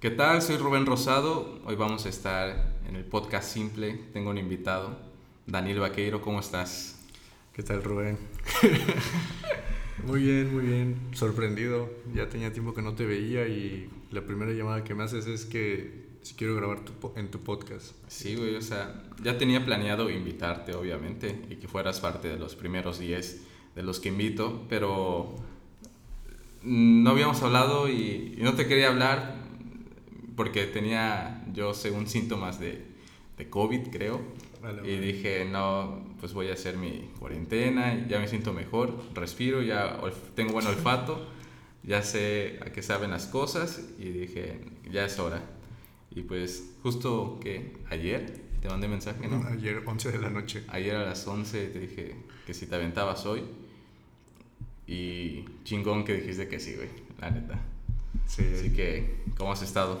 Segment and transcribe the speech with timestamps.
[0.00, 0.42] ¿Qué tal?
[0.42, 1.58] Soy Rubén Rosado.
[1.64, 3.98] Hoy vamos a estar en el podcast simple.
[4.12, 4.96] Tengo un invitado,
[5.44, 6.22] Daniel Vaqueiro.
[6.22, 7.00] ¿Cómo estás?
[7.52, 8.16] ¿Qué tal, Rubén?
[10.06, 11.00] muy bien, muy bien.
[11.14, 11.90] Sorprendido.
[12.14, 15.44] Ya tenía tiempo que no te veía y la primera llamada que me haces es
[15.44, 16.82] que si quiero grabar
[17.16, 17.96] en tu podcast.
[18.06, 18.54] Sí, güey.
[18.54, 23.42] O sea, ya tenía planeado invitarte, obviamente, y que fueras parte de los primeros 10
[23.74, 25.34] de los que invito, pero
[26.62, 29.37] no habíamos hablado y, y no te quería hablar
[30.38, 32.80] porque tenía yo según síntomas de,
[33.36, 34.20] de COVID, creo.
[34.84, 39.98] y dije, no, pues voy a hacer mi cuarentena, ya me siento mejor, respiro, ya
[40.36, 41.26] tengo buen olfato,
[41.82, 45.42] ya sé a qué saben las cosas y dije, ya es hora.
[46.14, 49.44] Y pues justo que ayer te mandé mensaje, ¿no?
[49.48, 50.62] Ayer, 11 de la noche.
[50.68, 52.14] Ayer a las 11 te dije
[52.46, 53.42] que si te aventabas hoy.
[54.86, 57.58] Y chingón que dijiste que sí, güey, la neta.
[58.26, 58.44] Sí.
[58.54, 60.00] Así que, ¿cómo has estado?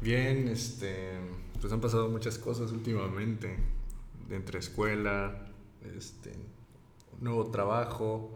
[0.00, 1.10] Bien, este,
[1.60, 3.56] pues han pasado muchas cosas últimamente,
[4.30, 5.46] entre escuela,
[5.96, 6.32] este,
[7.20, 8.30] nuevo trabajo,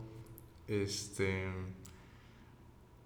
[0.67, 1.45] este,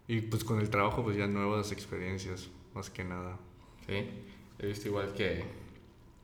[0.08, 3.38] y pues con el trabajo pues ya nuevas experiencias, más que nada.
[3.86, 4.08] Sí,
[4.58, 5.44] he visto igual que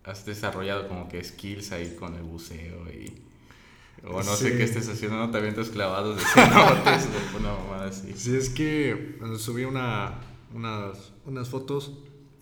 [0.05, 3.13] has desarrollado como que skills ahí con el buceo y...
[4.05, 8.13] O no sé qué estés haciendo, no te avientas clavados de cenotes una mamada así.
[8.17, 10.19] Sí, es que subí una,
[10.53, 11.93] unas, unas fotos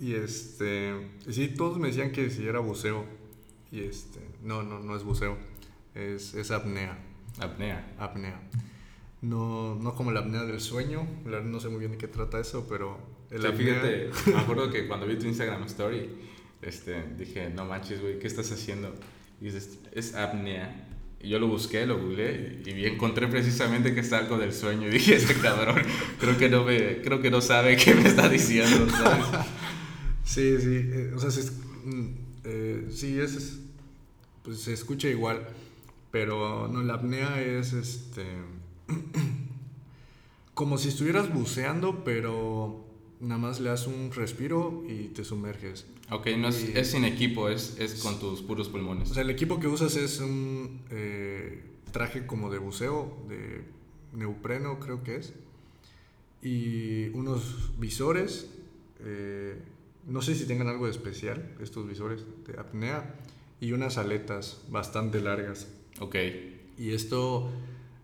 [0.00, 0.94] y este,
[1.28, 3.04] sí, todos me decían que si era buceo.
[3.70, 5.36] Y este, no, no, no es buceo,
[5.94, 6.98] es, es apnea.
[7.38, 7.94] Apnea.
[7.98, 8.40] Apnea.
[9.20, 11.06] No, no como la apnea del sueño,
[11.44, 12.98] no sé muy bien de qué trata eso, pero
[13.30, 16.08] el fíjate, me acuerdo que cuando vi tu Instagram story,
[16.62, 18.94] este, dije, no manches, güey, ¿qué estás haciendo?
[19.40, 20.86] Y dices, es apnea.
[21.22, 24.88] Y yo lo busqué, lo googleé y encontré precisamente que está algo del sueño.
[24.88, 25.82] Y dije, este cabrón,
[26.18, 29.26] creo que no, me, creo que no sabe qué me está diciendo, ¿sabes?
[30.31, 31.31] Sí, sí, eh, o sea,
[31.84, 32.06] mm,
[32.45, 33.59] eh, sí, es,
[34.45, 35.45] pues se escucha igual,
[36.12, 38.24] pero no, la apnea es este,
[40.55, 42.85] como si estuvieras buceando, pero
[43.19, 45.85] nada más le das un respiro y te sumerges.
[46.13, 49.11] Ok, no es, es sin equipo, es, es, con tus puros pulmones.
[49.11, 53.64] O sea, el equipo que usas es un eh, traje como de buceo, de
[54.13, 55.33] neopreno creo que es,
[56.40, 58.48] y unos visores.
[59.01, 59.61] Eh,
[60.10, 63.14] no sé si tengan algo de especial, estos visores de apnea,
[63.60, 65.68] y unas aletas bastante largas.
[66.00, 66.16] Ok.
[66.78, 67.50] Y esto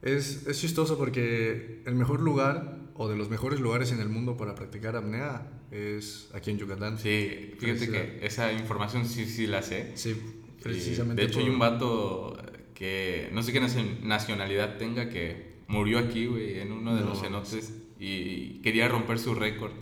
[0.02, 4.36] es, es chistoso porque el mejor lugar, o de los mejores lugares en el mundo
[4.36, 6.98] para practicar apnea, es aquí en Yucatán.
[6.98, 9.92] Sí, fíjate que esa información sí, sí la sé.
[9.96, 10.16] Sí,
[10.62, 11.22] precisamente.
[11.22, 12.36] de hecho, hay un vato
[12.74, 17.72] que no sé qué nacionalidad tenga que murió aquí, güey, en uno de los cenotes
[17.98, 19.72] y quería romper su récord.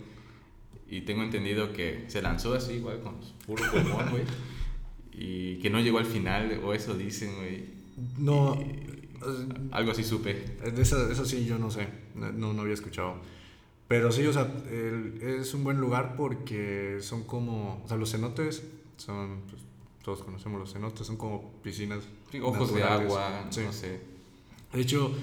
[0.95, 4.23] Y tengo entendido que se lanzó así, igual, con puro pulmón, güey.
[5.11, 7.65] Y que no llegó al final, o eso dicen, güey.
[8.17, 8.57] No.
[9.71, 10.57] algo así supe.
[10.77, 11.87] Eso, eso, sí, yo no sé.
[12.15, 13.15] No, no había escuchado.
[13.89, 14.49] Pero sí, o sea,
[15.21, 17.81] es un buen lugar porque son como.
[17.83, 18.63] O sea, los cenotes
[18.95, 19.41] son.
[19.49, 19.61] Pues,
[20.01, 22.05] todos conocemos los cenotes, son como piscinas.
[22.41, 23.99] ojos de agua, no sé.
[24.71, 25.13] De hecho,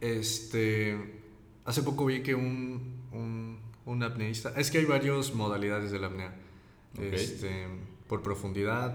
[0.00, 1.18] este.
[1.64, 2.97] Hace poco vi que un,
[3.88, 4.52] un apneísta.
[4.56, 6.34] Es que hay varias modalidades de la apnea.
[7.00, 7.66] Este,
[8.06, 8.94] por profundidad,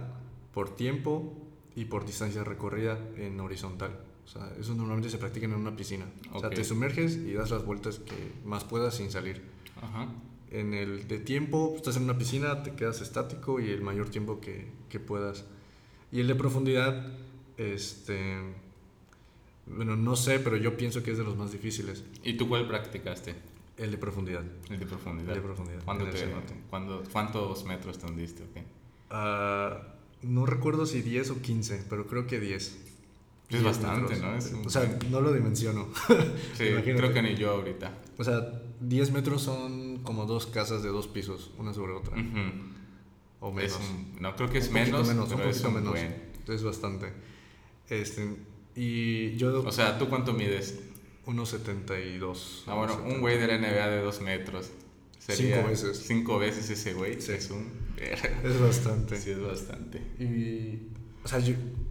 [0.53, 1.33] por tiempo
[1.75, 3.99] y por distancia recorrida en horizontal.
[4.25, 6.05] O sea, eso normalmente se practica en una piscina.
[6.31, 9.41] O sea, te sumerges y das las vueltas que más puedas sin salir.
[10.51, 14.39] En el de tiempo, estás en una piscina, te quedas estático y el mayor tiempo
[14.39, 15.45] que, que puedas.
[16.11, 17.07] Y el de profundidad,
[17.57, 18.37] este,
[19.65, 22.03] bueno, no sé, pero yo pienso que es de los más difíciles.
[22.23, 23.33] ¿Y tú cuál practicaste?
[23.83, 24.45] El de profundidad.
[24.69, 25.29] El de profundidad.
[25.35, 25.81] El de profundidad.
[27.11, 28.45] ¿Cuántos metros te hundiste?
[29.09, 32.79] Ah, no recuerdo si 10 o 15, pero creo que 10.
[33.49, 34.38] Es bastante, ¿no?
[34.66, 35.89] o sea, no lo dimensiono.
[36.53, 37.91] sí, creo que ni yo ahorita.
[38.17, 42.15] O sea, 10 metros son como dos casas de dos pisos, una sobre otra.
[43.41, 43.77] O menos.
[44.21, 46.00] no, creo que es menos, menos, pero es menos.
[46.47, 47.12] Es bastante.
[47.89, 48.33] Este,
[48.77, 49.62] y yo...
[49.62, 50.80] O sea, ¿tú cuánto mides?
[51.25, 52.63] 1.72.
[52.67, 54.71] Ah, bueno, un güey de la NBA de 2 metros.
[55.25, 56.03] Sería cinco veces.
[56.05, 57.13] Cinco veces ese güey.
[57.13, 57.71] Es un.
[57.97, 59.15] Es bastante.
[59.15, 59.99] Sí, es bastante.
[60.19, 60.89] Y.
[61.23, 61.39] O sea,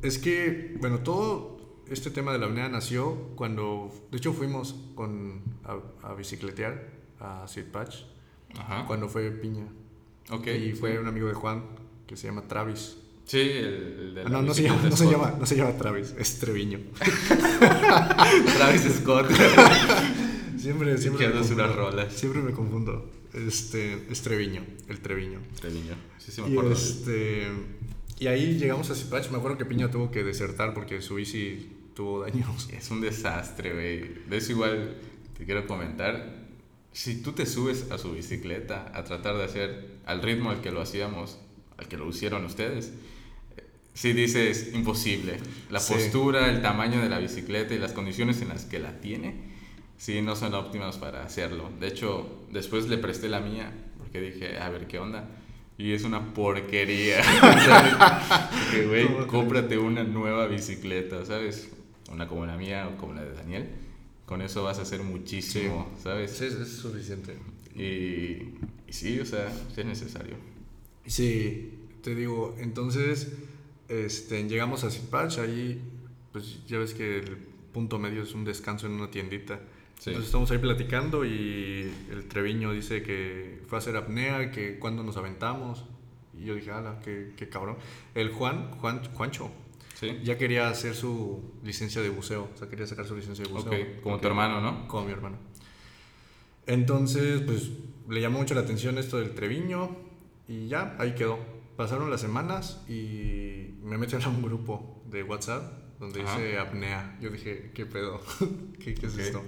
[0.02, 3.90] es que, bueno, todo este tema de la apnea nació cuando.
[4.10, 6.90] De hecho, fuimos con, a, bicicletear
[7.20, 8.02] a Sid Patch.
[8.54, 8.84] Ajá.
[8.86, 9.66] Cuando fue Piña.
[10.30, 10.48] Ok.
[10.48, 11.64] Y fue un amigo de Juan
[12.06, 12.98] que se llama Travis.
[13.24, 16.14] Sí, el, de ah, no, no se, llama, no, se llama, no se llama Travis,
[16.18, 16.80] es Treviño.
[18.56, 19.30] Travis Scott.
[20.58, 21.28] siempre, siempre.
[21.28, 22.10] Me confundo.
[22.10, 23.10] Siempre me confundo.
[23.32, 25.40] Este, es Treviño, el Treviño.
[25.60, 25.94] Treviño.
[26.18, 26.72] Sí, sí me Y, acuerdo.
[26.72, 27.48] este,
[28.18, 29.30] y ahí llegamos a Zipach.
[29.30, 32.68] Me acuerdo que Piña tuvo que desertar porque su bici tuvo daños.
[32.72, 34.28] Es un desastre, güey.
[34.28, 34.96] De eso igual
[35.38, 36.42] te quiero comentar.
[36.92, 40.70] Si tú te subes a su bicicleta a tratar de hacer al ritmo al que
[40.70, 41.38] lo hacíamos,
[41.78, 42.92] al que lo hicieron ustedes,
[43.94, 45.38] si dices imposible.
[45.70, 45.94] La Sí.
[45.94, 49.34] postura, el tamaño de la bicicleta y las condiciones en las que la tiene,
[49.98, 51.70] sí, no son óptimas para hacerlo.
[51.80, 55.28] De hecho, después le presté la mía porque dije, a ver qué onda.
[55.78, 57.22] Y es una porquería.
[57.24, 57.94] ¿sabes?
[58.70, 61.68] que, güey, cómprate una nueva bicicleta, ¿sabes?
[62.10, 63.68] Una como la mía o como la de Daniel.
[64.26, 66.30] Con eso vas a hacer muchísimo, ¿sabes?
[66.32, 67.36] Sí, es, es suficiente.
[67.74, 68.54] Y,
[68.88, 70.36] y sí, o sea, sí es necesario.
[71.06, 71.70] Sí,
[72.02, 73.32] te digo, entonces
[73.92, 75.80] este, llegamos a Zipach, ahí
[76.32, 77.36] pues ya ves que el
[77.72, 79.60] punto medio es un descanso en una tiendita.
[79.98, 80.10] Sí.
[80.10, 85.02] Entonces estamos ahí platicando y el Treviño dice que fue a hacer apnea, que cuando
[85.02, 85.84] nos aventamos.
[86.38, 87.76] Y yo dije, ala, qué, qué cabrón.
[88.14, 89.50] El Juan, Juan, Juancho,
[89.94, 90.18] Sí.
[90.24, 93.72] ya quería hacer su licencia de buceo, o sea, quería sacar su licencia de buceo.
[94.02, 94.88] Como tu hermano, ¿no?
[94.88, 95.36] Como mi hermano.
[96.66, 97.70] Entonces, pues
[98.08, 99.96] le llamó mucho la atención esto del Treviño
[100.48, 101.38] y ya, ahí quedó.
[101.82, 105.64] Pasaron las semanas y me metieron a un grupo de WhatsApp
[105.98, 106.38] donde Ajá.
[106.38, 107.18] dice apnea.
[107.20, 108.20] Yo dije, ¿qué pedo?
[108.78, 109.42] ¿Qué, qué es esto?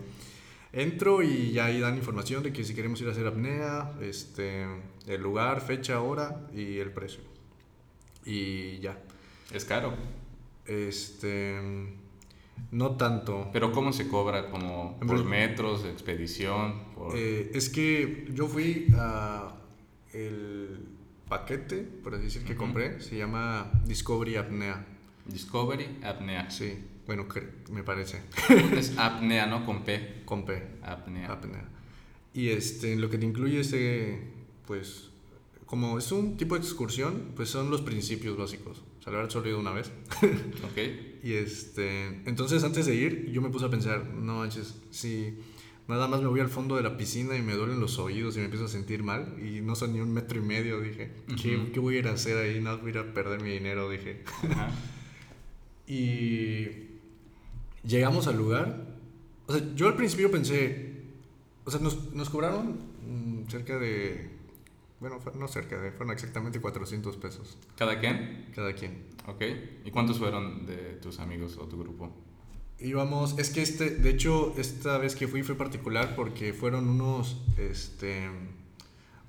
[0.72, 4.66] Entro y ya ahí dan información de que si queremos ir a hacer apnea, este,
[5.06, 7.20] el lugar, fecha, hora y el precio.
[8.24, 8.98] Y ya.
[9.52, 9.94] Es caro.
[10.66, 11.60] Este,
[12.72, 13.48] no tanto.
[13.52, 14.50] Pero ¿cómo se cobra?
[14.50, 16.82] ¿Como por metros, expedición?
[16.96, 17.16] Por...
[17.16, 19.54] Eh, es que yo fui a
[20.12, 20.93] el
[21.34, 24.86] paquete, por así decir, que compré, se llama Discovery Apnea.
[25.26, 26.48] Discovery, apnea.
[26.48, 26.78] Sí,
[27.08, 27.26] bueno,
[27.72, 28.22] me parece,
[28.76, 29.66] es apnea, ¿no?
[29.66, 30.22] Con P.
[30.24, 31.32] con P, Apnea.
[31.32, 31.68] apnea.
[32.34, 34.22] Y este, lo que te incluye es, eh,
[34.64, 35.10] pues,
[35.66, 38.84] como es un tipo de excursión, pues son los principios básicos.
[39.00, 39.90] O sea, la verdad solo he ido una vez.
[40.62, 40.78] Ok.
[41.24, 45.38] Y este, entonces antes de ir, yo me puse a pensar, no manches, si
[45.88, 48.38] nada más me voy al fondo de la piscina y me duelen los oídos y
[48.38, 51.70] me empiezo a sentir mal y no son ni un metro y medio, dije, ¿qué,
[51.72, 52.60] qué voy a ir a hacer ahí?
[52.60, 54.22] No voy a ir a perder mi dinero, dije.
[55.86, 56.68] Y
[57.86, 58.96] llegamos al lugar.
[59.46, 61.02] O sea, yo al principio pensé,
[61.64, 64.30] o sea, nos, nos cobraron mm, cerca de,
[65.00, 68.46] bueno, no cerca de, fueron exactamente 400 pesos ¿Cada quien?
[68.54, 69.04] cada quien.
[69.26, 69.42] Ok.
[69.84, 72.10] ¿Y cuántos fueron de tus amigos o tu grupo?
[72.80, 77.36] Íbamos, es que este, de hecho, esta vez que fui fue particular porque fueron unos,
[77.56, 78.28] este,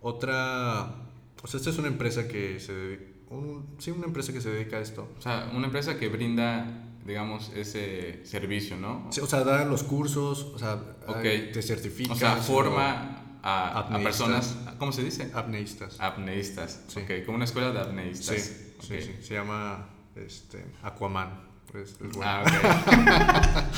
[0.02, 0.96] otra,
[1.44, 3.00] o sea, esta es una empresa que se,
[3.30, 5.10] un, sí, una empresa que se dedica a esto.
[5.18, 9.08] O sea, una empresa que brinda, digamos, ese servicio, ¿no?
[9.12, 10.74] Sí, o sea, dan los cursos, o sea,
[11.08, 11.18] Ok.
[11.24, 12.18] ay, te certificas.
[12.18, 15.32] O sea, forma a, a personas, ¿cómo se dice?
[15.34, 16.00] apneístas.
[16.00, 16.82] Apneístas.
[16.88, 17.00] Sí.
[17.02, 18.36] Ok, como una escuela de apneístas.
[18.36, 21.55] Sí, sí, sí, se llama, este, Aquaman.
[21.76, 22.22] Pues, es bueno.
[22.24, 23.74] Ah, ok.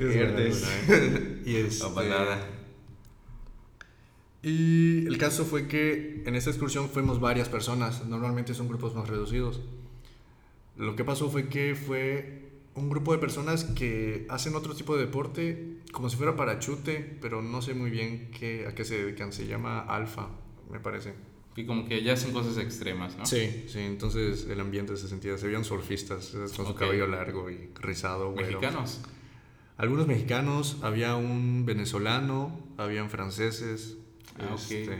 [0.00, 0.66] Es Verdes.
[0.88, 1.46] es.
[1.46, 2.44] Y este, Ovalada.
[4.42, 9.08] Y el caso fue que en esta excursión fuimos varias personas, normalmente son grupos más
[9.08, 9.60] reducidos.
[10.76, 15.04] Lo que pasó fue que fue un grupo de personas que hacen otro tipo de
[15.06, 19.32] deporte, como si fuera parachute, pero no sé muy bien qué, a qué se dedican,
[19.32, 20.28] se llama alfa,
[20.72, 21.14] me parece.
[21.54, 23.26] Y como que ya hacen cosas extremas, ¿no?
[23.26, 27.68] Sí, sí, entonces el ambiente se sentía, se veían surfistas con su cabello largo y
[27.80, 28.32] rizado.
[28.32, 28.48] güero.
[28.48, 29.00] Mexicanos.
[29.76, 33.96] Algunos mexicanos, había un venezolano, habían franceses.
[34.38, 34.60] Ah, ok.
[34.60, 34.98] este,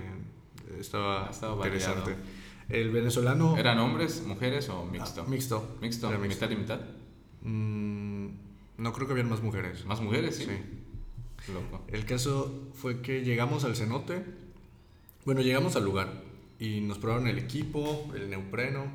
[0.78, 2.00] estaba Ah, estaba interesante.
[2.12, 2.23] variado.
[2.68, 3.56] El venezolano.
[3.56, 5.23] ¿Eran hombres, mujeres o mixto?
[5.26, 5.76] Ah, mixto.
[5.80, 6.80] Mixto, Era mitad y mitad.
[7.42, 8.26] Mm,
[8.78, 9.85] no creo que habían más mujeres.
[9.87, 10.44] Más mujeres, sí.
[10.44, 11.52] Sí.
[11.52, 11.82] Loco.
[11.88, 14.23] El caso fue que llegamos al cenote.
[15.25, 16.23] Bueno, llegamos al lugar
[16.64, 18.87] y nos probaron el equipo, el neopreno.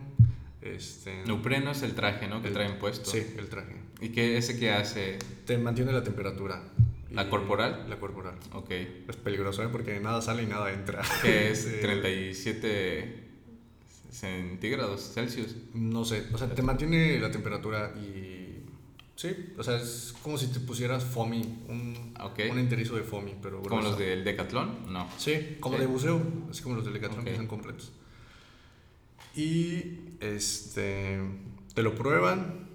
[0.61, 2.41] Este, Neopreno es el traje, ¿no?
[2.41, 3.09] Que el- traen puesto.
[3.11, 3.75] Sí, el traje.
[4.01, 5.17] ¿Y qué ese que hace?
[5.45, 6.61] Te mantiene la temperatura.
[7.11, 7.85] ¿La corporal?
[7.89, 8.35] La corporal.
[8.53, 8.69] Ok.
[8.71, 9.69] Es peligroso, ¿eh?
[9.71, 11.01] Porque nada sale y nada entra.
[11.21, 11.71] Que es Sí.
[11.81, 13.23] 37
[14.11, 15.55] centígrados Celsius.
[15.73, 18.46] No sé, o sea, te mantiene la temperatura y...
[19.17, 22.13] Sí, o sea, es como si te pusieras foamy, un,
[22.51, 24.93] un enterizo de foamy, pero ¿Como los del Decathlon?
[24.93, 25.09] No.
[25.17, 25.81] Sí, como Sí.
[25.81, 26.21] de buceo,
[26.51, 27.37] así como los de Decathlon que Ok.
[27.37, 27.91] son completos.
[29.35, 31.19] Y este
[31.73, 32.67] te lo prueban.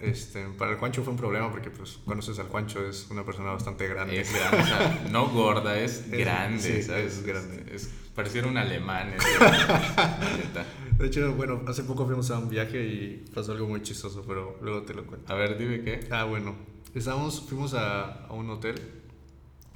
[0.00, 3.52] Este, para el Juancho fue un problema porque pues conoces al Juancho, es una persona
[3.52, 4.20] bastante grande.
[4.20, 7.18] Es grande, o sea, no gorda, es Es- grande, sí, ¿sabes?
[7.18, 7.64] es grande.
[7.72, 9.14] Es, pareciera un alemán.
[9.14, 10.66] es- la neta.
[10.98, 14.56] De hecho, bueno, hace poco fuimos a un viaje y pasó algo muy chistoso, pero
[14.62, 15.32] luego te lo cuento.
[15.32, 16.06] A ver, dime qué.
[16.10, 16.54] Ah, bueno,
[16.94, 18.76] estábamos, fuimos a, a un hotel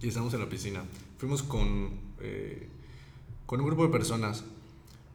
[0.00, 0.84] y estamos en la piscina.
[1.18, 2.68] Fuimos con, eh,
[3.46, 4.44] con un grupo de personas.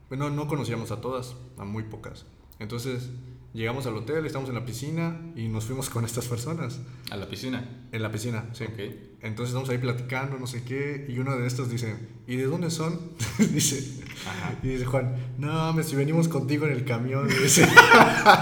[0.10, 2.26] Bueno, no conocíamos a todas, a muy pocas.
[2.60, 3.10] Entonces
[3.54, 6.80] llegamos al hotel, estamos en la piscina y nos fuimos con estas personas.
[7.12, 7.88] ¿A la piscina?
[7.92, 8.66] En la piscina, sí.
[8.66, 8.80] Ok.
[9.22, 11.96] Entonces estamos ahí platicando, no sé qué, y uno de estos dice,
[12.28, 13.00] ¿y de dónde son?
[13.54, 14.56] dice, Ajá.
[14.62, 17.68] y dice Juan, no mames, si venimos contigo en el camión, dice.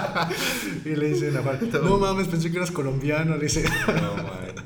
[0.86, 3.64] y le dice a Juan, no mames, pensé que eras colombiano, le dice.
[3.88, 4.64] No manches.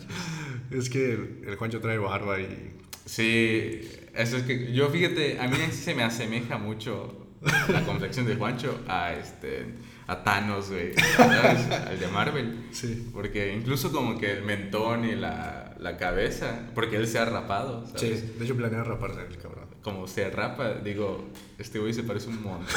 [0.71, 2.73] es que el, el Juancho trae barba y...
[3.05, 3.81] Sí,
[4.15, 7.27] eso es que yo fíjate, a mí se me asemeja mucho
[7.69, 9.75] la complexión de Juancho a este
[10.07, 11.71] a Thanos, güey, ¿sabes?
[11.87, 12.67] Al de Marvel.
[12.71, 13.09] Sí.
[13.13, 17.85] Porque incluso como que el mentón y la, la cabeza, porque él se ha rapado,
[17.95, 19.65] Sí, de hecho planea raparse el cabrón.
[19.81, 21.27] Como se rapa, digo,
[21.59, 22.75] este güey se parece un montón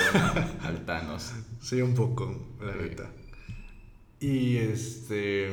[0.62, 1.32] al Thanos.
[1.60, 2.78] Sí, un poco, la Sí.
[2.82, 3.10] neta.
[4.20, 5.48] Y este.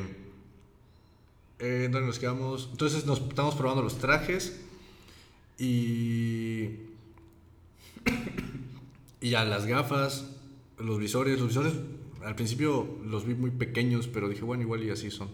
[1.59, 2.67] Eh, ¿Dónde nos quedamos?
[2.71, 4.59] Entonces nos estamos probando los trajes.
[5.57, 6.71] Y.
[9.21, 10.25] y ya las gafas,
[10.79, 11.39] los visores.
[11.39, 11.73] Los visores
[12.23, 15.29] al principio los vi muy pequeños, pero dije, bueno, igual y así son.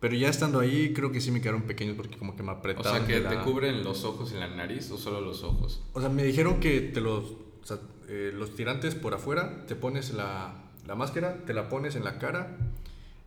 [0.00, 2.56] Pero ya estando ahí, creo que sí me quedaron pequeños porque como que me O
[2.56, 2.98] apretaban.
[2.98, 5.82] sea, que de te la- cubren los ojos y la nariz o solo los ojos.
[5.94, 9.74] o sea, me dijeron que te los, o sea, eh, los tirantes por afuera, te
[9.76, 12.58] pones la, la máscara, te la pones en la cara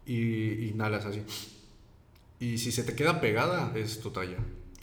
[0.06, 1.24] y inhalas así.
[2.40, 4.38] Y si se te queda pegada, es tu talla.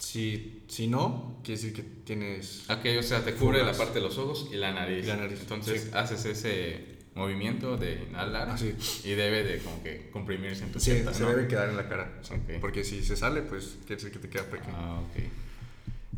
[0.05, 2.69] Si, si no, quiere decir que tienes...
[2.69, 3.77] Ok, o sea, te cubre Fugas.
[3.79, 5.07] la parte de los ojos y la nariz.
[5.07, 5.91] La nariz, Entonces sí.
[5.95, 6.85] haces ese
[7.15, 8.75] movimiento de inhalar Así.
[9.05, 11.31] y debe de como que comprimirse en tu Sí, se ¿no?
[11.31, 12.13] debe quedar en la cara.
[12.23, 12.35] sí.
[12.35, 12.61] Ok.
[12.61, 14.75] Porque si se sale, pues quiere decir que te queda pequeño.
[14.77, 15.23] Ah, ok.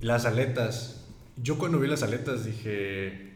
[0.00, 1.02] Las aletas.
[1.37, 3.33] Yo cuando vi las aletas dije...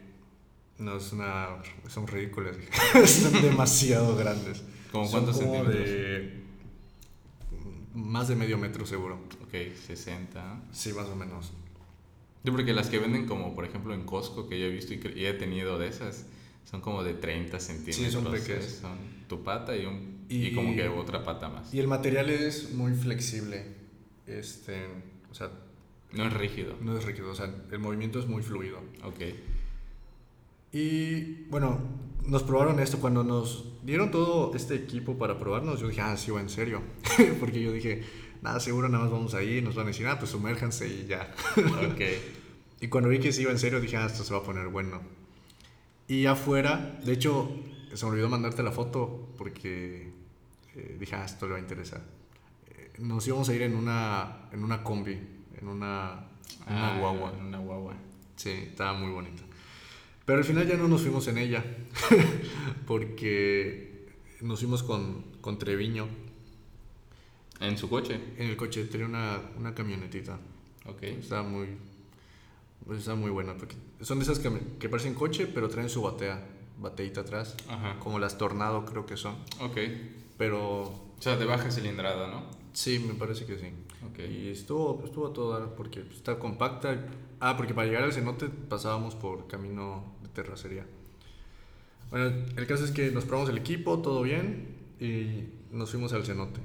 [0.78, 1.48] No, es una,
[1.88, 2.56] son ridículas.
[3.06, 4.62] son demasiado grandes.
[4.90, 5.88] ¿Cómo Son cuántos como centímetros?
[5.90, 6.40] de
[7.94, 9.20] más de medio metro seguro.
[9.42, 9.54] Ok,
[9.86, 10.62] 60.
[10.72, 11.52] Sí, más o menos.
[12.44, 15.00] Yo porque las que venden como por ejemplo en Costco que yo he visto y,
[15.14, 16.26] y he tenido de esas
[16.64, 18.12] son como de 30 centímetros.
[18.12, 18.38] son ¿eh?
[18.38, 18.64] pequeñas.
[18.80, 20.46] Son tu pata y, un, y...
[20.48, 21.72] Y- como que otra pata más.
[21.74, 23.64] Y el material es muy flexible.
[24.26, 24.86] Este,
[25.30, 25.50] o sea,
[26.12, 26.76] No es rígido.
[26.80, 28.78] no es rígido, o sea, el movimiento es muy fluido.
[29.04, 29.20] Ok.
[30.72, 31.80] Y bueno,
[32.26, 35.80] nos probaron esto cuando nos dieron todo este equipo para probarnos.
[35.80, 36.80] Yo dije, ah, sí, va en serio.
[37.40, 38.02] Porque yo dije,
[38.42, 41.34] nada, seguro nada más vamos ahí, nos van a decir, ah, pues sumérjanse y ya.
[41.92, 42.00] Ok.
[42.82, 44.68] Y cuando vi que sí iba en serio, dije, ah, esto se va a poner
[44.68, 45.00] bueno.
[46.08, 47.50] Y afuera, de hecho,
[47.92, 50.12] se me olvidó mandarte la foto porque
[50.74, 52.00] eh, dije, ah, esto le va a interesar.
[52.70, 55.12] Eh, nos íbamos a ir en una, en una combi,
[55.60, 56.26] en una,
[56.66, 57.32] en una Ah, guagua.
[57.32, 57.94] Una guagua.
[58.36, 59.42] Sí, estaba muy bonita.
[60.30, 61.64] Pero al final ya no nos fuimos en ella,
[62.86, 64.06] porque
[64.42, 66.06] nos fuimos con, con Treviño
[67.58, 68.20] En su coche.
[68.38, 68.84] en el coche.
[68.84, 70.38] Tenía una, una camionetita.
[70.86, 71.02] Ok.
[71.02, 71.66] Estaba muy,
[72.86, 76.00] pues estaba muy buena, porque son de esas que, que parecen coche, pero traen su
[76.02, 76.46] batea,
[76.78, 77.98] bateíta atrás, Ajá.
[77.98, 79.34] como las Tornado creo que son.
[79.58, 79.78] Ok.
[80.38, 82.44] Pero O sea, de baja cilindrada, ¿no?
[82.72, 83.66] sí, me parece que sí.
[84.08, 84.20] Ok.
[84.30, 87.04] Y estuvo, estuvo a todo dar porque está compacta.
[87.40, 90.86] Ah, porque para llegar al cenote pasábamos por camino terracería.
[92.10, 94.68] Bueno, el caso es que nos probamos el equipo, todo bien,
[94.98, 96.60] y nos fuimos al cenote.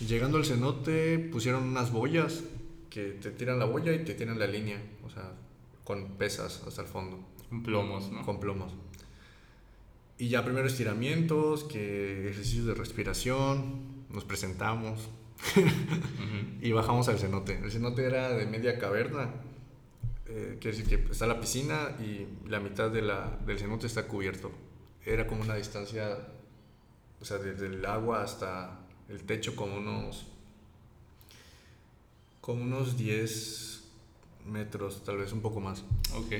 [0.00, 2.44] Llegando al cenote pusieron unas boyas
[2.90, 5.32] que te tiran la boya y te tiran la línea, o sea,
[5.84, 7.18] con pesas hasta el fondo,
[7.48, 8.24] Con plomos, ¿no?
[8.24, 8.72] con plomos.
[10.18, 15.10] Y ya primero estiramientos, que ejercicios de respiración, nos presentamos,
[16.62, 17.58] y bajamos al cenote.
[17.62, 19.30] El cenote era de media caverna.
[20.36, 24.06] Eh, quiere decir que está la piscina y la mitad de la, del cenote está
[24.06, 24.52] cubierto.
[25.02, 26.28] Era como una distancia,
[27.18, 30.26] o sea, desde el agua hasta el techo como unos,
[32.42, 33.84] como unos 10
[34.44, 35.84] metros, tal vez un poco más.
[36.14, 36.32] Ok.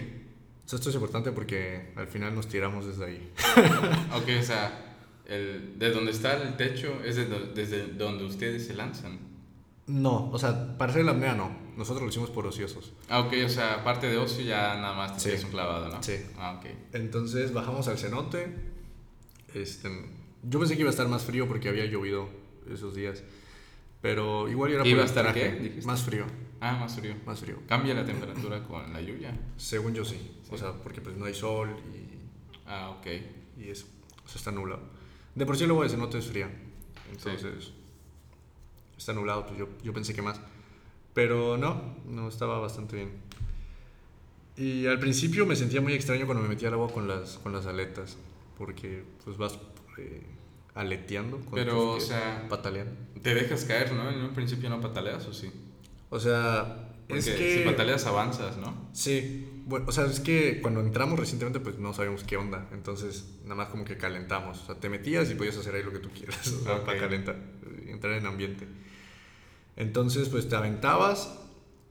[0.70, 3.32] Esto es importante porque al final nos tiramos desde ahí.
[4.14, 7.24] Ok, o sea, el, de donde está el techo es de
[7.54, 9.20] desde donde ustedes se lanzan.
[9.86, 11.65] No, o sea, para hacer la apnea no.
[11.76, 12.92] Nosotros lo hicimos por ociosos.
[13.08, 15.44] Ah, ok, o sea, aparte de ocio ya nada más te Sí.
[15.44, 16.02] un clavado, ¿no?
[16.02, 16.14] Sí.
[16.38, 16.66] Ah, ok.
[16.94, 18.48] Entonces bajamos al cenote.
[19.54, 19.88] Este,
[20.42, 22.28] yo pensé que iba a estar más frío porque había llovido
[22.72, 23.22] esos días.
[24.00, 25.80] Pero igual era ¿Iba a el estar qué?
[25.84, 26.26] Más frío,
[26.60, 27.14] Ah, más frío.
[27.26, 27.58] más frío.
[27.66, 29.38] ¿Cambia la temperatura con la lluvia?
[29.56, 30.30] Según yo sí.
[30.50, 30.58] O Sí.
[30.62, 32.06] sea, porque pues no hay sol y,
[32.68, 33.06] Ah, ok.
[33.58, 33.86] y eso.
[34.24, 34.80] O sea, está nublado.
[35.34, 36.50] De por sí el agua de cenote es fría.
[37.10, 37.72] Entonces,
[38.96, 39.46] está nublado.
[39.46, 40.40] Pues yo, yo pensé que más.
[41.16, 43.10] Pero no, no estaba bastante bien.
[44.54, 47.54] Y al principio me sentía muy extraño cuando me metía al agua con las, con
[47.54, 48.18] las aletas.
[48.58, 49.58] Porque pues vas
[49.96, 50.22] eh,
[50.74, 51.38] aleteando.
[51.40, 52.92] con Pero, o sea, Pataleando.
[53.22, 54.10] te dejas caer, ¿no?
[54.10, 55.50] En un principio no pataleas, ¿o sí?
[56.10, 57.58] O sea, Porque es que...
[57.60, 58.90] si pataleas avanzas, ¿no?
[58.92, 63.38] Sí, bueno, o sea, es que cuando entramos recientemente pues no sabíamos qué onda, entonces
[63.44, 65.98] nada más como que calentamos, o sea, te metías y podías hacer ahí lo que
[65.98, 66.84] tú quieras, o sea, Ok.
[66.84, 67.36] para calentar,
[67.86, 68.66] entrar en ambiente.
[69.76, 71.38] Entonces pues te aventabas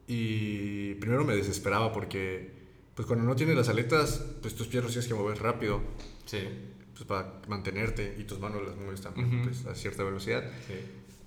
[0.07, 2.51] y primero me desesperaba porque
[2.95, 5.81] pues cuando no tienes las aletas pues tus pies los tienes que mover rápido
[6.25, 6.39] Sí,
[6.93, 10.43] pues para mantenerte y tus manos las mueves también pues, a cierta velocidad.
[10.67, 10.73] sí.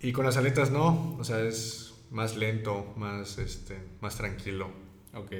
[0.00, 4.70] Y con las aletas no, o sea, es más lento, más, este, más tranquilo.
[5.12, 5.32] Ok.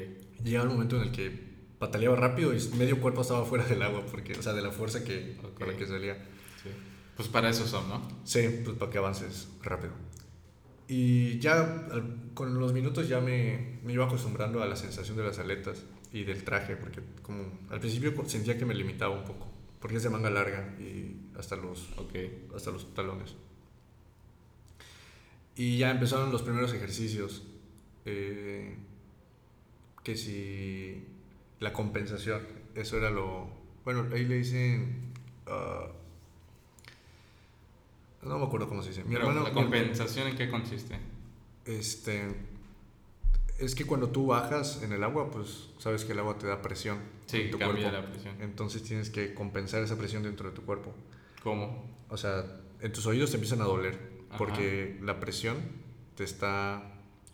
[0.43, 1.31] Llegaba el momento en el que
[1.79, 5.05] pataleaba rápido y medio cuerpo estaba fuera del agua, porque, o sea, de la fuerza
[5.05, 5.59] que, Ok.
[5.59, 6.15] con la que salía.
[6.61, 6.71] Sí.
[7.17, 8.03] Pues para eso son, ¿no?
[8.25, 9.93] Sí, pues para que avances rápido.
[10.89, 11.87] Y ya
[12.35, 16.25] con los minutos ya me, me iba acostumbrando a la sensación de las aletas y
[16.25, 19.47] del traje, porque como al principio sentía que me limitaba un poco,
[19.81, 22.15] porque es de manga larga y hasta los, Ok.
[22.57, 23.35] hasta los talones.
[25.57, 27.45] Y ya empezaron los primeros ejercicios.
[28.05, 28.77] eh,
[30.03, 31.05] que si
[31.61, 32.41] la compensación,
[32.75, 33.49] eso era lo...
[33.85, 35.13] Bueno, ahí le dicen...
[35.47, 35.89] ah,
[38.23, 39.05] no me acuerdo cómo se dice.
[39.05, 39.43] Mi Pero hermano...
[39.45, 40.99] la mi compensación en qué consiste?
[41.65, 42.35] este,
[43.59, 46.63] es que cuando tú bajas en el agua, pues sabes que el agua te da
[46.63, 48.07] presión Sí, en tu cambia cuerpo.
[48.07, 48.35] la presión.
[48.41, 50.95] Entonces tienes que compensar esa presión dentro de tu cuerpo.
[51.43, 51.85] ¿Cómo?
[52.09, 52.45] O sea,
[52.81, 53.99] en tus oídos te empiezan a doler
[54.29, 54.39] Ajá.
[54.39, 55.57] porque la presión
[56.17, 56.83] te está,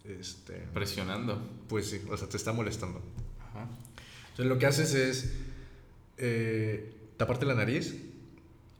[0.04, 1.40] este, Presionando.
[1.68, 3.00] pues sí, o sea, te está molestando.
[3.40, 3.68] Ajá.
[4.30, 5.32] Entonces lo que haces es
[6.18, 7.94] eh, taparte la nariz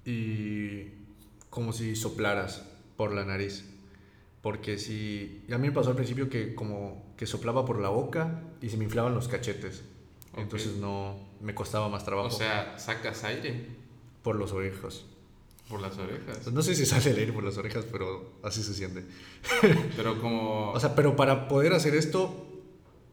[0.05, 0.89] y
[1.55, 2.65] como si soplaras
[2.97, 3.65] por la nariz.
[4.43, 5.45] Porque si...
[5.53, 8.77] A mí me pasó al principio que como que soplaba por la boca y se
[8.77, 9.85] me inflaban los cachetes.
[10.37, 11.17] Entonces no...
[11.41, 13.69] Me costaba más trabajo O sea, sacas aire
[14.25, 15.05] por los orejas.
[15.69, 16.51] por las orejas.
[16.53, 19.05] No sé si sale el aire por las orejas, pero así se siente.
[19.97, 20.73] Pero como...
[20.73, 22.49] O sea, pero para poder hacer esto,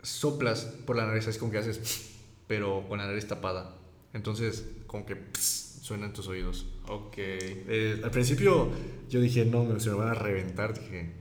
[0.01, 2.09] soplas por la nariz, es como que haces,
[2.47, 3.75] pero con la nariz tapada.
[4.13, 5.15] Entonces, como que
[5.91, 6.65] suena en tus oídos.
[6.87, 7.13] ok.
[7.17, 8.69] Eh, al principio
[9.09, 11.11] yo dije, no, me- se me van a reventar, dije,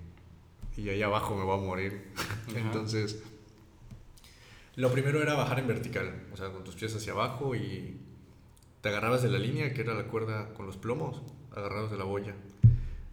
[0.76, 2.04] y ahí abajo me voy a morir.
[2.54, 3.20] Entonces,
[4.76, 7.96] lo primero era bajar en vertical, o sea, con tus pies hacia abajo y
[8.80, 11.20] te agarrabas de la línea, que era la cuerda con los plomos,
[11.54, 12.36] agarrados de la boya.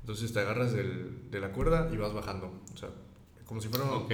[0.02, 2.90] Entonces te agarras del- de la cuerda y vas bajando, o sea,
[3.46, 3.86] como si fuera...
[3.94, 4.14] Ok.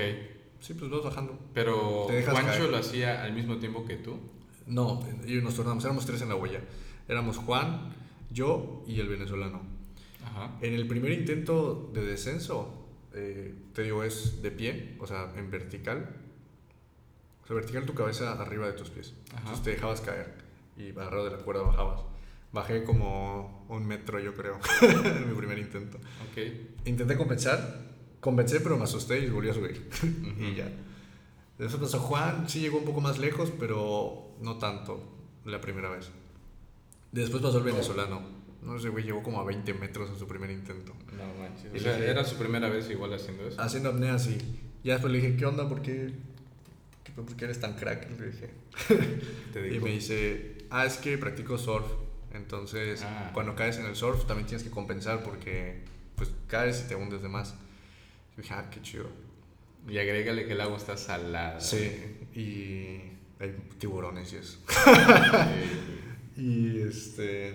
[0.61, 1.37] Sí, pues vas bajando.
[1.53, 2.69] Pero Juancho caer.
[2.69, 4.17] lo hacía al mismo tiempo que tú.
[4.65, 6.61] No, y nos tornamos, éramos tres en la boya.
[7.07, 7.93] Éramos Juan,
[8.31, 9.61] yo y el venezolano.
[10.25, 10.51] Ajá.
[10.61, 15.51] En el primer intento de descenso, eh, te digo, es de pie, o sea, en
[15.51, 16.15] vertical.
[17.43, 19.13] O sea, vertical tu cabeza arriba de tus pies.
[19.31, 19.39] Ajá.
[19.39, 20.33] Entonces te dejabas caer
[20.77, 22.01] y agarrado de la cuerda bajabas.
[22.51, 25.97] Bajé como un metro, yo creo, en mi primer intento.
[25.97, 26.85] Ok.
[26.85, 27.81] Intenté compensar,
[28.19, 29.89] compensé, pero me asusté y volví a subir.
[30.03, 30.43] Ujú.
[30.43, 30.71] y ya.
[31.57, 35.03] Después pasó Juan, sí llegó un poco más lejos, pero no tanto
[35.45, 36.09] la primera vez.
[37.13, 38.21] Después pasó el venezolano.
[38.61, 40.93] No sé, güey, llegó como a 20 metros en su primer intento.
[41.17, 41.71] No manches.
[41.73, 43.61] O sea, le dije- era su primera vez igual haciendo eso.
[43.61, 44.37] Haciendo apnea, sí.
[44.83, 45.67] Ya después le dije, ¿qué onda?
[45.69, 46.11] ¿Por qué,
[47.15, 48.09] por qué eres tan crack?
[48.19, 48.49] Le dije.
[49.53, 51.85] Te Y me dice, ah, es que practico surf.
[52.33, 53.29] Entonces, Ah.
[53.33, 55.83] cuando caes en el surf, también tienes que compensar porque
[56.15, 57.53] pues caes y te hundes de más.
[58.37, 59.05] Y dije, ah, qué chido.
[59.87, 61.59] Y agrégale que el agua está salada.
[61.59, 61.91] Sí,
[62.33, 63.01] y
[63.39, 64.57] hay tiburones y eso.
[66.37, 67.53] Y este.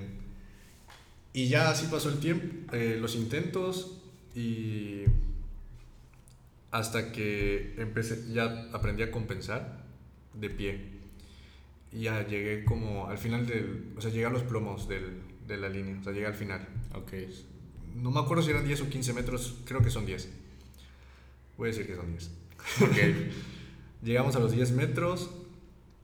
[1.32, 4.00] Y ya así pasó el tiempo, eh, los intentos
[4.34, 5.02] y.
[6.70, 9.84] Hasta que empecé, ya aprendí a compensar
[10.34, 10.98] de pie.
[11.92, 13.92] Y ya llegué como al final del.
[13.96, 16.66] O sea, llegué a los plomos del, de la línea, o sea, llegué al final.
[16.94, 17.12] Ok.
[17.96, 20.28] No me acuerdo si eran 10 o 15 metros, creo que son 10.
[21.56, 22.30] Voy a decir que son 10.
[22.82, 22.96] Ok.
[24.02, 25.30] Llegamos a los 10 metros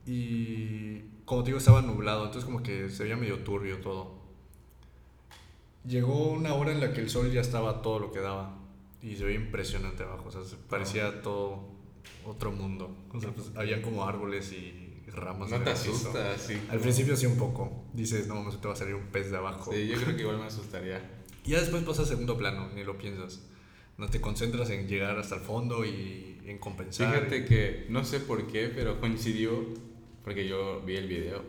[0.05, 4.23] y como te digo estaba nublado, entonces como que se veía medio turbio todo.
[5.85, 8.57] Llegó una hora en la que el sol ya estaba todo lo que daba
[9.01, 11.75] y se veía impresionante abajo, o sea, se parecía todo
[12.25, 12.95] otro mundo.
[13.13, 15.49] O sea, pues había como árboles y ramas.
[15.49, 16.59] No te asustas, sí.
[16.69, 17.85] Al principio sí un poco.
[17.93, 19.71] Dices, no, mames, te va a salir un pez de abajo.
[19.71, 21.01] Sí, yo creo que igual me asustaría.
[21.45, 23.43] Y ya después pasa a segundo plano, ni lo piensas.
[23.97, 27.13] No te concentras en llegar hasta el fondo y en compensar.
[27.13, 29.65] Fíjate que no sé por qué, pero coincidió,
[30.25, 31.43] porque yo vi el video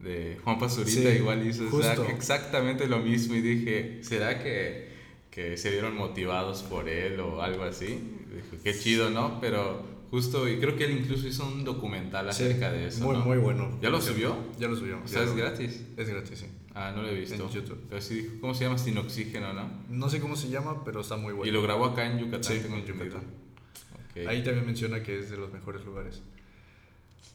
[0.00, 4.88] de Juan Pazurita, Sí, igual hizo exact- exactamente lo mismo y dije, ¿será que,
[5.30, 7.86] que se vieron motivados por él o algo así?
[7.86, 9.40] Dije, qué chido, ¿no?
[9.40, 13.04] Pero justo, y creo que él incluso hizo un documental Sí, acerca de eso.
[13.04, 13.24] Muy, ¿no?
[13.24, 13.78] muy bueno.
[13.82, 14.36] ¿Ya lo subió?
[14.58, 14.98] Ya lo subió.
[15.04, 15.82] O sea, es lo- gratis.
[15.96, 16.46] Es gratis, sí.
[16.74, 17.34] Ah, no lo he visto.
[17.34, 17.78] En YouTube.
[17.88, 18.78] Pero sí dijo, ¿cómo se llama?
[18.78, 19.68] Sin oxígeno, ¿no?
[19.90, 21.48] No sé cómo se llama, pero está muy bueno.
[21.48, 22.44] Y lo grabó acá en Yucatán.
[22.44, 22.84] Sí, en.
[22.86, 23.22] Yucatán.
[24.10, 24.26] Ok.
[24.26, 26.22] Ahí también menciona que es de los mejores lugares.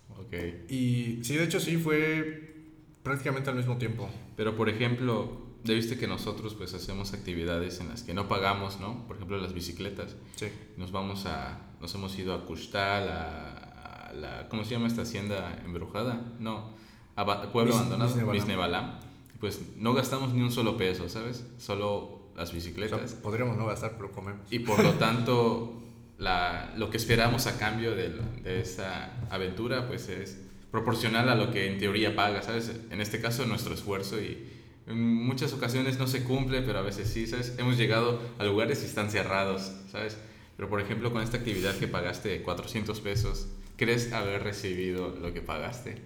[0.09, 0.33] Ok.
[0.69, 2.55] Y sí, de hecho sí, fue
[3.03, 4.09] prácticamente al mismo tiempo.
[4.35, 5.31] Pero por ejemplo,
[5.63, 9.05] ya viste que nosotros pues hacemos actividades en las que no pagamos, ¿no?
[9.07, 10.15] Por ejemplo, las bicicletas.
[10.35, 10.47] Sí.
[10.77, 15.01] Nos vamos a, nos hemos ido a Custal, a, a la, ¿cómo se llama esta
[15.03, 16.33] hacienda embrujada?
[16.39, 16.71] No,
[17.15, 18.31] a Ba- Pueblo Mis- Abandonado.
[18.31, 18.99] Misnebalá.
[19.39, 21.45] Pues no gastamos ni un solo peso, ¿sabes?
[21.59, 23.13] Solo las O sea, bicicletas.
[23.13, 24.51] podríamos no gastar, pero comemos.
[24.51, 25.73] Y por lo tanto,
[26.17, 30.37] la, lo que esperamos a cambio del- de, esta aventura, pues es
[30.71, 32.71] proporcional a lo que en teoría paga, ¿sabes?
[32.91, 34.47] En este caso, nuestro esfuerzo y
[34.87, 37.55] en muchas ocasiones no se cumple, pero a veces sí, ¿sabes?
[37.57, 40.17] Hemos llegado a lugares y están cerrados, ¿sabes?
[40.55, 45.41] Pero por ejemplo, con esta actividad que pagaste 400 pesos, ¿crees haber recibido lo que
[45.41, 46.01] pagaste?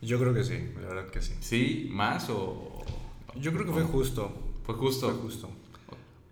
[0.00, 1.34] Yo creo que sí, la verdad que sí.
[1.40, 1.88] ¿Sí?
[1.90, 2.82] ¿Más o...?
[3.36, 4.32] Yo creo que fue justo.
[4.64, 5.10] Fue justo.
[5.10, 5.50] Fue justo.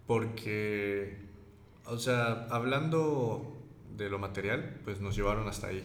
[0.07, 1.17] Porque,
[1.89, 3.57] o sea, hablando
[3.97, 5.83] de lo material, pues nos llevaron hasta ahí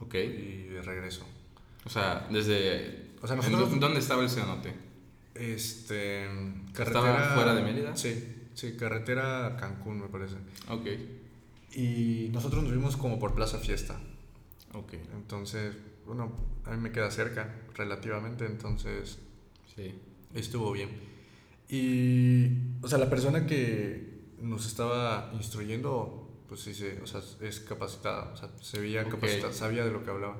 [0.00, 0.14] Ok.
[0.14, 1.24] y de regreso.
[1.84, 3.10] O sea, desde...
[3.22, 4.74] O sea, ¿en nosotros- dó- ¿Dónde estaba el cenote?
[5.34, 6.24] Este.
[6.78, 7.96] ¿Estaba fuera de Mérida?
[7.96, 10.36] Sí, sí, carretera Cancún, me parece.
[10.68, 10.86] Ok.
[11.76, 13.98] Y nosotros nos vimos como por Plaza Fiesta.
[14.74, 14.94] Ok.
[15.14, 15.74] Entonces,
[16.06, 16.32] bueno,
[16.64, 19.18] a mí me queda cerca relativamente, entonces
[19.76, 19.94] Sí.
[20.34, 20.88] estuvo bien.
[21.68, 22.48] Y,
[22.82, 24.09] o sea, la persona que
[24.40, 29.52] nos estaba instruyendo, pues sí, se, o sea, es capacitada, o sea, se veía capacitada,
[29.52, 30.36] sabía de lo que hablaba.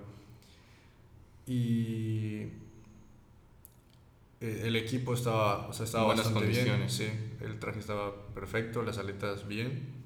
[1.47, 2.49] Y
[4.41, 6.89] eh, el equipo estaba, o sea, estaba buenas bastante bien.
[6.89, 7.09] Sí,
[7.41, 10.01] el traje estaba perfecto, las aletas bien.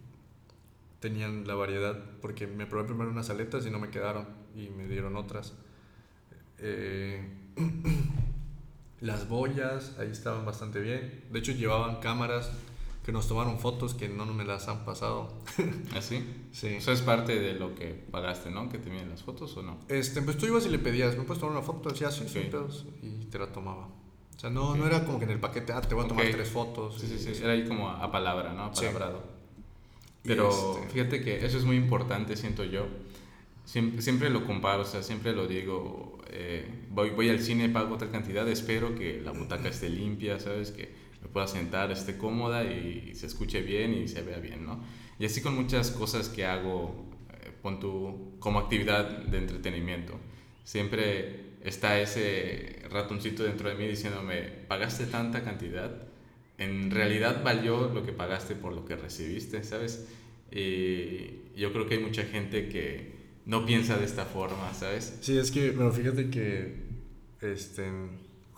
[1.01, 4.27] Tenían la variedad, porque me probé primero unas aletas y no me quedaron,
[4.57, 5.53] y me dieron otras.
[6.59, 7.29] Eh,
[9.01, 11.25] las boyas, ahí estaban bastante bien.
[11.31, 12.51] De hecho, llevaban cámaras
[13.05, 15.33] que nos tomaron fotos que no me las han pasado.
[15.97, 16.25] ¿Así?
[16.53, 16.69] Sí.
[16.79, 18.69] Eso es parte de lo que pagaste, ¿no?
[18.69, 19.79] Que te vienen las fotos o no.
[19.89, 21.91] Este, pues tú ibas y le pedías, ¿me puedes tomar una foto?
[21.91, 22.51] Decía, sí, sin Ok.
[22.51, 23.87] pedos", Y te la tomaba.
[23.89, 24.77] O sea, no, Ok.
[24.79, 26.33] no era como que en el paquete, ah, te voy a tomar Ok.
[26.33, 26.99] tres fotos.
[26.99, 27.43] Sí, sí, y- sí.
[27.43, 28.65] Era ahí como a palabra, ¿no?
[28.65, 28.87] A Sí.
[28.87, 29.23] palabrado.
[30.25, 32.87] Y Pero este- fíjate que eso es muy importante, siento yo.
[33.67, 36.13] Siempre, siempre lo comparo, o sea, siempre lo digo.
[36.37, 40.73] eh, voy, voy al cine, pago tal cantidad, espero que la butaca esté limpia, ¿sabes?
[40.73, 40.93] Que
[41.25, 44.85] me pueda sentar, esté cómoda y, se escuche bien y se vea bien, ¿no?
[45.19, 50.15] Y así con muchas cosas que hago, eh, pon tú, como actividad de entretenimiento.
[50.65, 55.91] Siempre está ese ratoncito dentro de mí diciéndome, pagaste tanta cantidad,
[56.59, 60.07] en realidad valió lo que pagaste por lo que recibiste, ¿sabes?
[60.53, 63.15] Y yo creo que hay mucha gente que
[63.47, 65.19] no piensa de esta forma, ¿sabes?
[65.21, 66.75] Sí, es que, pero fíjate que,
[67.41, 67.91] este,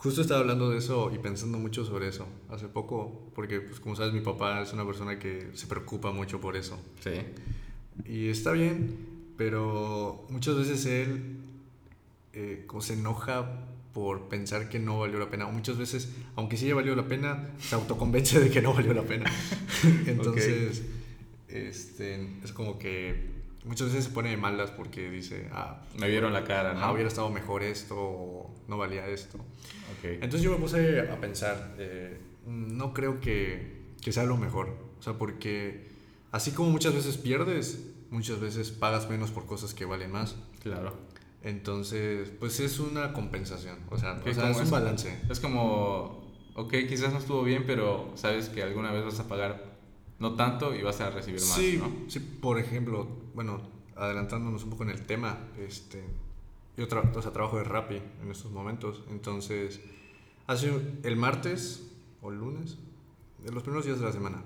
[0.06, 3.96] justo estaba hablando de eso y pensando mucho sobre eso hace poco, porque, pues, como
[3.96, 6.78] sabes, mi papá es una persona que se preocupa mucho por eso.
[7.00, 7.10] Sí.
[8.04, 8.96] Y está bien,
[9.36, 11.38] pero muchas veces él
[12.34, 15.48] eh, como se enoja por pensar que no valió la pena.
[15.48, 19.02] O muchas veces, aunque sí valió la pena, se autoconvence de que no valió la
[19.02, 19.28] pena.
[20.06, 20.84] Entonces,
[21.48, 23.35] este, es como que
[23.66, 26.80] muchas veces se pone de malas porque dice, ah, Me vieron la cara, ¿no?
[26.80, 29.38] ah, hubiera estado mejor esto, o no valía esto.
[29.38, 30.04] Ok.
[30.04, 34.76] Entonces yo me puse a pensar, eh, no creo que, que sea lo mejor.
[34.98, 35.88] O sea, porque
[36.32, 40.36] así como muchas veces pierdes, muchas veces pagas menos por cosas que valen más.
[40.62, 40.94] Claro.
[41.42, 43.78] Entonces, pues es una compensación.
[43.90, 45.20] O sea, o sea, es un balance.
[45.28, 46.24] Es como,
[46.54, 49.65] ok, quizás no estuvo bien, pero sabes que alguna vez vas a pagar
[50.18, 52.10] no tanto y vas a recibir más, Sí, ¿no?
[52.10, 53.60] sí, por ejemplo, bueno,
[53.96, 56.04] adelantándonos un poco en el tema, este,
[56.76, 59.80] yo tra- o sea, trabajo de Rappi en estos momentos, entonces,
[60.46, 61.86] hace el martes
[62.22, 62.76] o el lunes,
[63.44, 64.42] de los primeros días de la semana,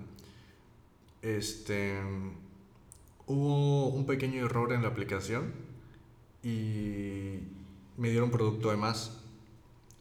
[1.22, 1.98] este,
[3.26, 5.52] hubo un pequeño error en la aplicación
[6.42, 7.38] y
[7.96, 9.20] me dieron producto de más,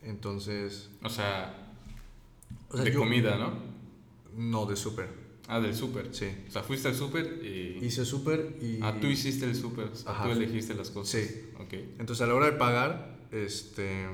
[0.01, 1.73] entonces, O sea,
[2.69, 3.51] o sea, de yo- comida, ¿no?
[4.38, 5.10] no de súper,
[5.51, 6.13] Ah, del súper.
[6.13, 7.83] sí, O sea, fuiste al súper y...
[7.83, 8.77] hice súper y...
[8.83, 10.23] Ah, tú hiciste el súper, o sea, Ajá.
[10.25, 11.21] tú elegiste las cosas.
[11.21, 11.41] Sí.
[11.59, 11.73] Ok.
[11.97, 14.07] Entonces a la hora de pagar, este,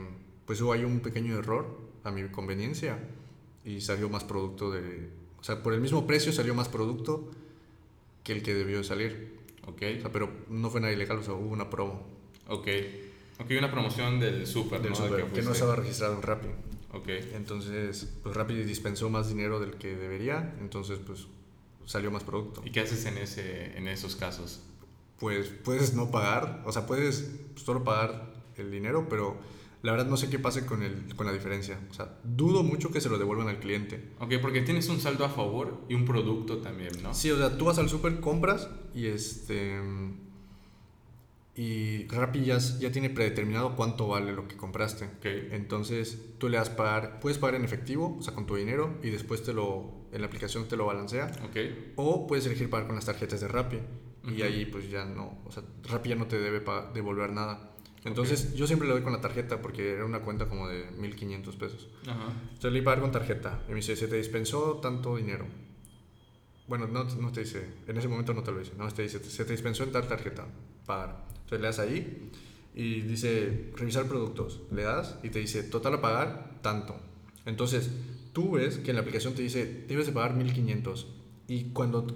[0.45, 2.99] pues hubo ahí un pequeño error a mi conveniencia
[3.65, 7.29] y salió más producto de, o sea, por el mismo precio salió más producto
[8.23, 9.35] que el que debió de salir.
[9.67, 9.81] Ok.
[9.97, 12.15] O sea, pero no fue nada ilegal, o sea, hubo una promo
[12.47, 12.67] Ok.
[13.39, 15.33] Ok, una promoción del súper, del ¿no?
[15.33, 16.47] que no estaba registrado en Rappi.
[16.95, 17.09] Ok.
[17.33, 21.27] Entonces, pues Rappi dispensó más dinero del que debería, entonces pues
[21.85, 22.61] salió más producto.
[22.65, 24.61] ¿Y qué haces en, ese, en esos casos?
[25.19, 29.37] Pues puedes no pagar, o sea, puedes solo pagar el dinero, pero
[29.85, 31.79] La verdad no sé qué pase con, el, con la diferencia.
[31.91, 34.13] O sea, dudo mucho que se lo devuelvan al cliente.
[34.19, 37.13] Ok, porque tienes un saldo a favor y un producto también, ¿no?
[37.13, 39.79] Sí, o sea, tú vas al súper, compras y este...
[41.57, 45.09] Y Rappi ya, ya, tiene predeterminado cuánto vale lo que compraste.
[45.19, 45.49] Okay.
[45.51, 49.09] Entonces tú le das pagar, puedes pagar en efectivo, o sea, con tu dinero, y
[49.09, 51.31] después te lo, en la aplicación te lo balancea.
[51.49, 51.93] Okay.
[51.95, 53.79] O puedes elegir pagar con las tarjetas de Rappi.
[54.35, 56.63] Y ahí pues ya no, o sea, Rappi ya no te debe
[56.93, 57.75] devolver nada.
[58.05, 61.55] Entonces yo siempre le doy con la tarjeta porque era una cuenta como de 1500
[61.55, 61.89] pesos.
[62.03, 63.63] Entonces le di pagar con tarjeta.
[63.67, 65.45] Y me dice, se te dispensó tanto dinero.
[66.67, 69.19] Bueno, no, no te dice, en ese momento no te lo dice, no, te dice,
[69.23, 70.47] se te dispensó en tal tarjeta,
[70.85, 71.25] pagar.
[71.29, 72.31] Entonces le das ahí
[72.73, 74.61] y dice, revisar productos.
[74.71, 76.95] Le das y te dice, total a pagar, tanto.
[77.45, 77.91] Entonces
[78.33, 81.07] tú ves que en la aplicación te dice, debes de pagar 1500.
[81.47, 82.07] Y cuando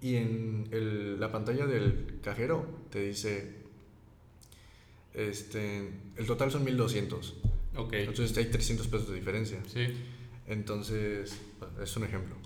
[0.00, 3.54] y en el, la pantalla del cajero te dice,
[5.14, 7.34] este, el total son 1200.
[7.76, 7.92] Ok.
[7.94, 9.62] Entonces hay 300 pesos de diferencia.
[9.66, 9.86] Sí.
[10.46, 11.36] Entonces,
[11.82, 12.36] es un ejemplo.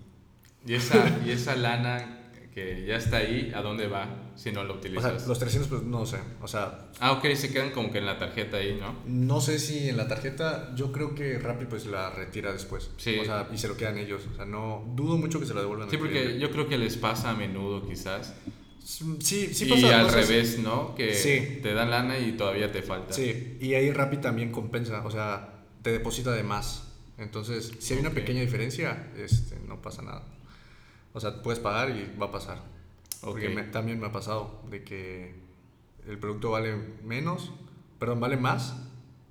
[0.67, 2.21] ¿Y esa, y esa lana
[2.55, 5.15] que ya está ahí, ¿a dónde va si no lo utilizas?
[5.15, 6.19] O sea, los 300 pesos, no sé.
[6.43, 6.91] O sea...
[6.99, 8.95] Ah, ok, se quedan como que en la tarjeta ahí, ¿no?
[9.07, 12.91] No sé si en la tarjeta, yo creo que Rappi pues la retira después.
[12.97, 13.19] Sí.
[13.19, 14.23] O sea, y se lo quedan ellos.
[14.33, 15.91] O sea, no, dudo mucho que se la devuelvan.
[15.91, 18.35] Sí, porque yo creo que les pasa a menudo quizás.
[18.83, 19.87] Sí, sí pasa.
[19.87, 20.95] Y al revés, ¿no?
[20.97, 23.13] Que te dan lana y todavía te falta.
[23.13, 26.89] Sí, y ahí Rappi también compensa, o sea, te deposita de más.
[27.17, 30.25] Entonces, si hay una pequeña diferencia, este, no pasa nada.
[31.13, 32.63] O sea, puedes pagar y va a pasar.
[33.21, 35.35] Porque también me ha pasado de que
[36.07, 37.53] el producto vale menos,
[37.99, 38.77] perdón, vale más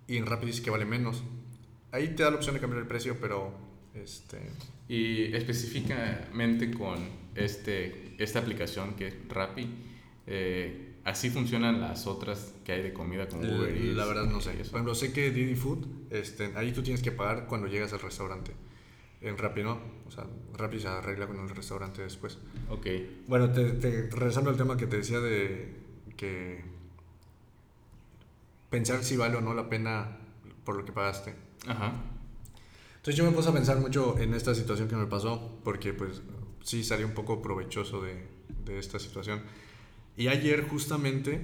[0.08, 1.24] y en Rappi dice que vale menos.
[1.92, 3.52] Ahí te da la opción de cambiar el precio, pero
[3.96, 4.38] este
[4.88, 6.98] y específicamente con
[7.34, 9.68] este esta aplicación que es Rappi
[10.28, 13.96] eh, así funcionan las otras que hay de comida como Uber Eats.
[13.96, 14.52] La verdad no sé.
[14.52, 18.02] Por ejemplo, sé que Didi Food, este, ahí tú tienes que pagar cuando llegas al
[18.02, 18.52] restaurante
[19.22, 22.38] en Rappi no, o sea, Rappi se arregla con el restaurante después.
[22.70, 22.88] Ok.
[23.28, 25.76] Bueno, te, te, regresando al tema que te decía de
[26.16, 26.64] que
[28.70, 30.18] pensar si vale o no la pena
[30.64, 31.36] por lo que pagaste.
[31.68, 31.94] Ajá.
[32.98, 36.22] Entonces yo me puse a pensar mucho en esta situación que me pasó, porque pues
[36.62, 38.26] sí salí un poco provechoso de,
[38.66, 39.42] de esta situación.
[40.16, 41.42] Y ayer justamente,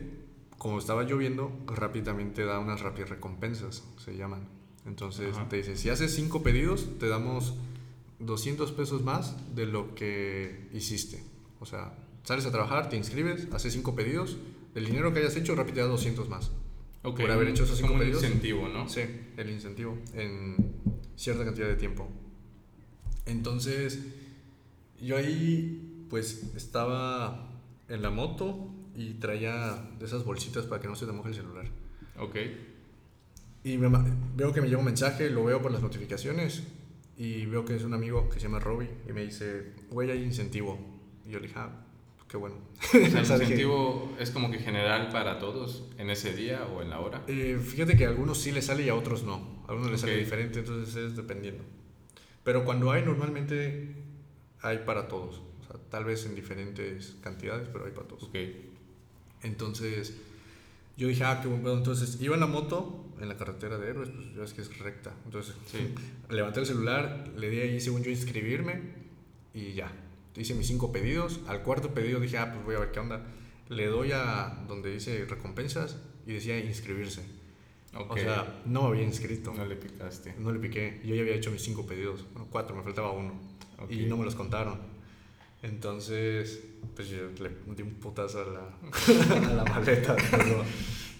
[0.57, 4.54] como estaba lloviendo, Rappi también te da unas Rappi recompensas, se llaman.
[4.85, 7.55] Entonces te dice, si haces cinco pedidos, te damos
[8.19, 11.23] 200 pesos más de lo que hiciste.
[11.59, 11.93] O sea,
[12.23, 14.37] sales a trabajar, te inscribes, haces cinco pedidos,
[14.73, 16.51] del dinero que hayas hecho, rápido te da 200 más.
[17.01, 18.23] por haber hecho esos cinco pedidos.
[18.23, 18.87] incentivo, ¿no?
[18.89, 19.01] Sí,
[19.37, 20.55] el incentivo en
[21.15, 22.07] cierta cantidad de tiempo.
[23.25, 23.99] Entonces,
[25.01, 27.49] yo ahí, pues, estaba
[27.89, 31.35] en la moto y traía de esas bolsitas para que no se te moje el
[31.35, 31.65] celular.
[32.19, 32.35] Ok.
[33.65, 36.61] Y veo que me llega un mensaje, lo veo por las notificaciones
[37.17, 40.21] y veo que es un amigo que se llama Robbie y me dice, güey, hay
[40.21, 40.77] incentivo.
[41.25, 41.71] Y yo le dije, ah,
[42.27, 42.57] qué bueno.
[42.93, 47.23] ¿El incentivo es como que general para todos en ese día o en la hora?
[47.25, 49.63] Eh, fíjate que a algunos sí les sale y a otros no.
[49.67, 51.63] A algunos les sale diferente, entonces es dependiendo.
[52.43, 53.95] Pero cuando hay, normalmente
[54.61, 55.41] hay para todos.
[55.61, 58.25] O sea, tal vez en diferentes cantidades, pero hay para todos.
[58.25, 58.35] Ok.
[59.41, 60.15] Entonces,
[60.97, 61.77] yo dije, ah, qué buen pedo.
[61.77, 64.77] Entonces, iba en la moto en la carretera de Héroes, pues ya ves que es
[64.79, 65.13] recta.
[65.25, 65.55] Entonces,
[66.29, 68.81] levanté el celular, le di ahí, según yo, inscribirme
[69.53, 69.91] y ya.
[70.35, 71.39] Hice mis cinco pedidos.
[71.47, 73.21] Al cuarto pedido dije, ah, pues voy a ver qué onda.
[73.69, 77.23] Le doy a donde dice recompensas y decía inscribirse.
[78.09, 79.53] O sea, no me había inscrito.
[79.53, 80.35] No le picaste.
[80.37, 81.01] No le piqué.
[81.05, 82.25] Yo ya había hecho mis cinco pedidos.
[82.33, 83.39] Bueno, cuatro, me faltaba uno.
[83.89, 84.79] Y no me los contaron.
[85.65, 86.63] Entonces,
[86.95, 90.15] pues yo le di un putazo a la, a la maleta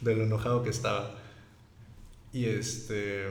[0.02, 1.16] de lo enojado que estaba.
[2.32, 3.26] Y este.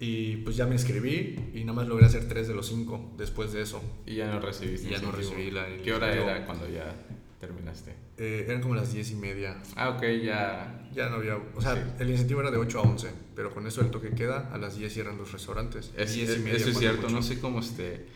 [0.00, 3.52] Y pues ya me inscribí y nada más logré hacer tres de los cinco después
[3.52, 3.82] de eso.
[4.06, 4.88] Y ya no recibiste.
[4.88, 5.66] Y ya no recibí la.
[5.76, 6.92] ¿Qué hora era cuando ya
[7.38, 7.94] terminaste?
[8.16, 9.62] Eh, eran como las diez y media.
[9.76, 10.88] Ah, ok, ya.
[10.92, 11.36] Ya no había.
[11.54, 14.50] O sea, el incentivo era de 8 a 11, pero con eso el toque queda,
[14.52, 15.92] a las 10 cierran los restaurantes.
[15.96, 18.06] Es, y media, eso es cierto, no sé cómo esté.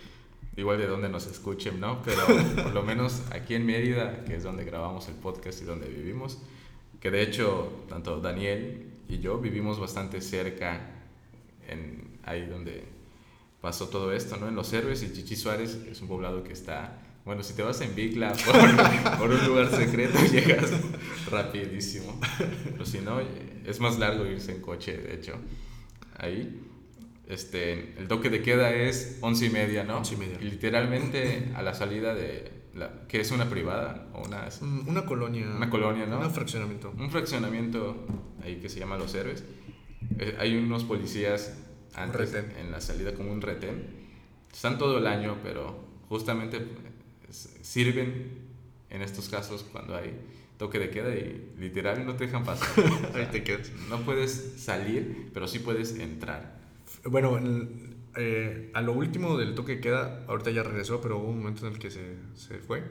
[0.56, 2.00] Igual de dónde nos escuchen, ¿no?
[2.02, 2.24] Pero
[2.62, 6.38] por lo menos aquí en Mérida, que es donde grabamos el podcast y donde vivimos,
[7.00, 10.90] que de hecho tanto Daniel y yo vivimos bastante cerca,
[11.68, 12.84] en, ahí donde
[13.60, 14.48] pasó todo esto, ¿no?
[14.48, 17.80] En Los Héroes y Chichi Suárez es un poblado que está, bueno, si te vas
[17.80, 20.70] en Bicla por, por un lugar secreto llegas
[21.30, 22.20] rapidísimo,
[22.70, 23.20] pero si no,
[23.64, 25.34] es más largo irse en coche, de hecho,
[26.16, 26.60] ahí.
[27.28, 29.98] Este, el toque de queda es once y media, ¿no?
[29.98, 30.38] Once y media.
[30.40, 34.48] literalmente a la salida de, la, que es una privada o una...
[34.60, 35.46] Mm, una colonia.
[35.56, 36.18] Una colonia, ¿no?
[36.20, 36.92] Un fraccionamiento.
[36.96, 38.06] Un fraccionamiento
[38.42, 39.42] ahí que se llama Los Héroes.
[40.18, 41.56] eh, hay unos policías
[41.94, 42.56] antes retén.
[42.58, 44.04] en la salida como un retén.
[44.52, 46.60] Están todo el año, pero justamente
[47.24, 48.44] pues, sirven
[48.90, 50.14] en estos casos cuando hay
[50.58, 52.68] toque de queda y literal no te dejan pasar.
[52.78, 53.70] O sea, Ahí te quedas.
[53.88, 56.63] No puedes salir, pero sí puedes entrar.
[57.04, 61.38] Bueno, en- eh, a lo último del toque queda, ahorita ya regresó, pero hubo un
[61.38, 62.82] momento en el que se, se fue.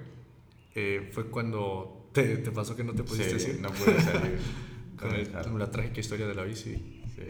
[0.75, 3.61] Eh, fue cuando te, te pasó que no te pudiste Sí, ir.
[3.61, 4.37] no puedes salir
[4.99, 6.73] con, el con la trágica historia de la bici.
[7.15, 7.23] Sí.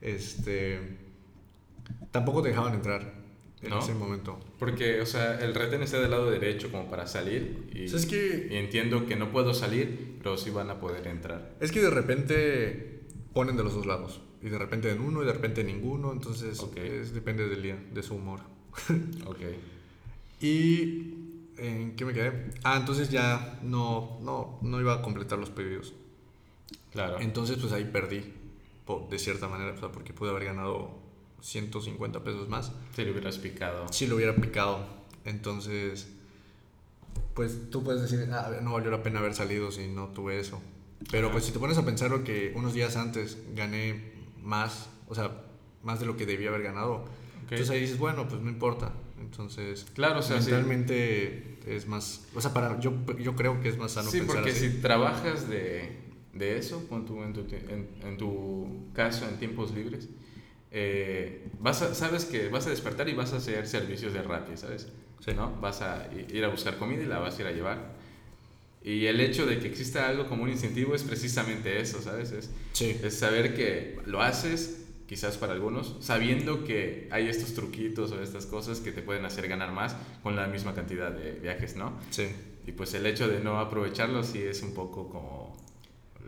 [0.00, 0.98] Este,
[2.10, 3.14] tampoco te dejaban entrar
[3.62, 3.78] en ¿No?
[3.80, 4.38] ese momento.
[4.58, 7.98] Porque, o sea, el retén está del lado derecho como para salir y, O sea,
[7.98, 11.54] es que- y entiendo que no puedo salir, pero sí van a poder entrar.
[11.60, 13.00] Es que de repente
[13.34, 14.22] ponen de los dos lados.
[14.42, 16.12] Y de repente en uno y de repente en ninguno.
[16.12, 18.40] Entonces es- depende del día, de su humor.
[19.26, 19.38] Ok.
[20.40, 21.14] ¿Y
[21.58, 22.50] en qué me quedé?
[22.64, 25.92] Ah, entonces ya no, no, no iba a completar los pedidos.
[26.92, 27.20] Claro.
[27.20, 28.34] Entonces pues ahí perdí.
[29.08, 30.98] De cierta manera, o sea, porque pude haber ganado
[31.42, 32.72] 150 pesos más.
[32.96, 33.86] Si le hubieras picado.
[33.92, 34.84] Si lo hubiera picado.
[35.24, 36.08] Entonces,
[37.34, 40.60] pues tú puedes decir, ah, no valió la pena haber salido si no tuve eso.
[41.10, 41.34] Pero Ajá.
[41.34, 45.30] pues si te pones a pensar lo que unos días antes gané más, o sea,
[45.82, 46.94] más de lo que debía haber ganado.
[46.94, 47.52] Ok.
[47.52, 48.92] Entonces ahí dices, bueno, pues no importa.
[49.20, 50.50] Entonces, Claro, o sea, sí.
[50.50, 54.36] mentalmente es más, o sea, para yo, yo creo que es más sano Sí, pensar
[54.36, 54.70] porque así.
[54.70, 55.98] si trabajas de,
[56.32, 60.08] de eso, pon tú en, tu, en, en tu caso, en tiempos libres,
[60.72, 64.56] eh, vas a, sabes que vas a despertar y vas a hacer servicios de Rappi,
[64.56, 64.88] ¿sabes?
[65.24, 65.32] Sí.
[65.34, 65.52] ¿No?
[65.60, 67.99] Vas a ir a buscar comida y la vas a ir a llevar.
[68.82, 72.32] Y el hecho de que exista algo como un incentivo es precisamente eso, ¿sabes?
[72.32, 72.96] Es, Sí.
[73.02, 78.46] es saber que lo haces, quizás para algunos, sabiendo que hay estos truquitos o estas
[78.46, 81.98] cosas que te pueden hacer ganar más con la misma cantidad de viajes, ¿no?
[82.10, 82.28] Sí.
[82.66, 85.56] Y pues el hecho de no aprovecharlo sí es un poco como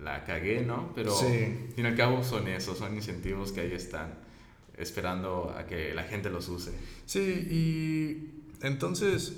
[0.03, 0.93] la cagué, ¿no?
[0.95, 1.27] Pero Sí.
[1.27, 1.33] al
[1.75, 4.15] fin y al cabo son esos, son incentivos que ahí están
[4.77, 6.73] esperando a que la gente los use.
[7.07, 9.35] Sí, y entonces,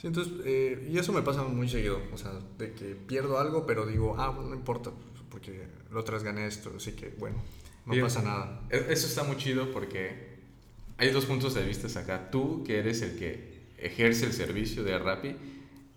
[0.00, 3.66] sí, entonces, eh, y eso me pasa muy seguido, o sea, de que pierdo algo,
[3.66, 4.90] pero digo, ah, bueno, no importa,
[5.30, 7.36] porque la otra vez gané esto, así que bueno,
[7.86, 8.62] no pasa nada.
[8.70, 10.38] E- Eso está muy chido porque
[10.98, 12.30] hay dos puntos de vista acá.
[12.30, 15.36] Tú, que eres el que ejerce el servicio de Rappi,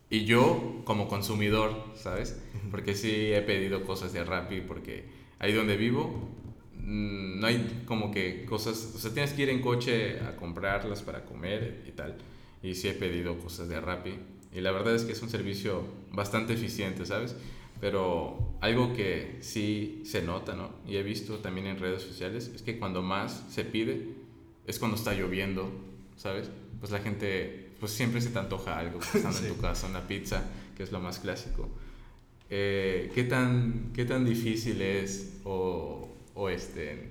[0.09, 2.37] y yo como consumidor, ¿sabes?
[2.69, 5.05] Porque sí he pedido cosas de Rappi porque
[5.39, 6.29] ahí donde vivo
[6.75, 11.01] mm, no hay como que cosas, o sea, tienes que ir en coche a comprarlas
[11.01, 12.17] para comer y tal.
[12.63, 14.13] Y sí he pedido cosas de Rappi.
[14.53, 17.35] Y la verdad es que es un servicio bastante eficiente, ¿sabes?
[17.79, 20.69] Pero algo que sí se nota, ¿no?
[20.87, 24.09] Y he visto también en redes sociales, es que cuando más se pide
[24.67, 25.71] es cuando está lloviendo,
[26.17, 26.49] ¿sabes?
[26.79, 29.47] Pues la gente, pues siempre se te antoja algo, pues, estando Sí.
[29.47, 30.43] en tu casa, una pizza,
[30.77, 31.67] que es lo más clásico.
[32.49, 37.09] Eh, ¿qué, tan, ¿Qué tan difícil es o, o este,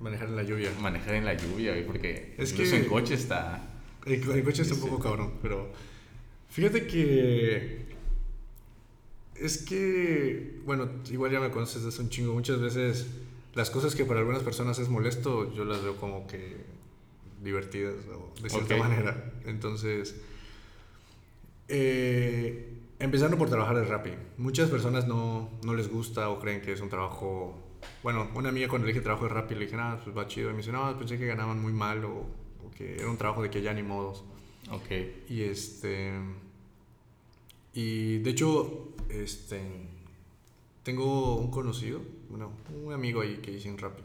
[0.00, 0.70] Manejar en la lluvia.
[0.80, 1.74] manejar en la lluvia?
[1.86, 3.67] Porque Es incluso que- en coche está...
[4.08, 5.68] El, el coche está un poco cabrón, pero
[6.50, 7.86] fíjate que
[9.36, 13.06] es que, bueno, igual ya me conoces desde un chingo, muchas veces
[13.54, 16.56] las cosas que para algunas personas es molesto, yo las veo como que
[17.42, 18.80] divertidas o de cierta Ok.
[18.80, 19.32] manera.
[19.46, 20.16] Entonces,
[21.68, 26.72] eh, empezando por trabajar de Rappi, muchas personas no, no les gusta o creen que
[26.72, 27.56] es un trabajo...
[28.02, 30.50] Bueno, una amiga cuando le dije trabajo de Rappi le dije, ah, pues va chido.
[30.50, 32.26] Y me dice, no, pensé que ganaban muy mal o
[32.76, 34.24] que era un trabajo de que ya ni modos.
[34.70, 34.90] Ok.
[35.28, 36.12] Y este.
[37.74, 39.60] Y de hecho, este.
[40.82, 42.00] Tengo un conocido,
[42.30, 42.50] bueno,
[42.82, 44.02] un amigo ahí que dice en Rappi,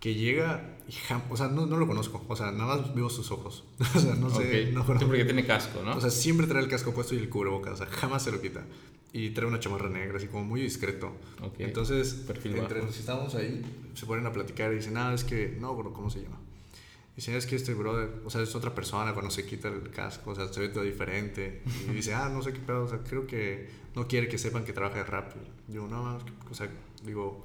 [0.00, 0.92] que llega y
[1.30, 3.64] o sea, no, no lo conozco, o sea, nada más veo sus ojos.
[3.94, 4.74] o sea, no sé, Ok.
[4.74, 5.06] no conozco.
[5.08, 5.96] porque tiene casco, ¿no?
[5.96, 8.40] O sea, siempre trae el casco puesto y el cubrebocas, o sea, jamás se lo
[8.42, 8.66] quita.
[9.14, 11.12] Y trae una chamarra negra, así como muy discreto.
[11.40, 11.54] Ok.
[11.60, 12.86] Entonces, Perfil entre bajo.
[12.86, 13.62] los que estábamos ahí,
[13.94, 16.38] se ponen a platicar y dicen, nada, es que, no, bro, ¿cómo se llama?
[17.16, 20.32] Dicen, es que este brother, o sea, es otra persona cuando se quita el casco,
[20.32, 21.62] o sea, se ve todo diferente.
[21.88, 24.64] Y dice, ah, no sé qué pedo, o sea, creo que no quiere que sepan
[24.64, 25.32] que trabaja de rap.
[25.68, 26.18] Digo, no,
[26.50, 26.68] o sea,
[27.04, 27.44] digo,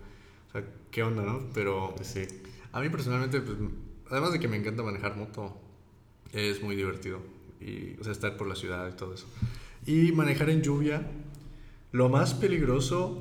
[0.49, 1.49] o sea, ¿qué onda, no?
[1.53, 2.27] Pero Pues sí.
[2.71, 3.57] a mí personalmente, pues,
[4.09, 5.55] además de que me encanta manejar moto,
[6.31, 7.19] es muy divertido.
[7.61, 9.27] Y, o sea, estar por la ciudad y todo eso.
[9.85, 11.05] Y manejar en lluvia,
[11.91, 13.19] lo más peligroso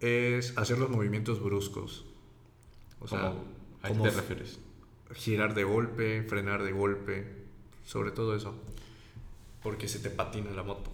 [0.00, 2.04] es hacer los movimientos bruscos.
[3.00, 3.44] O sea, ¿Cómo?
[3.82, 4.58] ¿A qué te refieres?
[5.14, 7.26] Girar de golpe, frenar de golpe,
[7.84, 8.54] sobre todo eso.
[9.62, 10.90] Porque se te patina la moto.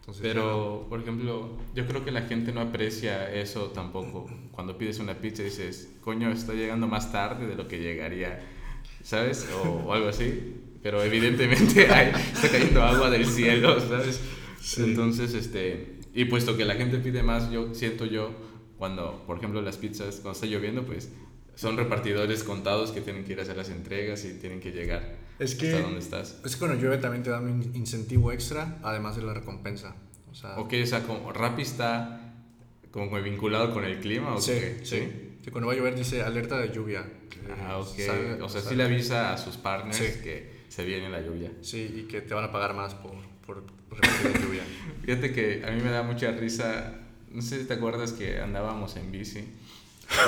[0.00, 4.28] Entonces, Pero, por ejemplo, yo creo que la gente no aprecia eso tampoco.
[4.52, 8.40] Cuando pides una pizza dices, coño, estoy llegando más tarde de lo que llegaría,
[9.02, 9.48] ¿sabes?
[9.64, 10.60] O, o algo así.
[10.82, 14.20] Pero evidentemente hay, está cayendo agua del cielo, ¿sabes?
[14.60, 14.82] Sí.
[14.82, 18.30] Entonces, este, y puesto que la gente pide más, yo siento yo
[18.76, 21.10] cuando, por ejemplo, las pizzas, cuando está lloviendo, pues
[21.54, 25.16] son repartidores contados que tienen que ir a hacer las entregas y tienen que llegar
[25.38, 26.40] es que, hasta donde estás.
[26.44, 29.94] Es que cuando llueve también te dan un incentivo extra, además de la recompensa.
[30.30, 32.32] O sea, ok, o sea, como Rappi está
[32.90, 34.80] como vinculado con el clima, ¿o sí, qué?
[34.84, 35.08] sí.
[35.44, 37.04] Que cuando va a llover dice alerta de lluvia.
[37.68, 37.86] Ah, ok.
[38.42, 40.04] O sea, sí sale- le avisa a sus partners Sí.
[40.22, 41.52] que se viene la lluvia.
[41.60, 43.12] Sí, y que te van a pagar más por,
[43.46, 44.62] por repartir la lluvia.
[45.04, 46.94] Fíjate que a mí me da mucha risa.
[47.30, 49.44] No sé si te acuerdas que andábamos en bici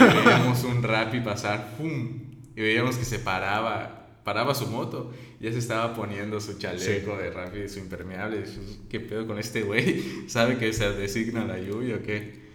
[0.00, 2.20] y veíamos un Rappi pasar, ¡pum!
[2.54, 5.12] Y veíamos que se paraba, paraba su moto.
[5.40, 8.44] y Ya se estaba poniendo su chaleco de Rappi, su impermeable.
[8.46, 10.02] y ¿Qué pedo con este güey?
[10.28, 12.46] ¿Sabe que se designa la lluvia o qué?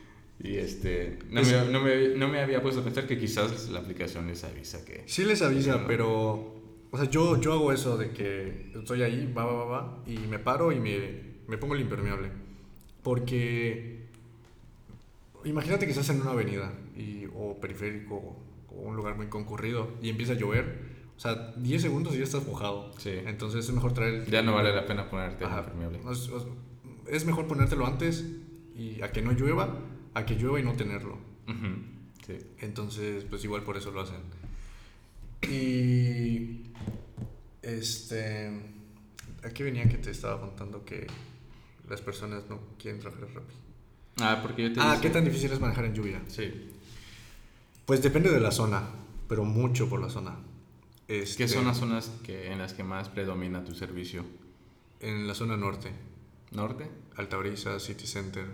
[0.44, 3.70] Y este, no, Es- me, no, me, no me había puesto a pensar que quizás
[3.70, 5.04] la aplicación les avisa que...
[5.06, 5.88] Sí les avisa, No.
[5.88, 6.60] pero...
[6.94, 10.18] O sea, yo, yo hago eso de que estoy ahí, va, va, va, va, y
[10.18, 10.98] me paro y me,
[11.48, 12.30] me pongo el impermeable.
[13.04, 14.02] Porque...
[15.46, 18.16] Imagínate que estás en una avenida y, o periférico
[18.70, 21.02] o un lugar muy concurrido y empieza a llover.
[21.18, 22.92] O sea, 10 segundos y ya estás mojado.
[22.98, 23.12] Sí.
[23.26, 24.14] Entonces es mejor traer...
[24.16, 25.60] el- Ya no vale la pena ponerte Ajá.
[25.60, 26.00] impermeable.
[26.12, 26.30] Es,
[27.08, 28.26] es- mejor ponértelo antes
[28.76, 29.78] y a que no llueva,
[30.16, 31.14] a que llueva y no tenerlo.
[31.48, 31.68] Ujú,
[32.26, 32.38] Sí.
[32.60, 34.18] Entonces, pues igual por eso lo hacen.
[35.50, 36.62] Y
[37.62, 38.52] este
[39.44, 41.08] aquí venía que te estaba contando que
[41.90, 43.60] las personas no quieren trabajar rápido.
[44.20, 46.22] Ah, porque yo te Ah, dije- ¿qué tan difícil es manejar en lluvia?
[46.28, 46.70] Sí.
[47.92, 48.84] Pues depende de la zona,
[49.28, 50.38] pero mucho por la zona.
[51.08, 54.24] ¿Qué Este, son las zonas que, en las que más predomina tu servicio?
[55.02, 55.92] En la zona norte,
[56.52, 56.88] ¿Norte?
[57.18, 58.46] Altabrisa, City Center.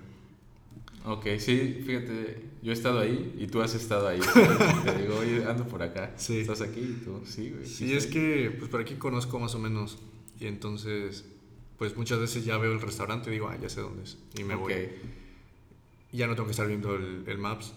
[1.06, 4.20] Ok, sí, fíjate, yo he estado ahí y tú has estado ahí.
[4.84, 6.14] Te digo, oye, ando por acá.
[6.18, 6.40] Sí.
[6.40, 6.80] ¿Estás aquí?
[6.80, 7.68] Y tú, sí, güey.
[7.68, 10.00] Sí, es que pues por aquí conozco más o menos
[10.40, 11.26] y entonces
[11.78, 14.44] pues muchas veces ya veo el restaurante y digo, ah, ya sé dónde es y
[14.44, 14.62] me Ok.
[14.62, 14.90] voy.
[16.12, 17.74] ya no tengo que estar viendo el, el Maps.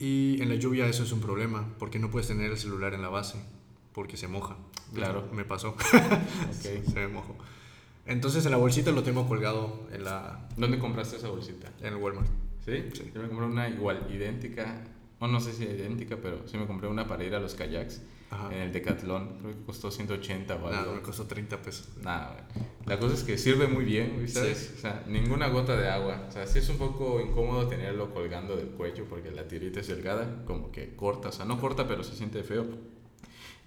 [0.00, 3.02] Y en la lluvia eso es un problema, porque no puedes tener el celular en
[3.02, 3.38] la base,
[3.92, 4.56] porque se moja.
[4.94, 5.28] Claro.
[5.32, 5.76] Me pasó.
[5.76, 6.84] Ok.
[6.84, 7.36] se me mojó.
[8.06, 11.70] Entonces en la bolsita lo tengo colgado en, la, ¿Dónde compraste esa bolsita?
[11.80, 12.26] en el Walmart.
[12.64, 12.84] ¿Sí?
[12.92, 13.10] Sí.
[13.14, 14.82] Yo me compré una igual, idéntica.
[15.20, 18.00] O no sé si idéntica, pero sí me compré una para ir a los kayaks
[18.30, 18.54] Ajá.
[18.54, 19.38] en el Decathlon.
[19.40, 20.94] Creo que costó 180 o Nada, algo.
[20.94, 21.88] me costó 30 pesos.
[22.02, 22.46] Nada.
[22.86, 24.74] La cosa es que sirve muy bien, ¿sabes?
[24.76, 26.26] O sea, ninguna gota de agua.
[26.28, 29.88] O sea, sí es un poco incómodo tenerlo colgando del cuello porque la tirita es
[29.88, 31.28] delgada, como que corta.
[31.30, 32.66] O sea, no corta, pero se siente feo.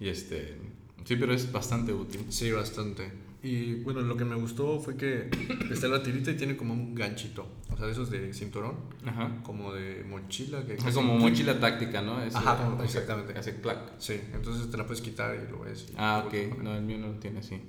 [0.00, 0.56] Y este.
[1.04, 2.24] Sí, pero es bastante útil.
[2.30, 3.12] Sí, bastante.
[3.44, 5.28] Y bueno, lo que me gustó fue que
[5.70, 7.46] está la tirita y tiene como un ganchito.
[7.70, 9.40] O sea, de esos de cinturón, Ajá.
[9.42, 10.64] como de mochila.
[10.64, 12.22] Que Es como mochila táctica, ¿no?
[12.22, 13.38] Es, Ajá, o sea, exactamente.
[13.38, 13.78] Hace clac.
[13.98, 15.88] Sí, entonces te la puedes quitar y lo ves.
[15.90, 16.58] y Ah, ok.
[16.62, 17.60] No, el mío no lo tiene así.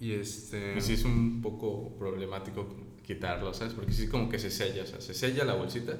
[0.00, 0.76] Y este.
[0.78, 2.66] Y sí es un poco problemático
[3.04, 3.72] quitarlo, ¿sabes?
[3.74, 5.98] Porque sí como que se sella, o sea, se sella la bolsita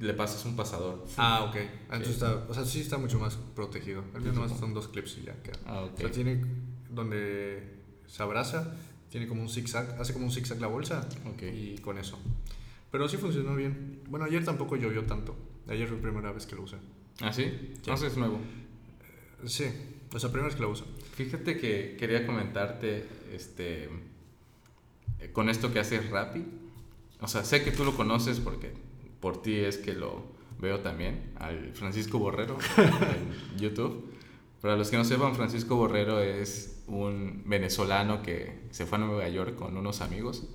[0.00, 1.04] y le pasas un pasador.
[1.16, 1.56] Ah, ok.
[1.90, 2.46] Entonces está.
[2.48, 4.04] O sea, sí está mucho más protegido.
[4.14, 5.58] El mío Sí, nomás son dos clips y ya queda.
[5.66, 5.98] Ah, O ok.
[5.98, 6.42] sea, tiene.
[6.90, 8.74] Donde se abraza,
[9.10, 10.00] tiene como un zigzag.
[10.00, 11.08] Hace como un zigzag la bolsa.
[11.40, 12.18] Y con eso.
[12.90, 14.00] Pero sí funcionó bien.
[14.08, 15.36] Bueno, ayer tampoco llovió tanto.
[15.68, 16.76] Ayer fue la primera vez que lo usé.
[17.20, 17.44] ¿Ah, sí?
[17.76, 18.38] Entonces es nuevo.
[19.46, 19.64] Sí,
[20.12, 20.86] o sea, primera vez que lo uso.
[21.14, 23.88] Fíjate que quería comentarte, este,
[25.20, 26.44] eh, con esto que hace Rappi.
[27.20, 28.72] O sea, sé que tú lo conoces porque
[29.20, 30.24] por ti es que lo
[30.60, 34.12] veo también, al Francisco Borrero en YouTube.
[34.60, 39.28] Para los que no sepan, Francisco Borrero es un venezolano que se fue a Nueva
[39.28, 40.46] York con unos amigos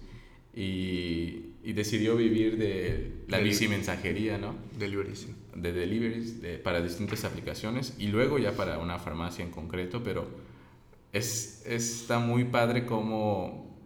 [0.55, 4.55] y, y decidió vivir de la bici mensajería, ¿no?
[4.77, 5.33] Delivery, sí.
[5.55, 10.27] de deliveries de- para distintas aplicaciones y luego ya para una farmacia en concreto, pero
[11.13, 13.77] es, está muy padre como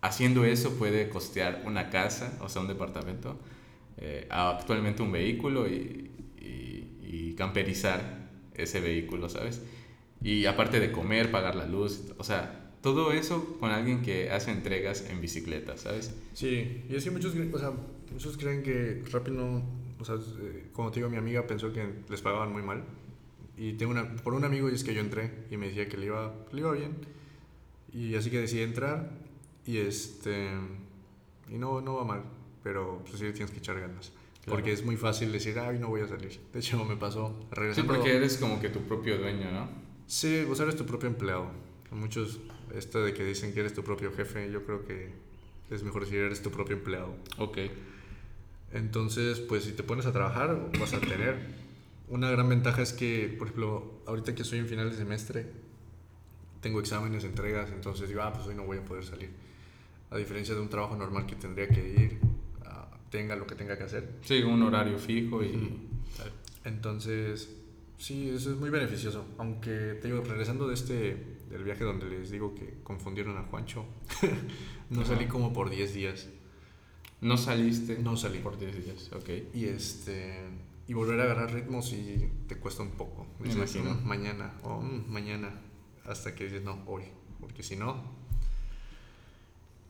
[0.00, 3.36] haciendo eso puede costear una casa, o sea, un departamento,
[3.96, 9.62] eh, actualmente un vehículo y, y- y camperizar ese vehículo, ¿sabes?
[10.22, 14.50] Y aparte de comer, pagar la luz, o sea, todo eso con alguien que hace
[14.50, 16.14] entregas en bicicleta, ¿sabes?
[16.34, 17.72] Sí, y que muchos, o sea,
[18.12, 19.62] muchos creen que Rappi no,
[19.98, 22.84] o sea, eh, como te digo, mi amiga pensó que les pagaban muy mal.
[23.56, 25.96] Y tengo una, por un amigo y es que yo entré y me decía que
[25.96, 26.96] le iba, le iba bien.
[27.92, 29.10] Y así que decidí entrar
[29.66, 30.48] y este,
[31.50, 32.22] y no, no va mal,
[32.62, 34.12] pero pues sí tienes que echar ganas.
[34.44, 34.58] Claro.
[34.58, 36.38] Porque es muy fácil decir, ay, no voy a salir.
[36.52, 37.94] De hecho, me pasó Sí, regresando.
[37.94, 39.87] porque eres como que tu propio dueño, ¿no?
[40.08, 41.50] Sí, vos eres tu propio empleado.
[41.90, 42.40] Muchos,
[42.74, 45.10] esto de que dicen que eres tu propio jefe, yo creo que
[45.70, 47.14] es mejor decir eres tu propio empleado.
[47.36, 47.58] Ok.
[48.72, 51.36] Entonces, pues si te pones a trabajar, vas a tener.
[52.08, 55.46] Una gran ventaja es que, por ejemplo, ahorita que estoy en final de semestre,
[56.62, 59.28] tengo exámenes, entregas, entonces digo, ah, pues hoy no voy a poder salir.
[60.10, 62.18] A diferencia de un trabajo normal que tendría que ir
[62.64, 64.08] a, tenga lo que tenga que hacer.
[64.22, 65.86] Sí, un horario fijo y...
[66.64, 67.57] Entonces,
[67.98, 69.26] sí, eso es muy beneficioso.
[69.38, 73.84] Aunque te digo, regresando de este, del viaje donde les digo que confundieron a Juancho,
[74.90, 76.28] no salí como por 10 días.
[77.20, 77.98] ¿No saliste?
[77.98, 78.38] No salí.
[78.38, 79.28] Por 10 días, ok.
[79.54, 80.38] Y este
[80.86, 83.26] y volver a agarrar ritmos y te cuesta un poco.
[83.40, 83.92] Me imagino.
[83.92, 85.60] "Mm, mañana, o "Mm, mañana,
[86.06, 87.02] hasta que dices, no, hoy,
[87.40, 88.16] porque si no...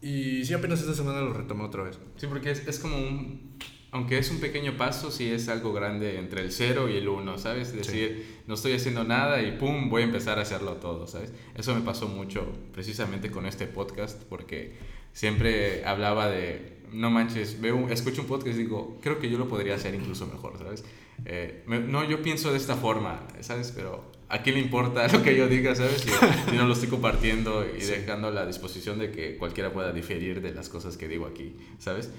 [0.00, 1.98] Y sí, apenas esta semana lo retomé otra vez.
[2.16, 3.56] Sí, porque es, es como un...
[3.90, 7.38] Aunque es un pequeño paso, sí es algo grande entre el 0 y el 1,
[7.38, 7.68] ¿sabes?
[7.68, 11.32] Es decir, no estoy haciendo nada y pum, voy a empezar a hacerlo todo, ¿sabes?
[11.56, 14.74] Eso me pasó mucho precisamente con este podcast porque
[15.14, 19.48] siempre hablaba de, no manches, veo, escucho un podcast y digo, creo que yo lo
[19.48, 20.84] podría hacer incluso mejor, ¿sabes?
[21.24, 23.72] Eh, me- no, yo pienso de esta forma, ¿sabes?
[23.74, 26.02] Pero ¿a quién le importa lo que yo diga, ¿sabes?
[26.02, 26.10] Si,
[26.50, 27.90] si no lo estoy compartiendo y Sí.
[27.92, 31.56] dejando a la disposición de que cualquiera pueda diferir de las cosas que digo aquí,
[31.78, 32.10] ¿sabes?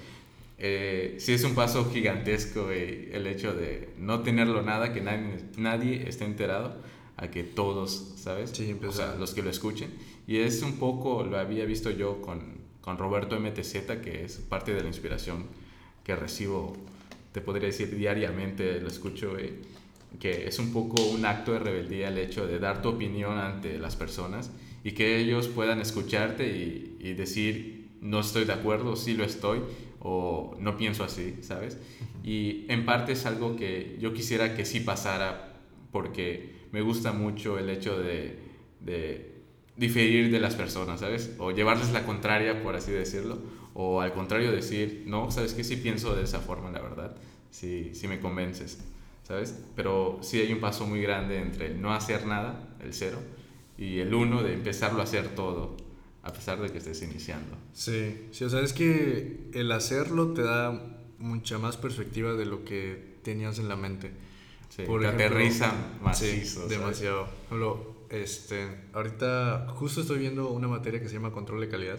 [0.62, 5.38] Eh, sí es un paso gigantesco güey, el hecho de no tenerlo nada, que nadie,
[5.56, 6.76] nadie esté enterado,
[7.16, 8.50] a que todos, ¿sabes?
[8.50, 9.90] Sí, o sea, los que lo escuchen.
[10.26, 14.74] Y es un poco, lo había visto yo con, con Roberto MTZ, que es parte
[14.74, 15.46] de la inspiración
[16.04, 16.76] que recibo,
[17.32, 19.52] te podría decir diariamente, lo escucho, güey,
[20.18, 23.78] que es un poco un acto de rebeldía el hecho de dar tu opinión ante
[23.78, 24.50] las personas
[24.82, 29.60] y que ellos puedan escucharte y, y decir, no estoy de acuerdo, sí lo estoy,
[30.00, 31.78] o no pienso así, ¿sabes?
[32.24, 35.60] Y en parte es algo que yo quisiera que sí pasara
[35.92, 38.38] porque me gusta mucho el hecho de,
[38.80, 39.42] de
[39.76, 41.34] diferir de las personas, ¿sabes?
[41.38, 43.38] O llevarles la contraria, por así decirlo,
[43.74, 45.64] o al contrario decir, no, ¿sabes qué?
[45.64, 47.16] Sí pienso de esa forma, la verdad,
[47.50, 48.78] si, si me convences,
[49.22, 49.58] ¿sabes?
[49.76, 53.18] Pero sí hay un paso muy grande entre el no hacer nada, el cero,
[53.78, 55.76] y el uno de empezarlo a hacer todo,
[56.22, 57.56] a pesar de que estés iniciando.
[57.72, 62.64] Sí, sí, o sea, es que el hacerlo te da mucha más perspectiva de lo
[62.64, 64.10] que tenías en la mente.
[64.68, 66.54] Sí, Por te ejemplo, aterriza Sí, macizo.
[66.60, 66.68] ¿sabes?
[66.70, 67.28] demasiado.
[67.46, 71.98] Ejemplo, este, ahorita justo estoy viendo una materia que se llama control de calidad.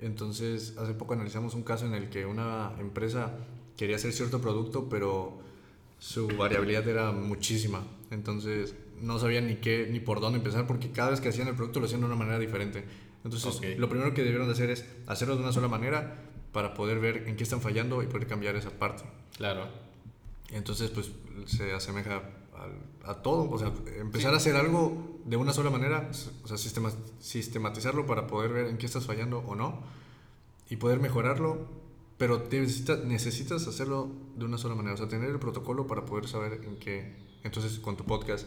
[0.00, 3.32] Entonces, hace poco analizamos un caso en el que una empresa
[3.76, 5.38] quería hacer cierto producto, pero
[5.98, 7.84] su variabilidad era muchísima.
[8.10, 11.54] Entonces, no sabían ni qué ni por dónde empezar porque cada vez que hacían el
[11.54, 12.84] producto lo hacían de una manera diferente.
[13.36, 13.78] Entonces, Ok.
[13.78, 16.16] lo primero que debieron de hacer es hacerlo de una sola manera
[16.52, 19.04] para poder ver en qué están fallando y poder cambiar esa parte.
[19.36, 19.66] Claro.
[20.50, 21.10] Entonces, pues
[21.46, 22.22] se asemeja
[22.56, 23.50] al- a todo.
[23.50, 26.10] O sea, empezar a hacer algo de una sola manera,
[26.42, 29.82] o sea, sistema- sistematizarlo para poder ver en qué estás fallando o no
[30.70, 31.66] y poder mejorarlo.
[32.16, 34.94] Pero te necesita- necesitas hacerlo de una sola manera.
[34.94, 37.14] O sea, tener el protocolo para poder saber en qué.
[37.44, 38.44] Entonces, con tu podcast,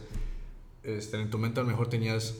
[0.82, 2.34] este, en tu mente a lo mejor tenías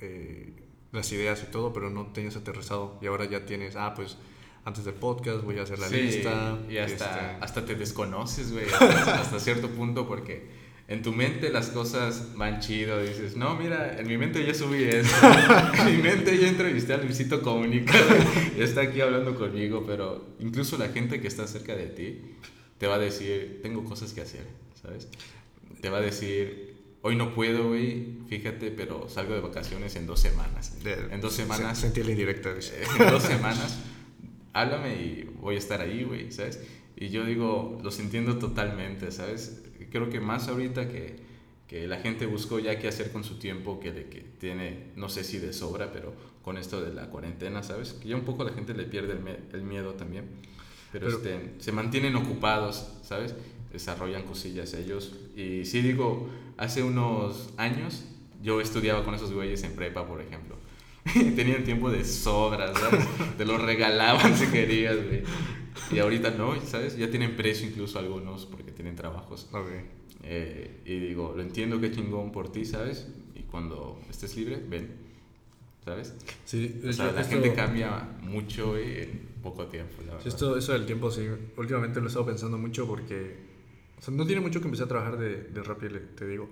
[0.00, 0.52] eh,
[0.92, 2.98] las ideas y todo, pero no tenías aterrizado.
[3.02, 4.16] Y ahora ya tienes, ah, pues
[4.64, 6.58] antes del podcast voy a hacer la Sí, lista.
[6.68, 10.46] Y hasta, este, hasta te desconoces, güey, hasta, hasta cierto punto, porque
[10.88, 13.00] en tu mente las cosas van chido.
[13.02, 15.14] Dices, no, mira, en mi mente ya subí esto.
[15.78, 17.94] en mi mente ya entrevisté a Luisito Comunica.
[18.56, 22.20] y está aquí hablando conmigo, pero incluso la gente que está cerca de ti
[22.78, 24.46] te va a decir, tengo cosas que hacer,
[24.80, 25.08] ¿sabes?
[25.80, 26.67] Te va a decir,
[27.02, 30.76] hoy no puedo, güey, fíjate, pero salgo de vacaciones en dos semanas.
[30.84, 32.50] en dos se- semanas Sentí la indirecta.
[32.50, 33.78] eh, en dos semanas,
[34.52, 36.60] háblame y voy a estar ahí, güey, ¿sabes?
[36.96, 39.62] Y yo digo, los entiendo totalmente, ¿sabes?
[39.90, 41.16] Creo que más ahorita que,
[41.68, 45.22] que la gente buscó ya qué hacer con su tiempo, que, que tiene, no sé
[45.22, 47.92] si de sobra, pero con esto de la cuarentena, ¿sabes?
[47.92, 50.24] Que ya un poco la gente le pierde el, me- el miedo también.
[50.90, 53.34] Pero, Pero- este, se mantienen ocupados, ¿sabes?
[53.72, 55.14] Desarrollan cosillas ellos.
[55.36, 56.28] Y sí digo,
[56.58, 58.04] hace unos años
[58.42, 60.56] yo estudiaba con esos güeyes en prepa, por ejemplo.
[61.14, 63.06] Tenían tiempo de sobras, ¿sabes?
[63.38, 65.22] Te lo regalaban si querías, güey.
[65.92, 66.96] Y ahorita no, ¿sabes?
[66.98, 69.48] Ya tienen precio incluso algunos porque tienen trabajos.
[69.52, 69.68] Ok.
[70.24, 73.08] Eh, y digo, lo entiendo que chingón por ti, ¿sabes?
[73.34, 74.90] Y cuando estés libre, ven,
[75.84, 76.14] ¿sabes?
[76.44, 80.26] Sí, O sea, la esto- gente cambia mucho en poco tiempo, la verdad.
[80.26, 81.22] esto, eso del tiempo, sí.
[81.56, 83.47] Últimamente lo he estado pensando mucho porque.
[83.98, 86.48] O sea, no tiene mucho que empecé a trabajar de, de le- te digo.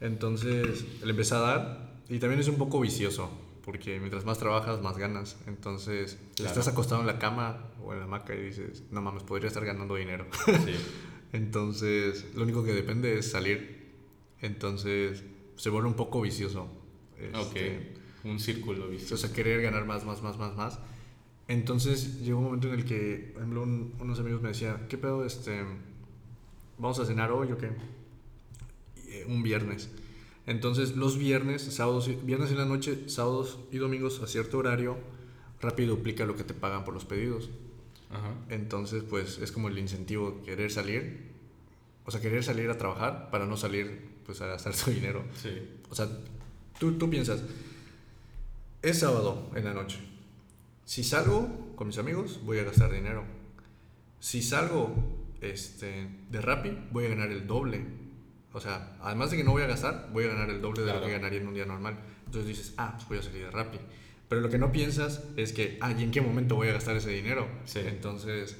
[0.00, 1.98] Entonces, le empecé a dar.
[2.08, 3.30] Y también es un poco vicioso.
[3.64, 5.36] Porque mientras más trabajas, más ganas.
[5.46, 6.50] Entonces, Claro.
[6.50, 9.64] estás acostado en la cama o en la hamaca y dices, no mames, podría estar
[9.64, 10.26] ganando dinero.
[10.46, 10.74] Sí.
[11.32, 13.88] Entonces, lo único que depende es salir.
[14.40, 15.22] Entonces,
[15.56, 16.68] se vuelve un poco vicioso.
[17.18, 19.16] Este, Ok, un círculo O vicioso.
[19.26, 20.78] sea, querer ganar más, más, más, más, más.
[21.48, 24.96] Entonces llegó un momento en el que, por ejemplo, un- unos amigos me decían, ¿qué
[24.98, 25.24] pedo?
[25.24, 25.62] Este,
[26.78, 27.70] ¿Vamos a cenar hoy o qué?
[29.08, 29.90] Eh, un viernes.
[30.46, 34.96] Entonces los viernes, sábados, viernes en la noche, sábados y domingos a cierto horario,
[35.60, 37.50] rápido duplica lo que te pagan por los pedidos.
[38.48, 41.28] Entonces, pues es como el incentivo querer salir,
[42.06, 45.24] o sea, querer salir a trabajar para no salir pues a gastar su dinero.
[45.34, 45.50] Sí.
[45.90, 46.08] O sea,
[46.80, 47.42] tú, tú piensas,
[48.80, 49.98] es sábado en la noche.
[50.86, 53.24] Si salgo con mis amigos, voy a gastar dinero.
[54.20, 57.84] Si salgo este, de Rappi, voy a ganar el doble.
[58.52, 60.92] O sea, además de que no voy a gastar, voy a ganar el doble de
[60.92, 61.98] lo que ganaría en un día normal.
[62.26, 63.78] Entonces dices, ah, pues voy a salir de Rappi.
[64.28, 66.96] Pero lo que no piensas es que, ah, ¿y en qué momento voy a gastar
[66.96, 67.46] ese dinero?
[67.64, 67.80] Sí.
[67.84, 68.56] Entonces,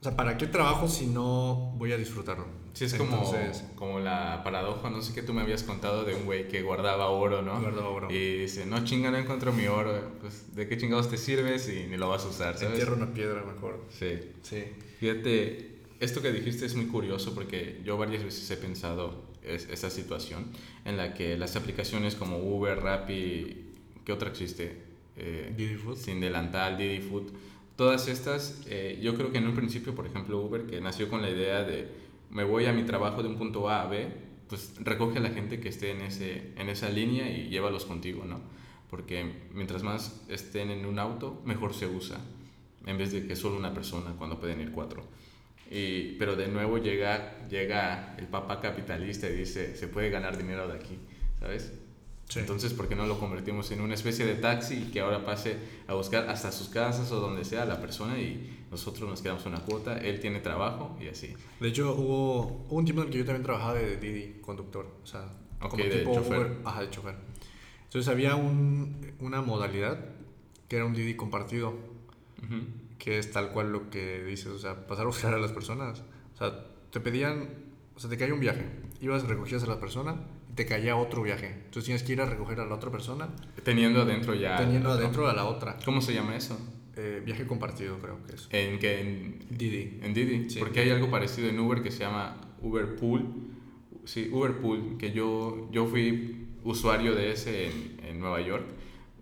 [0.00, 2.46] o sea, ¿para qué trabajo si no voy a disfrutarlo?
[2.72, 3.34] Sí, es como,
[3.74, 7.08] como la paradoja, no sé qué tú me habías contado de un güey que guardaba
[7.08, 7.60] oro, ¿no?
[7.60, 8.10] Guardaba oro.
[8.10, 10.12] Y dice, no chinga, no encuentro mi oro.
[10.20, 12.70] Pues, ¿de qué chingados te sirves y ni lo vas a usar, ¿sabes?
[12.78, 13.84] Entierra una piedra mejor.
[13.90, 14.20] Sí.
[14.42, 14.64] Sí.
[15.00, 15.69] Fíjate,
[16.00, 20.46] esto que dijiste es muy curioso porque yo varias veces he pensado es, esa situación
[20.84, 23.56] en la que las aplicaciones como Uber, Rappi,
[24.04, 24.82] ¿qué otra existe?
[25.16, 25.96] Eh, Didi Food.
[25.96, 27.30] Sin delantal, Didi Food.
[27.76, 31.22] Todas estas, eh, yo creo que en un principio, por ejemplo, Uber, que nació con
[31.22, 31.88] la idea de
[32.30, 34.08] me voy a mi trabajo de un punto A a B,
[34.48, 38.24] pues recoge a la gente que esté en, ese, en esa línea y llévalos contigo,
[38.24, 38.40] ¿no?
[38.88, 42.20] Porque mientras más estén en un auto, mejor se usa,
[42.86, 45.04] en vez de que solo una persona, cuando pueden ir cuatro.
[45.70, 50.66] Y, pero de nuevo llega, llega el papá capitalista y dice, se puede ganar dinero
[50.66, 50.98] de aquí,
[51.38, 51.72] ¿sabes?
[52.36, 55.56] Entonces, ¿por qué no lo convertimos en una especie de taxi y que ahora pase
[55.88, 59.60] a buscar hasta sus casas o donde sea la persona y nosotros nos quedamos una
[59.60, 61.34] cuota, él tiene trabajo y así?
[61.58, 65.06] De hecho, hubo, un tiempo en el que yo también trabajaba de Didi, conductor, o
[65.06, 66.38] sea, como tipo chofer.
[66.38, 67.14] Uber, ajá, de chofer.
[67.84, 69.98] Entonces había un, una modalidad
[70.68, 71.74] que era un Didi compartido,
[73.00, 76.04] que es tal cual lo que dices, o sea, pasar a buscar a las personas.
[76.34, 77.48] O sea, te pedían,
[77.96, 78.64] o sea, te caía un viaje,
[79.00, 80.14] ibas, recogías a la persona
[80.54, 81.46] te caía otro viaje.
[81.46, 83.28] Entonces tienes que ir a recoger a la otra persona.
[83.62, 84.56] Teniendo adentro ya.
[84.56, 85.76] Teniendo adentro a la otra.
[85.84, 86.58] ¿Cómo se llama eso?
[86.96, 88.48] Eh, viaje compartido, creo que es.
[88.50, 89.00] ¿En qué?
[89.00, 90.00] En Didi.
[90.02, 90.58] En Didi.
[90.58, 93.26] Porque hay algo parecido en Uber que se llama Uber Pool.
[94.04, 98.66] Sí, Uber Pool, que yo, yo fui usuario de ese en, en Nueva York.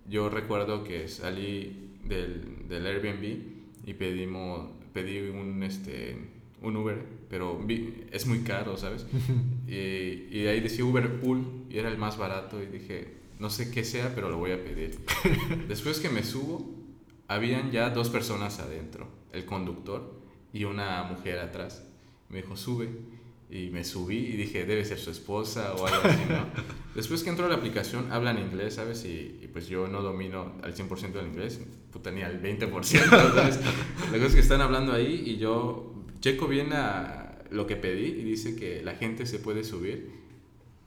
[0.09, 3.58] Yo recuerdo que salí del, del Airbnb
[3.89, 6.15] y pedimos, pedí un, este,
[6.61, 7.59] un Uber, pero
[8.13, 9.07] es muy caro, ¿sabes?
[9.67, 13.71] y, y, ahí decía Uber Pool y era el más barato y dije, no sé
[13.71, 14.99] qué sea, pero lo voy a pedir.
[15.69, 16.69] Después que me subo,
[17.29, 20.21] habían ya dos personas adentro, el conductor
[20.53, 21.83] y una mujer atrás.
[22.29, 22.91] Me dijo, sube.
[23.51, 26.47] Y me subí y dije, debe ser su esposa o algo así, ¿no?
[26.95, 29.05] Después que entró a la aplicación, hablan inglés, ¿sabes?
[29.07, 33.61] Y, y pues yo no domino al 100% del inglés, puta, ni al 20%, ¿sabes?
[34.13, 38.07] La cosa es que están hablando ahí y yo checo bien a lo que pedí
[38.07, 40.11] y dice que la gente se puede subir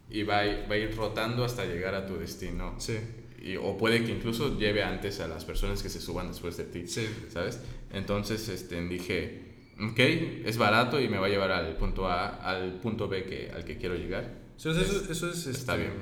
[0.09, 2.75] y va a, ir, va a ir rotando hasta llegar a tu destino.
[2.77, 2.97] Sí.
[3.41, 6.65] Y, o puede que incluso lleve antes a las personas que se suban después de
[6.65, 6.85] ti.
[6.85, 7.07] Sí.
[7.29, 7.59] ¿Sabes?
[7.91, 9.50] Entonces este, dije,
[9.81, 9.99] ok,
[10.45, 13.65] es barato y me va a llevar al punto A, al punto B que, al
[13.65, 14.39] que quiero llegar.
[14.57, 15.47] Sí, eso, eso, es...
[15.47, 15.93] Está este, bien.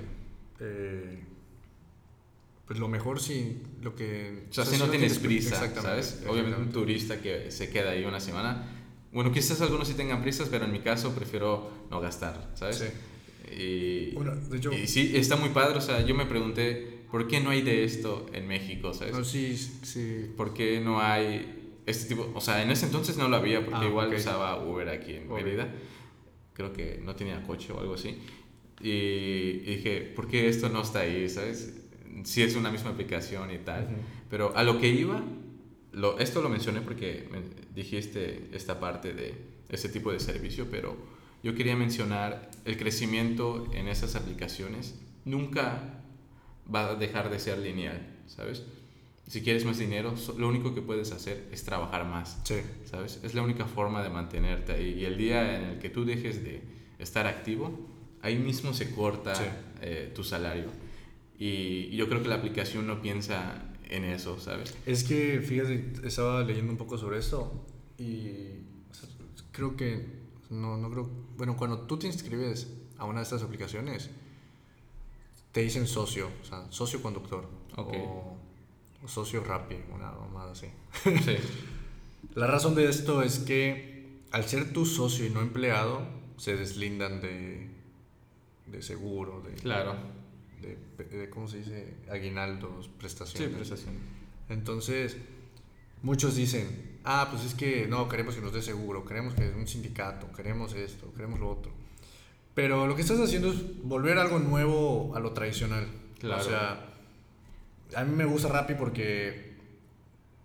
[0.59, 1.23] Eh,
[2.65, 4.45] pues lo mejor si lo que...
[4.49, 6.23] O sea, si no tienes prisa, ¿sabes?
[6.27, 8.75] Obviamente un turista que se queda ahí una semana
[9.11, 12.77] bueno, quizás algunos sí tengan prisas, pero en mi caso prefiero no gastar, ¿sabes?
[12.77, 12.85] Sí.
[13.51, 15.79] Y, bueno, hecho, y sí, está muy padre.
[15.79, 19.15] O sea, yo me pregunté, ¿por qué no hay de esto en México, ¿sabes?
[19.15, 20.31] No, sí, sí.
[20.37, 21.58] ¿Por qué no hay
[21.89, 22.31] este tipo?
[22.33, 25.31] O sea, en ese entonces no lo había, porque ah, igual usaba Uber aquí en
[25.31, 25.67] Mérida.
[26.53, 28.17] Creo que no tenía coche o algo así.
[28.81, 31.73] Y, dije, ¿por qué esto no está ahí, ¿sabes?
[32.23, 33.87] Si es una misma aplicación y tal.
[34.29, 35.23] Pero a lo que iba
[35.91, 37.27] lo, esto lo mencioné porque
[37.73, 39.33] dijiste esta parte de
[39.69, 40.95] ese tipo de servicio, pero
[41.43, 46.01] yo quería mencionar el crecimiento en esas aplicaciones nunca
[46.73, 48.63] va a dejar de ser lineal, ¿sabes?
[49.29, 52.55] Si quieres más dinero, lo único que puedes hacer es trabajar más, sí.
[52.85, 53.19] ¿sabes?
[53.21, 54.95] Es la única forma de mantenerte ahí.
[54.99, 56.63] Y el día en el que tú dejes de
[56.97, 57.79] estar activo,
[58.23, 59.33] ahí mismo se corta
[59.81, 60.71] eh, tu salario.
[61.37, 64.75] Y yo creo que la aplicación no piensa en eso, ¿sabes?
[64.87, 67.53] Es que, fíjate, estaba leyendo un poco sobre esto
[67.99, 68.63] y
[69.51, 70.07] creo que,
[70.49, 71.07] no, no creo,
[71.37, 72.67] bueno, cuando tú te inscribes
[72.97, 74.09] a una de estas aplicaciones,
[75.51, 77.47] te dicen socio, o sea, socio conductor.
[77.75, 78.38] O,
[79.07, 80.67] socio Rappi, una más así.
[81.03, 81.37] Sí.
[82.35, 86.01] La razón de esto es que al ser tu socio y no empleado,
[86.37, 87.69] se deslindan de,
[88.67, 89.53] de seguro, de...
[89.55, 90.19] Claro
[90.61, 91.93] de, ¿cómo se dice?
[92.11, 93.49] Aguinaldos, prestaciones.
[93.49, 94.01] Sí, prestaciones.
[94.49, 95.17] Entonces,
[96.01, 99.55] muchos dicen, ah, pues es que no, queremos que nos dé seguro, queremos que es
[99.55, 101.71] un sindicato, queremos esto, queremos lo otro.
[102.55, 105.87] Pero lo que estás haciendo es volver algo nuevo a lo tradicional.
[106.19, 106.41] Claro.
[106.41, 106.88] O sea,
[107.95, 109.53] a mí me gusta Rappi porque,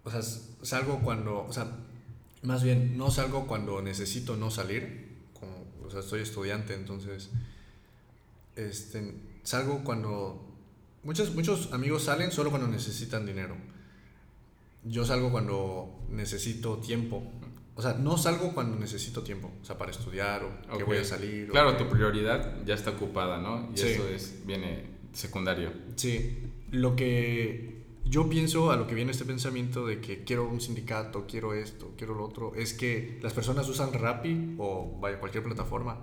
[0.05, 1.71] o sea, es, algo cuando, o sea,
[2.43, 5.09] Más bien, no salgo cuando necesito no salir.
[5.39, 7.31] Como, o sea, soy estudiante, entonces.
[8.57, 10.51] Este, salgo cuando.
[11.03, 13.57] Muchos, muchos amigos salen solo cuando necesitan dinero.
[14.85, 17.23] Yo salgo cuando necesito tiempo.
[17.77, 19.51] O sea, no salgo cuando necesito tiempo.
[19.61, 21.49] O sea, para estudiar o que voy a salir.
[21.49, 23.71] Claro, tu prioridad ya está ocupada, ¿no?
[23.75, 25.73] Y eso es, viene secundario.
[25.97, 26.54] Sí.
[26.75, 31.27] Lo que yo pienso a lo que viene este pensamiento de que quiero un sindicato,
[31.27, 35.99] quiero esto, quiero lo otro, es que las personas usan Rappi o vaya cualquier plataforma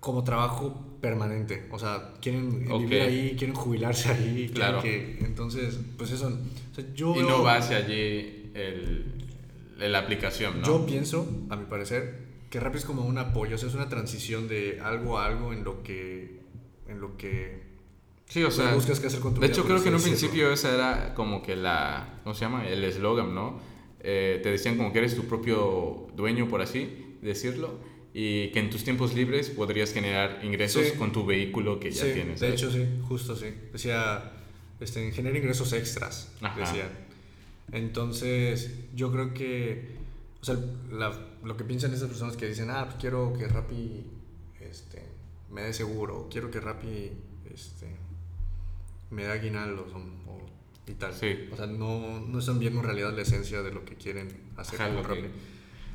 [0.00, 1.68] como trabajo permanente.
[1.70, 4.50] O sea, quieren vivir ahí, quieren jubilarse ahí.
[4.52, 4.82] Claro.
[4.82, 6.36] Que, entonces, pues eso.
[6.94, 9.12] yo y no va hacia allí el,
[9.78, 10.66] la aplicación, ¿no?
[10.66, 12.18] Yo pienso, a mi parecer,
[12.50, 15.52] que Rappi es como un apoyo, o sea, es una transición de algo a algo
[15.52, 16.42] en lo que.
[16.88, 17.71] En lo que
[18.32, 20.50] Sí, o sea, buscas qué hacer con tu de hecho creo que en un principio
[20.50, 22.66] esa era como que la, ¿cómo se llama?
[22.66, 23.60] El eslogan, ¿no?
[24.00, 27.78] Eh, te decían como que eres tu propio dueño, por así decirlo,
[28.14, 32.40] y que en tus tiempos libres podrías generar ingresos con tu vehículo que ya tienes.
[32.40, 33.48] De hecho, sí, justo sí.
[33.70, 34.32] Decía,
[34.80, 36.88] este, genera ingresos extras, decían.
[37.70, 39.90] Entonces, yo creo que,
[40.40, 40.56] o sea,
[41.44, 44.06] lo que piensan esas personas que dicen, ah, pues quiero que Rappi
[44.58, 45.02] este,
[45.50, 47.12] me dé seguro, quiero que Rappi
[47.52, 47.88] este,
[49.12, 51.14] me da aguinaldos o, y tal.
[51.14, 51.48] Sí.
[51.52, 54.80] O sea, no, no están viendo en realidad la esencia de lo que quieren hacer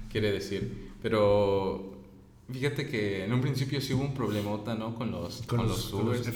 [0.10, 0.92] quiere decir.
[1.02, 1.94] Pero
[2.52, 4.96] fíjate que en un principio sí hubo un problemota, ¿no?
[4.96, 6.30] Con los, con, los, Ubers.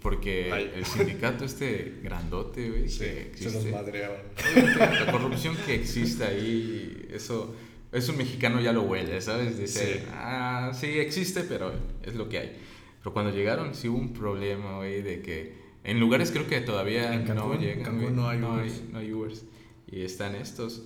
[0.00, 3.34] Porque el sindicato este grandote, güey, que existe.
[3.34, 4.20] Se los madreaban.
[4.76, 7.54] La corrupción que existe ahí, eso,
[7.90, 9.58] es un mexicano ya lo huele, ¿sabes?
[9.58, 11.72] Dice, ah, sí existe, pero
[12.04, 12.56] es lo que hay.
[13.00, 15.57] Pero cuando llegaron sí hubo un problema, güey, de que
[15.88, 18.14] en lugares creo que todavía no llegan.
[18.14, 19.44] no hay, no hay, Ubers.
[19.90, 20.82] Y están estos.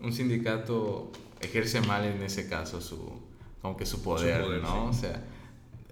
[0.00, 3.12] Un sindicato ejerce mal en ese caso su,
[3.60, 4.86] como que su poder, ¿no?
[4.86, 5.22] O sea,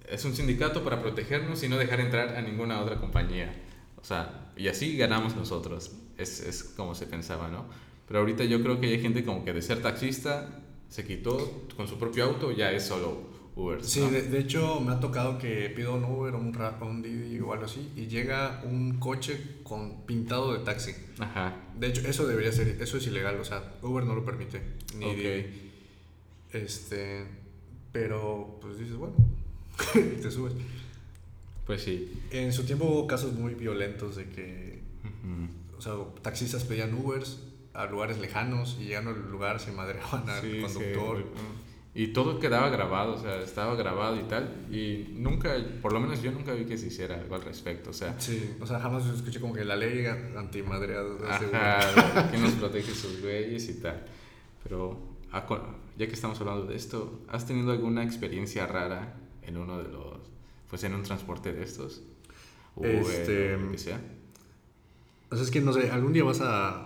[0.09, 3.52] es un sindicato para protegernos y no dejar entrar a ninguna otra compañía.
[4.00, 5.92] O sea, y así ganamos nosotros.
[6.16, 7.66] Es, es como se pensaba, ¿no?
[8.09, 11.88] Pero ahorita yo creo que hay gente como que de ser taxista se quitó con
[11.88, 13.82] su propio auto, ya es solo Uber.
[13.82, 17.40] Sí, de, hecho me ha tocado que pido un Uber o un, Rap, un Didi
[17.40, 20.94] o algo así y llega un coche con pintado de taxi.
[21.18, 21.57] Ajá.
[21.74, 24.61] De hecho, eso debería ser, eso es ilegal, o sea, Uber no lo permite.
[24.96, 25.72] Ni okay.
[26.52, 27.26] Este,
[27.92, 29.16] pero pues dices, bueno,
[29.92, 30.52] te subes.
[31.66, 32.12] Pues sí.
[32.30, 34.82] En su tiempo hubo casos muy violentos de que,
[35.76, 37.40] o sea, taxistas pedían Ubers
[37.72, 41.24] a lugares lejanos y llegando al lugar se madreaban al conductor.
[41.99, 44.66] Y todo quedaba grabado, o sea, estaba grabado y tal.
[44.70, 47.94] Y nunca, por lo menos yo nunca vi que se hiciera algo al respecto, o
[47.94, 48.20] sea.
[48.20, 50.05] Sí, o sea, jamás escuché como que la ley
[50.36, 51.22] antimadreados.
[51.22, 54.05] Ajá, que nos protege sus güeyes y tal.
[54.62, 55.01] Pero,
[55.32, 55.47] ah,
[55.97, 60.18] ya que estamos hablando de esto, ¿has tenido alguna experiencia rara en uno de los,
[60.68, 62.03] pues en un transporte de estos?
[62.74, 63.99] O este, lo que sea.
[65.30, 66.86] O sea, es que no sé, algún día vas a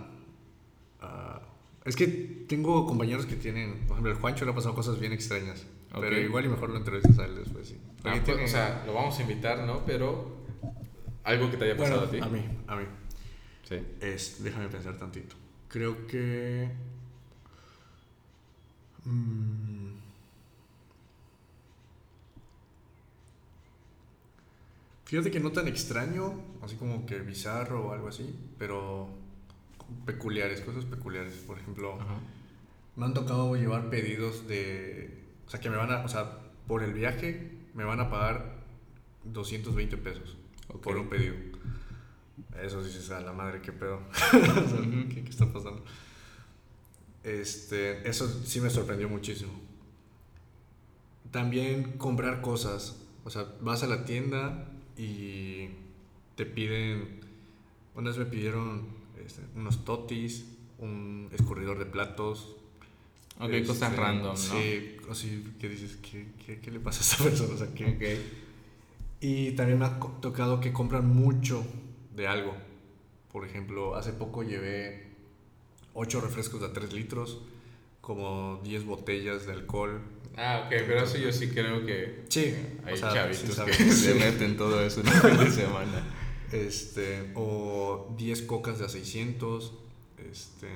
[1.85, 5.13] es que tengo compañeros que tienen, por ejemplo, el Juancho le ha pasado cosas bien
[5.13, 5.65] extrañas.
[5.99, 7.77] Pero igual y mejor lo entrevistas a él después, sí.
[8.03, 9.85] Ah, pues, o sea, lo vamos a invitar, ¿no?
[9.85, 10.37] Pero
[11.23, 12.19] algo que te haya pasado a ti.
[12.19, 12.85] A mí, a mí.
[13.67, 13.75] Sí.
[13.99, 15.35] Es, déjame pensar tantito.
[15.67, 16.69] Creo que...
[19.03, 19.95] Mm,
[25.05, 29.20] fíjate que no tan extraño, así como que bizarro o algo así, pero
[30.05, 31.35] peculiares, cosas peculiares.
[31.35, 31.97] Por ejemplo,
[32.95, 35.17] me han tocado llevar pedidos de.
[35.47, 36.03] O sea, que me van a.
[36.03, 38.57] O sea, por el viaje me van a pagar
[39.25, 40.37] 220 pesos
[40.81, 41.35] por un pedido.
[42.61, 44.01] Eso dices a la madre, qué pedo.
[45.09, 45.83] ¿qué, ¿qué, está pasando?
[47.23, 49.51] Este, eso sí me sorprendió muchísimo.
[51.31, 52.97] También comprar cosas.
[53.23, 54.67] O sea, vas a la tienda
[54.97, 55.69] y
[56.35, 57.21] te piden.
[57.95, 60.45] Una vez me pidieron este, unos totis,
[60.79, 62.55] un escurridor de platos.
[63.39, 64.37] Ok, cosas este, random, ¿no?
[64.37, 66.27] Sí, así que dices, ¿qué,
[66.61, 67.53] qué, le pasa a esa persona?
[67.53, 67.67] O sea,
[69.19, 71.65] Y también me ha tocado que compran mucho
[72.15, 72.55] de algo.
[73.31, 75.07] Por ejemplo, hace poco llevé
[75.93, 77.41] 8 refrescos de 3 litros,
[78.01, 80.01] como 10 botellas de alcohol.
[80.37, 82.55] Ah, ok, pero eso yo sí creo que sí,
[82.85, 86.03] hay chavitos que se meten todo eso en el fin de semana.
[86.51, 89.73] Este, o 10 cocas de a 600,
[90.29, 90.67] este,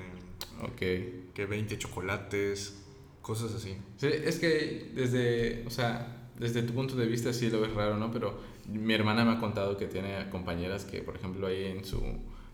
[0.72, 1.30] okay.
[1.34, 2.82] que 20 chocolates,
[3.22, 3.76] cosas así.
[3.98, 7.96] Sí, es que desde, o sea, desde tu punto de vista sí lo ves raro,
[7.96, 8.10] ¿no?
[8.10, 12.02] Pero mi hermana me ha contado que tiene compañeras que, por ejemplo, ahí en su,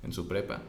[0.03, 0.63] en su prepa,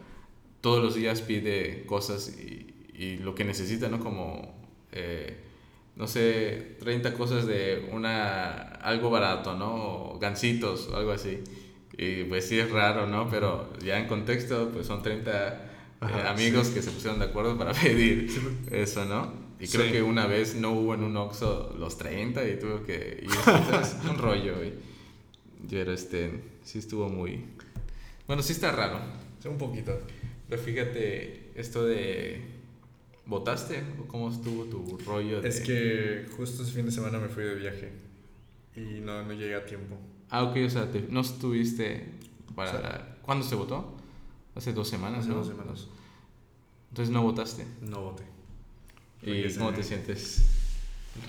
[0.62, 4.00] todos los días pide cosas y, y lo que necesita, ¿no?
[4.00, 4.56] Como,
[4.92, 5.38] eh,
[5.96, 10.14] no sé, 30 cosas de una, algo barato, ¿no?
[10.14, 11.40] O gancitos o algo así.
[11.98, 13.30] Y pues sí es raro, ¿no?
[13.30, 15.54] Pero ya en contexto, pues son 30
[16.02, 18.30] eh, amigos que se pusieron de acuerdo para pedir
[18.72, 19.44] eso, ¿no?
[19.60, 23.24] Y creo que una vez no hubo en un Oxxo los 30 y tuve que
[23.24, 23.30] ir.
[23.82, 24.74] es un rollo, güey.
[25.70, 27.46] Pero este, sí estuvo muy...
[28.28, 29.00] Bueno, sí está raro.
[29.40, 29.98] Sí, un poquito.
[30.50, 32.42] Pero fíjate, esto de...
[33.26, 33.82] ¿Votaste?
[34.02, 35.42] ¿O cómo estuvo tu rollo?
[35.42, 37.90] Es que justo ese fin de semana me fui de viaje
[38.76, 39.98] y no, no llegué a tiempo.
[40.34, 42.08] Ah, ok, o sea, no estuviste
[42.56, 43.20] para...
[43.22, 43.96] ¿Cuándo se votó?
[44.56, 45.88] Hace dos semanas, Hace dos semanas.
[46.90, 47.68] Entonces no votaste.
[47.82, 48.24] No voté.
[49.22, 50.42] ¿Y cómo te sientes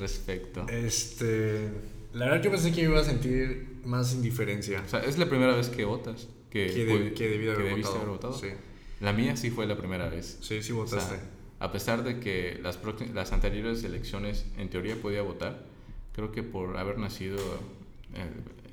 [0.01, 0.67] respecto?
[0.71, 1.71] Este...
[2.15, 4.83] La verdad yo pensé que iba a sentir más indiferencia.
[4.83, 6.27] O sea, es la primera vez que votas.
[6.49, 7.97] Que, que, que debí haber, votado.
[7.97, 8.33] haber, votado.
[8.33, 8.49] Sí.
[9.03, 10.39] La mía sí fue la primera vez.
[10.41, 11.17] Sí, sí votaste.
[11.61, 12.79] a pesar de que las,
[13.13, 15.67] las anteriores elecciones en teoría podía votar,
[16.15, 17.37] creo que por haber nacido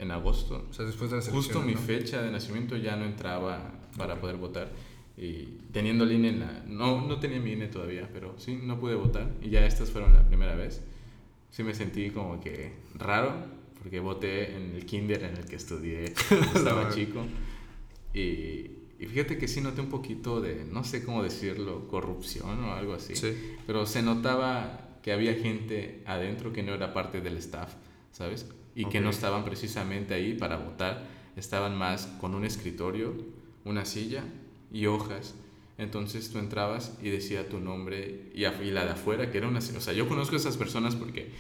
[0.02, 4.20] en, agosto, o sea, después de justo mi fecha de nacimiento ya no entraba para
[4.20, 4.72] poder votar.
[5.18, 6.64] Y teniendo el INE en la...
[6.68, 9.30] No, no tenía mi INE todavía, pero sí, no pude votar.
[9.42, 10.82] Y ya estas fueron la primera vez.
[11.52, 13.34] Sí me sentí como que raro,
[13.82, 16.06] porque voté en el kinder en el que estudié,
[16.56, 17.24] estaba chico.
[18.14, 22.74] Y, y, fíjate que sí noté un poquito de, no sé cómo decirlo, corrupción o
[22.74, 23.16] algo así.
[23.16, 23.56] Sí.
[23.68, 27.74] Pero se notaba que había gente adentro que no era parte del staff,
[28.12, 28.48] ¿sabes?
[28.76, 31.06] Y que no estaban precisamente ahí para votar,
[31.36, 33.14] estaban más con un escritorio,
[33.66, 34.24] una silla
[34.72, 35.36] y hojas.
[35.78, 39.60] Entonces tú entrabas y decía tu nombre y, y la de afuera, que era una...
[39.60, 41.32] O sea, yo conozco a esas personas porque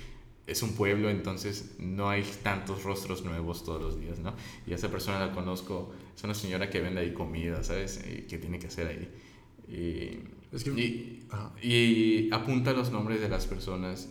[0.47, 4.34] es un pueblo, entonces no hay tantos rostros nuevos todos los días, ¿no?
[4.67, 8.03] Y esa persona la conozco, es una señora que vende ahí comida, ¿sabes?
[8.05, 9.09] Y que tiene que hacer ahí.
[9.69, 10.19] Y,
[11.65, 14.09] y, apunta los nombres de las personas.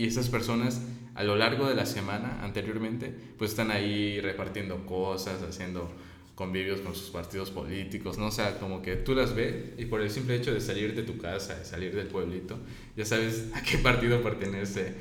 [0.00, 0.80] Y esas personas
[1.14, 5.92] a lo largo de la semana anteriormente, pues están ahí repartiendo cosas, haciendo
[6.34, 8.28] convivios con sus partidos políticos, ¿no?
[8.28, 11.02] O sea, como que tú las ves y por el simple hecho de salir de
[11.02, 12.58] tu casa, de salir del pueblito,
[12.96, 14.94] ya sabes a qué partido pertenece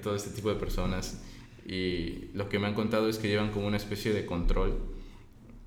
[0.00, 1.20] todo este tipo de personas.
[1.66, 4.78] Y lo que me han contado es que llevan como una especie de control,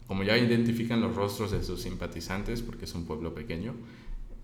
[0.08, 3.76] como ya identifican los rostros de sus simpatizantes, porque es un pueblo pequeño,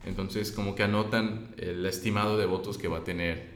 [0.05, 3.52] entonces como que anotan el estimado de votos que va a tener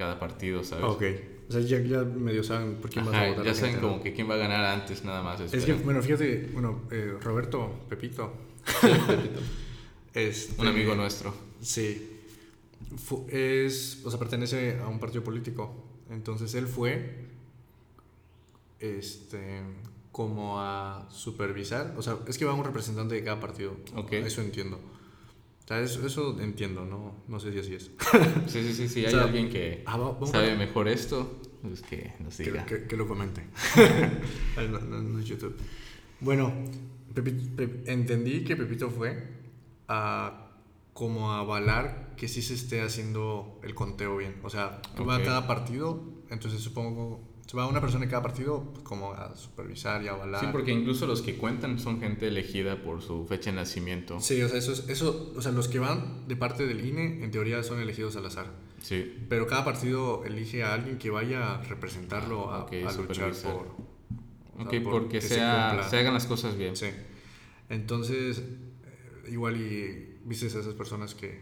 [0.00, 0.84] cada partido, ¿sabes?
[0.84, 1.02] Ok.
[1.50, 3.44] O sea, ya, ya medio saben por quién va a votar.
[3.44, 5.40] Ya saben como que quién va a ganar antes, nada más.
[5.40, 8.32] Es que, bueno, fíjate, bueno, eh, Roberto Pepito.
[8.80, 9.40] Pepito.
[10.12, 11.32] Este, un amigo nuestro.
[11.60, 12.20] Sí.
[13.28, 15.72] es, o sea, pertenece a un partido político.
[16.10, 17.26] Entonces él fue
[18.80, 19.62] este
[20.10, 23.76] como a supervisar, o sea, es que va un representante de cada partido.
[23.94, 24.24] Okay.
[24.24, 24.80] Eso entiendo.
[25.70, 27.92] O sea, eso, eso entiendo, no, no sé si así es.
[28.48, 29.06] Sí, sí, sí, sí.
[29.06, 32.66] Hay alguien que ah, sabe mejor esto, pues que nos diga.
[32.66, 33.44] Que, que, lo comente.
[34.56, 35.56] no, no, es YouTube.
[36.18, 36.52] Bueno,
[37.86, 39.28] entendí que Pepito fue
[39.86, 40.48] a
[40.92, 44.40] como a avalar que sí se esté haciendo el conteo bien.
[44.42, 48.62] O sea, va a cada partido, entonces supongo se va una persona de cada partido
[48.62, 50.40] pues, como a supervisar y a avalar.
[50.40, 54.20] Sí, porque incluso los que cuentan son gente elegida por su fecha de nacimiento.
[54.20, 57.30] Sí, o sea, eso, eso, o sea, los que van de parte del INE en
[57.32, 58.46] teoría son elegidos al azar.
[58.80, 59.16] Sí.
[59.28, 63.74] Pero cada partido elige a alguien que vaya a representarlo, a, a luchar por...
[64.64, 66.76] Ok, porque se, sea, se, hagan las cosas bien.
[66.76, 66.86] Sí.
[67.68, 71.40] Entonces, eh, igual y viste a esas personas que,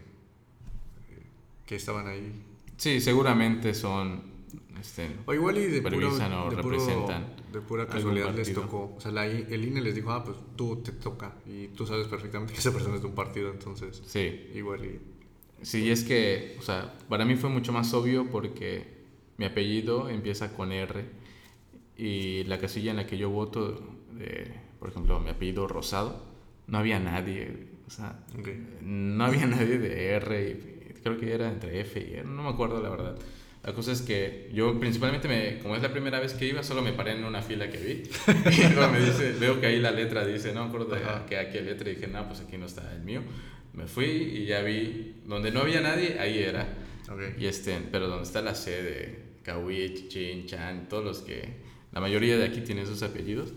[1.67, 2.33] que estaban ahí.
[2.77, 4.28] Sí, seguramente son
[4.79, 8.93] este, o igual y de, puro, de, representan de pura casualidad les tocó.
[8.95, 11.35] O sea, la, el INE les dijo, ah, pues tú te toca.
[11.45, 14.01] Y tú sabes perfectamente que esa persona es de un partido, entonces.
[14.05, 14.49] Sí.
[14.53, 14.99] Igual y.
[15.61, 18.99] Sí, es que, o sea, para mí fue mucho más obvio porque
[19.37, 21.05] mi apellido empieza con R
[21.97, 23.77] y la casilla en la que yo voto,
[24.79, 26.23] por ejemplo, mi apellido Rosado,
[26.67, 27.67] no había nadie.
[27.87, 28.25] O sea,
[28.81, 32.49] no había nadie de R y creo que era entre F y R, no me
[32.49, 33.19] acuerdo la verdad.
[33.63, 36.81] La cosa es que yo principalmente, me, como es la primera vez que iba, solo
[36.81, 38.03] me paré en una fila que vi.
[38.51, 41.37] Y luego me dice, veo que ahí la letra dice, no me acuerdo de que
[41.37, 41.89] aquí letra.
[41.89, 43.21] Y dije, no, pues aquí no está el mío.
[43.73, 46.67] Me fui y ya vi, donde no había nadie, ahí era.
[47.37, 51.55] Y este, pero donde está la C de Kawich, Chin, Chan, todos los que,
[51.91, 53.53] la mayoría de aquí tienen esos apellidos,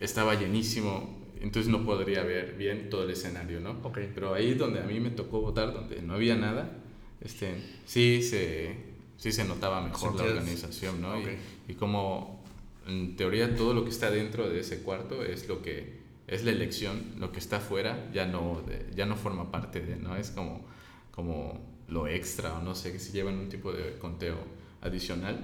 [0.00, 1.22] estaba llenísimo.
[1.40, 3.78] Entonces no podría ver bien todo el escenario, ¿no?
[3.82, 4.10] Okay.
[4.14, 6.78] Pero ahí donde a mí me tocó votar, donde no había nada,
[7.20, 7.54] este,
[7.84, 11.18] sí se sí se notaba mejor la organización, ¿no?
[11.18, 11.38] Y,
[11.68, 12.42] y, como
[12.86, 16.50] en teoría todo lo que está dentro de ese cuarto es lo que es la
[16.50, 18.62] elección, lo que está afuera ya no,
[18.94, 20.16] ya no forma parte de, ¿no?
[20.16, 20.64] Es como,
[21.10, 24.36] como lo extra o no sé, que se llevan un tipo de conteo
[24.80, 25.38] adicional.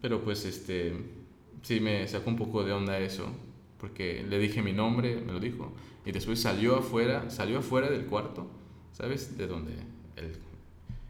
[0.00, 0.94] Pero pues este,
[1.62, 3.26] sí me sacó un poco de onda eso,
[3.78, 5.72] porque le dije mi nombre, me lo dijo,
[6.06, 8.46] y después salió afuera, salió afuera del cuarto,
[8.92, 9.36] ¿sabes?
[9.36, 9.72] De donde
[10.16, 10.36] el,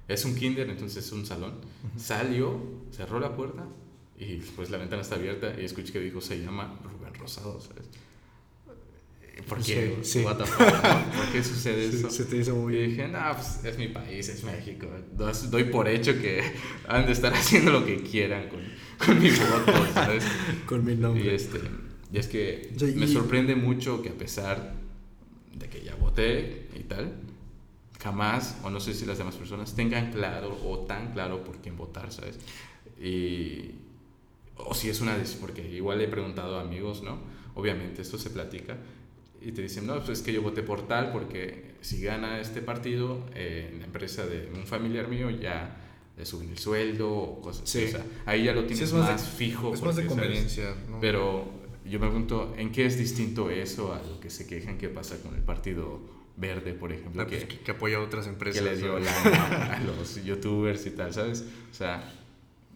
[0.08, 1.54] es un kinder, entonces es un salón.
[1.96, 3.66] Salió, cerró la puerta
[4.18, 7.86] y después la ventana está abierta y escuché que dijo, se llama Rubén Rosado, ¿sabes?
[9.48, 9.98] ¿Por qué?
[10.02, 12.08] Sí, ¿Por qué sucede eso?
[12.08, 14.86] Se te hizo muy Y dije, no, pues es mi país, es México.
[15.50, 16.40] Doy por hecho que
[16.88, 18.60] han de estar haciendo lo que quieran con,
[19.04, 20.24] con mi voto, ¿sabes?
[20.66, 21.24] con mi nombre.
[21.24, 21.60] Y, este,
[22.12, 24.74] y es que me sorprende mucho que a pesar
[25.52, 27.12] de que ya voté y tal,
[28.04, 31.76] jamás, o no sé si las demás personas, tengan claro o tan claro por quién
[31.76, 32.38] votar, ¿sabes?
[33.00, 33.70] Y,
[34.56, 37.18] o si es una porque igual he preguntado a amigos, ¿no?
[37.54, 38.76] Obviamente esto se platica
[39.40, 42.60] y te dicen, no, pues es que yo voté por tal porque si gana este
[42.60, 45.76] partido, eh, la empresa de un familiar mío ya
[46.16, 47.84] le suben el sueldo o cosas así.
[47.84, 49.72] O sea, ahí ya lo tienes más, fijo.
[49.72, 50.74] Es más de conveniencia.
[51.00, 51.46] Pero
[51.86, 55.20] yo me pregunto, ¿en qué es distinto eso a lo que se quejan que pasa
[55.22, 56.00] con el partido
[56.36, 57.22] verde, por ejemplo?
[57.22, 58.62] Ah, pues, que, apoya a otras empresas.
[58.62, 61.44] Que le dio la, a los youtubers y tal, ¿sabes?
[61.70, 62.12] O sea,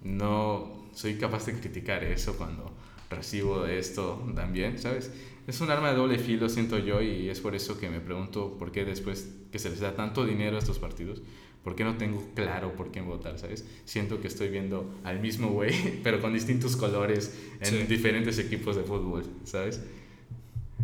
[0.02, 2.72] no soy capaz de criticar eso cuando
[3.10, 5.10] recibo esto también, ¿sabes?
[5.46, 8.56] Es un arma de doble filo, siento yo, y es por eso que me pregunto
[8.58, 11.22] por qué después que se les da tanto dinero a estos partidos,
[11.64, 13.64] ¿por qué no tengo claro por quién votar, ¿sabes?
[13.86, 18.82] Siento que estoy viendo al mismo güey, pero con distintos colores en diferentes equipos de
[18.82, 19.80] fútbol, ¿sabes?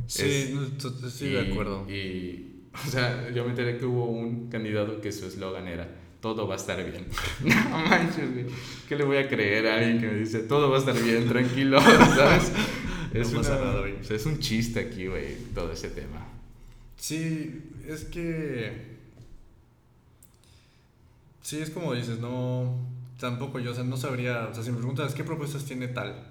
[0.07, 0.55] Sí,
[1.05, 1.91] estoy de acuerdo.
[1.91, 2.54] Y,
[2.87, 5.89] o sea, yo me enteré que hubo un candidato que su eslogan era
[6.21, 7.07] todo va a estar bien.
[7.45, 8.47] no manches, güey.
[8.89, 11.29] ¿Qué le voy a creer a alguien que me dice todo va a estar bien,
[11.29, 11.79] tranquilo,
[12.17, 12.51] ¿sabes?
[13.13, 16.27] Es, es un chiste aquí, güey, todo ese tema.
[16.97, 18.95] Sí, es que.
[21.43, 22.75] Sí, es como dices, no.
[23.21, 24.49] Tampoco yo, o sea, no sabría.
[24.51, 26.27] O sea, si me preguntas qué propuestas tiene tal,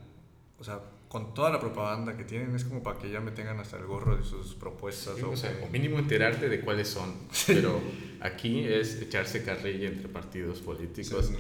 [0.60, 0.80] o sea,
[1.14, 3.86] con toda la propaganda que tienen, es como para que ya me tengan hasta el
[3.86, 5.22] gorro de sus propuestas.
[5.22, 7.14] o, sea, o mínimo enterarte de cuáles son.
[7.45, 7.80] Pero
[8.20, 11.32] aquí es echarse carrilla entre partidos políticos.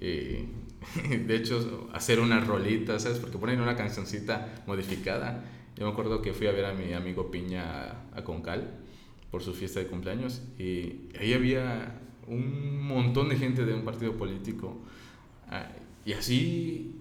[0.00, 0.48] Y
[1.26, 3.20] de hecho, hacer una rolita, ¿sabes?
[3.20, 5.44] Porque ponen una cancioncita modificada.
[5.76, 8.80] Yo me acuerdo que fui a ver a mi amigo Piña a, Concal
[9.30, 14.14] por su fiesta de cumpleaños y ahí había un montón de gente de un partido
[14.14, 14.76] político.
[15.48, 15.68] Ah,
[16.04, 16.99] y así,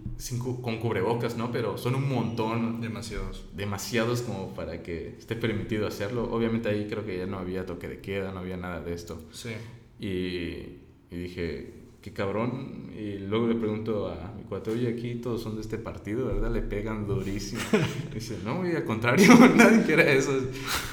[0.61, 1.51] con cubrebocas, ¿no?
[1.51, 2.81] Pero son un montón.
[2.81, 3.45] Demasiados.
[3.55, 6.29] Demasiados como para que esté permitido hacerlo.
[6.31, 9.21] Obviamente ahí creo que ya no había toque de queda, no había nada de esto.
[9.31, 9.51] Sí.
[9.99, 12.91] Y, y dije, qué cabrón.
[12.97, 16.51] Y luego le pregunto a mi cuate, oye, aquí todos son de este partido, ¿verdad?
[16.51, 17.61] Le pegan durísimo.
[18.13, 20.37] dice, no, y al contrario, nadie quiere eso.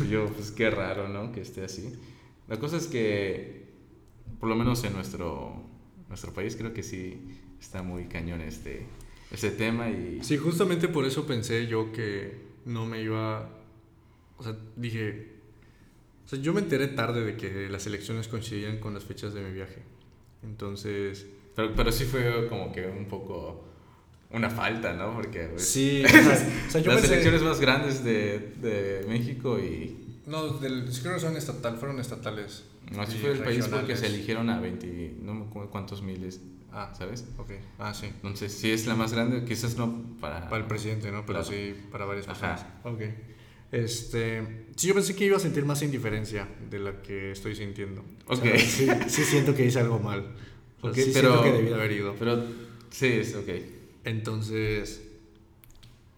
[0.04, 1.32] Y yo, pues qué raro, ¿no?
[1.32, 1.92] Que esté así.
[2.48, 3.66] La cosa es que,
[4.38, 5.52] por lo menos en nuestro,
[6.08, 7.18] nuestro país, creo que sí
[7.60, 8.86] está muy cañón este,
[9.30, 9.88] este tema.
[9.88, 10.20] Y...
[10.22, 13.48] Sí, justamente por eso pensé yo que no me iba...
[14.38, 15.34] O sea, dije...
[16.24, 19.42] O sea, yo me enteré tarde de que las elecciones coincidían con las fechas de
[19.42, 19.82] mi viaje.
[20.42, 21.26] Entonces...
[21.54, 23.64] Pero, pero sí fue como que un poco
[24.30, 25.14] una falta, ¿no?
[25.14, 25.44] Porque...
[25.44, 26.02] Pues, sí,
[26.68, 30.05] o sea, yo las elecciones más grandes de, de México y...
[30.26, 32.64] No, del, creo que son estatal, fueron estatales.
[32.90, 36.40] No, así fue el país porque se eligieron a 20, no me acuerdo cuántos miles,
[36.72, 37.24] ah, ¿sabes?
[37.38, 38.06] Ok, ah, sí.
[38.06, 40.48] Entonces, sí es la más grande, quizás no para...
[40.48, 41.24] Para el presidente, ¿no?
[41.24, 42.60] Pero sí para varias personas.
[42.60, 42.80] Ajá.
[42.84, 43.02] Ok.
[43.72, 48.04] Este, sí, yo pensé que iba a sentir más indiferencia de la que estoy sintiendo.
[48.26, 48.44] Ok.
[48.58, 50.34] sí, sí, siento que hice algo mal.
[50.80, 52.14] Okay, sí pero, siento que debí haber ido.
[52.18, 52.44] Pero,
[52.90, 53.48] sí, es ok.
[54.04, 55.02] Entonces,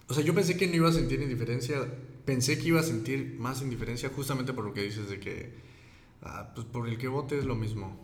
[0.09, 1.86] o sea, yo pensé que no iba a sentir indiferencia.
[2.28, 5.50] Pensé que iba a sentir más indiferencia justamente por lo que dices de que,
[6.20, 7.98] ah, pues por el que vote es lo mismo.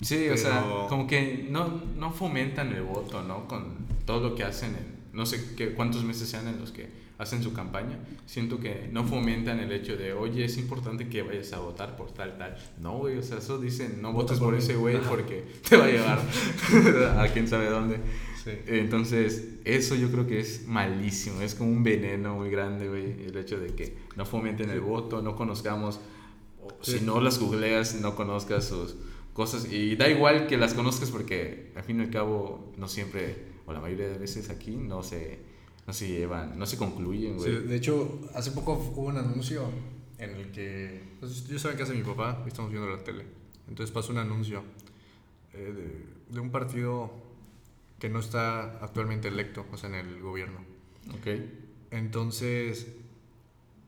[0.00, 3.46] Sí, o sea, como que no, no fomentan el voto, ¿no?
[3.46, 4.76] Con todo lo que hacen,
[5.12, 7.96] no sé qué, cuántos meses sean en los que hacen su campaña,
[8.26, 12.10] siento que no fomentan el hecho de, oye, es importante que vayas a votar por
[12.10, 12.56] tal, tal.
[12.80, 15.88] No, güey, o sea, eso dicen, no votes por, ese güey porque te va a
[15.88, 16.18] llevar
[17.20, 18.00] a quién sabe dónde.
[18.66, 23.36] Entonces, eso yo creo que es malísimo, es como un veneno muy grande, güey, el
[23.36, 26.00] hecho de que no fomenten el voto, no conozcamos,
[26.80, 28.96] si no las googleas, no conozcas sus
[29.32, 33.36] cosas, y da igual que las conozcas porque al fin y al cabo no siempre,
[33.66, 35.50] o la mayoría de veces aquí, no se
[35.86, 37.66] no se llevan, no se concluyen, güey.
[37.66, 39.68] de hecho, hace poco hubo un anuncio
[40.18, 41.02] en el que.
[41.18, 43.24] Pues, yo sabía que hace mi papá y estamos viendo la tele.
[43.68, 44.62] Entonces pasó un anuncio
[45.52, 47.10] eh, de, un partido
[48.00, 50.58] que no está actualmente electo, o sea, en el gobierno.
[51.10, 51.28] Ok.
[51.92, 52.88] Entonces,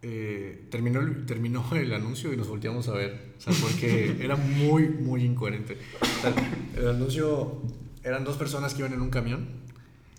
[0.03, 3.33] eh, terminó, el, terminó el anuncio y nos volteamos a ver.
[3.39, 5.79] O sea, porque era muy, muy incoherente.
[6.01, 6.35] O sea,
[6.77, 7.63] el anuncio
[8.05, 9.49] eran dos personas que iban en un camión.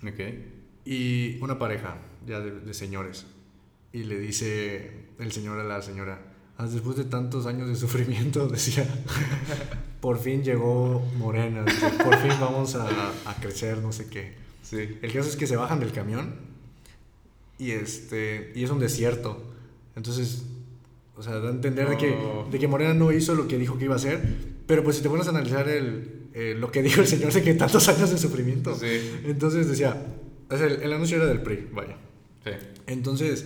[0.01, 0.19] Ok.
[0.85, 3.25] Y una pareja, ya de, de señores.
[3.93, 8.47] Y le dice el señor a la señora, "Ah, después de tantos años de sufrimiento,
[8.49, 8.87] decía,
[9.99, 12.87] por fin llegó Morena, dice, por fin vamos a,
[13.25, 14.33] a crecer, no sé qué.
[14.61, 14.77] Sí.
[15.01, 16.35] El caso es que se bajan del camión
[17.59, 19.41] y, este, y es un desierto.
[19.95, 20.43] Entonces,
[21.15, 22.47] o sea, da a entender de, que, Oh.
[22.49, 24.21] de que Morena no hizo lo que dijo que iba a hacer.
[24.65, 27.43] Pero pues si te pones a analizar el, eh, lo que dijo el señor de
[27.43, 28.73] que tantos años de sufrimiento.
[28.75, 29.19] Sí.
[29.25, 30.01] Entonces decía,
[30.49, 31.97] o sea, el, el anuncio era del PRI, vaya.
[32.45, 32.51] Sí.
[32.87, 33.45] Entonces,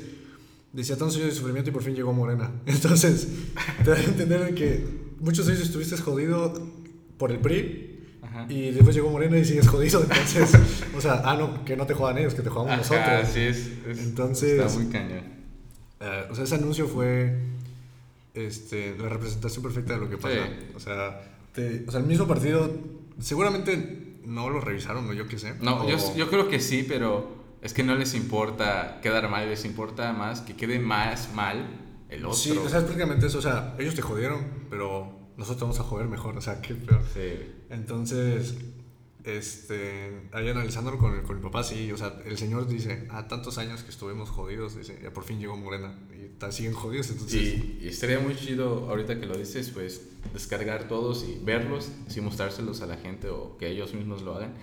[0.78, 2.52] decía tantos años de sufrimiento y por fin llegó Morena.
[2.66, 3.28] Entonces,
[3.84, 4.86] te da a entender de que
[5.20, 6.54] muchos años estuviste jodido
[7.18, 8.46] por el PRI Ajá.
[8.48, 10.02] y después llegó Morena y sigues jodido.
[10.04, 10.52] Entonces,
[10.98, 12.82] o sea, ah, no, que no te jodan ellos, que te jodamos Ajá,
[13.18, 13.30] nosotros.
[13.34, 15.24] sí, es, es- Entonces- Está muy cañón.
[16.00, 17.36] Eh, o sea, ese anuncio fue
[18.36, 20.36] este, la representación perfecta de lo que pasa.
[20.36, 20.52] Sí.
[20.76, 21.22] O, sea,
[21.54, 22.70] te- o sea, el mismo partido,
[23.20, 25.54] seguramente no lo revisaron o yo qué sé.
[25.62, 29.47] No, o- yo, yo creo que sí, pero es que no les importa quedar mal,
[29.49, 31.68] les importa más que quede más mal
[32.10, 32.38] el otro.
[32.38, 33.39] Sí, o sea, es prácticamente eso.
[33.39, 36.38] O sea, ellos te jodieron, pero nosotros vamos a joder mejor.
[36.38, 37.01] O sea, qué peor.
[37.14, 37.51] Sí.
[37.70, 38.55] Entonces,
[39.24, 43.28] este, ahí analizándolo con, el- con mi papá, sí, o sea, el señor dice, a
[43.28, 47.10] tantos años que estuvimos jodidos, dice, ya por fin llegó Morena, y ta- siguen jodidos,
[47.10, 50.01] entonces, Y, y estaría muy chido, ahorita que lo dices, pues
[50.34, 54.53] descargar todos y verlos, así mostrárselos a la gente o que ellos mismos lo hagan.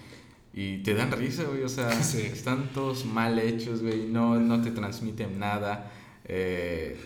[0.57, 2.21] Y te dan risa, güey, o sea, Sí.
[2.23, 5.93] están todos mal hechos, güey, no, no te transmiten nada,
[6.25, 6.97] eh,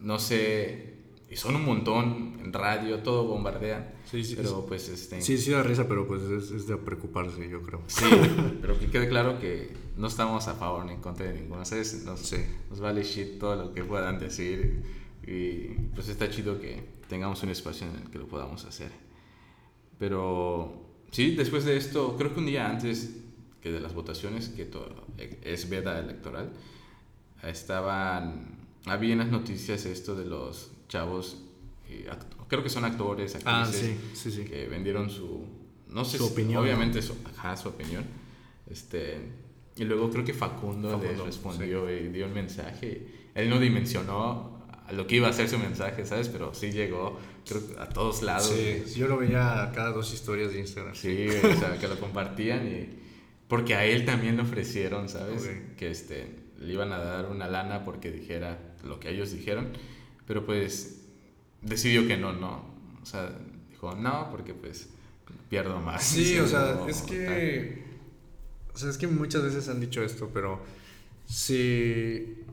[0.00, 0.94] no sé,
[1.30, 3.92] y son un montón en radio, todo bombardean.
[4.10, 5.20] Sí, sí, Pero pues este...
[5.20, 7.82] sí, sí da risa, pero pues es, es de preocuparse, yo creo.
[7.88, 8.04] Sí,
[8.60, 11.64] pero que quede claro que no estamos a favor ni en contra de ninguno.
[11.64, 12.04] ¿sabes?
[12.04, 12.36] Nos, Sí.
[12.70, 14.82] nos vale shit todo lo que puedan decir.
[15.26, 18.90] Y pues está chido que tengamos un espacio en el que lo podamos hacer.
[19.98, 20.83] Pero
[21.14, 23.14] sí, después de esto, creo que un día antes
[23.62, 25.06] que de las votaciones, que todo
[25.42, 26.50] es veda electoral,
[27.42, 28.58] estaban.
[28.86, 31.38] Había en las noticias esto de los chavos,
[31.88, 32.06] eh,
[32.48, 34.44] creo que son actores, actrices, Ah, sí, sí, sí.
[34.44, 35.42] que vendieron su
[35.88, 38.04] no sé Su si- opinión, obviamente su, ajá, su opinión
[38.68, 39.18] este
[39.76, 44.53] y luego creo que Facundo, les Facundo, respondió y dio un mensaje él no dimensionó
[44.86, 48.22] a lo que iba a ser su mensaje sabes pero sí llegó creo a todos
[48.22, 50.94] lados Sí, yo lo veía cada dos historias de Instagram.
[50.94, 52.88] Sí, o sea, que lo compartían y
[53.48, 55.42] porque a él también le ofrecieron, ¿sabes?
[55.42, 55.76] Ok.
[55.76, 59.68] Que este le iban a dar una lana porque dijera lo que ellos dijeron,
[60.26, 61.02] pero pues
[61.60, 62.74] decidió que no, no.
[63.02, 63.30] O sea,
[63.70, 64.88] dijo, "No, porque pues
[65.48, 67.10] pierdo más." Sí, o sea, es tal".
[67.10, 67.84] que.
[68.72, 70.60] O sea, es que muchas veces han dicho esto, pero.
[71.26, 72.43] Si.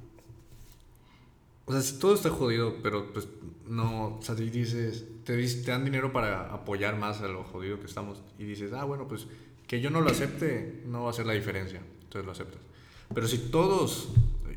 [1.66, 3.28] O sea, si todo está jodido, pero pues
[3.68, 4.18] no.
[4.18, 5.06] O sea, si dices.
[5.24, 8.22] Te, te dan dinero para apoyar más a lo jodido que estamos.
[8.40, 9.28] Y dices, ah, bueno, pues
[9.68, 11.82] que yo no lo acepte no va a hacer la diferencia.
[12.02, 12.60] Entonces lo aceptas.
[13.14, 14.10] Pero si todos.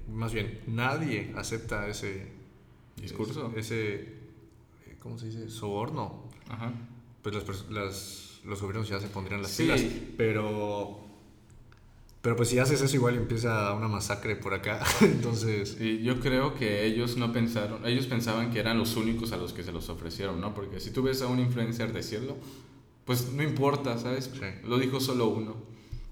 [0.08, 2.28] Más bien, nadie acepta ese.
[3.00, 3.52] discurso.
[3.56, 4.14] Ese.
[5.00, 5.50] ¿Cómo se dice?
[5.50, 6.72] Soborno Ajá.
[7.22, 9.62] pues las, las- los gobiernos ya se pondrían las Sí.
[9.64, 9.84] pilas.
[10.16, 11.03] Pero,
[12.24, 14.82] pero pues si haces eso igual empieza una masacre por acá.
[15.02, 19.36] Entonces, Y yo creo que ellos no pensaron, ellos pensaban que eran los únicos a
[19.36, 20.54] los que se los ofrecieron, ¿no?
[20.54, 22.38] Porque si tú ves a un influencer decirlo,
[23.04, 24.30] pues no importa, ¿sabes?
[24.32, 24.40] Sí.
[24.66, 25.54] Lo dijo solo uno.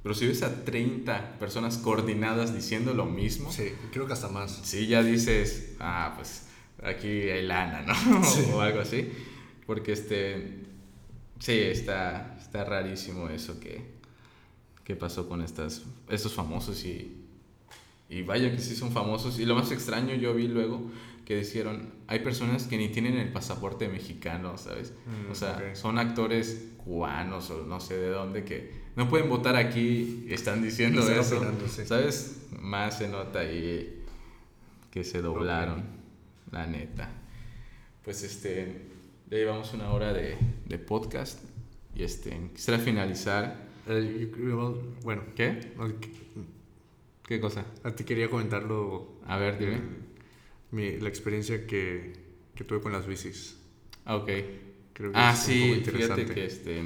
[0.02, 4.28] Pero si ves a 30 personas coordinadas diciendo lo mismo, sí, sí, creo que hasta
[4.28, 4.70] más.
[4.70, 6.42] ya dices, ah, pues
[6.82, 8.22] aquí hay lana, ¿no?
[8.22, 8.50] Sí.
[8.52, 9.10] o algo así.
[9.64, 10.58] Porque este,
[11.38, 14.01] sí, está, está rarísimo eso que,
[14.84, 17.16] que pasó con estas, estos famosos y,
[18.08, 19.38] y vaya que sí son famosos.
[19.38, 20.82] Y lo más extraño yo vi luego
[21.24, 24.92] que dijeron, hay personas que ni tienen el pasaporte mexicano, ¿sabes?
[25.06, 29.54] Mm, o sea, son actores cubanos o no sé de dónde que no pueden votar
[29.56, 31.36] aquí y están diciendo Están eso.
[31.36, 31.86] opinando, sí.
[31.86, 32.42] ¿Sabes?
[32.60, 34.02] Más se nota ahí
[34.90, 35.84] que se doblaron,
[36.50, 37.08] la neta.
[38.04, 38.82] Pues este,
[39.30, 40.36] ya llevamos una hora de,
[40.66, 41.38] de podcast
[41.94, 43.70] y este, quisiera finalizar.
[43.88, 44.30] Eh,
[45.02, 45.72] bueno, ¿Qué?
[47.26, 47.64] ¿Qué cosa?
[47.84, 49.08] a ti quería comentarlo.
[49.26, 49.80] A ver, dime.
[50.70, 52.12] mi- la experiencia que,
[52.54, 53.56] que tuve con las bicis.
[54.04, 54.30] Ah, ok.
[54.92, 56.82] Creo que Ah, es un sí, fíjate que este,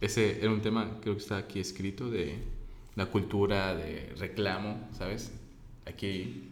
[0.00, 2.38] ese era un tema, creo que está aquí escrito, de
[2.96, 5.32] la cultura de reclamo, ¿sabes?
[5.86, 6.50] Aquí,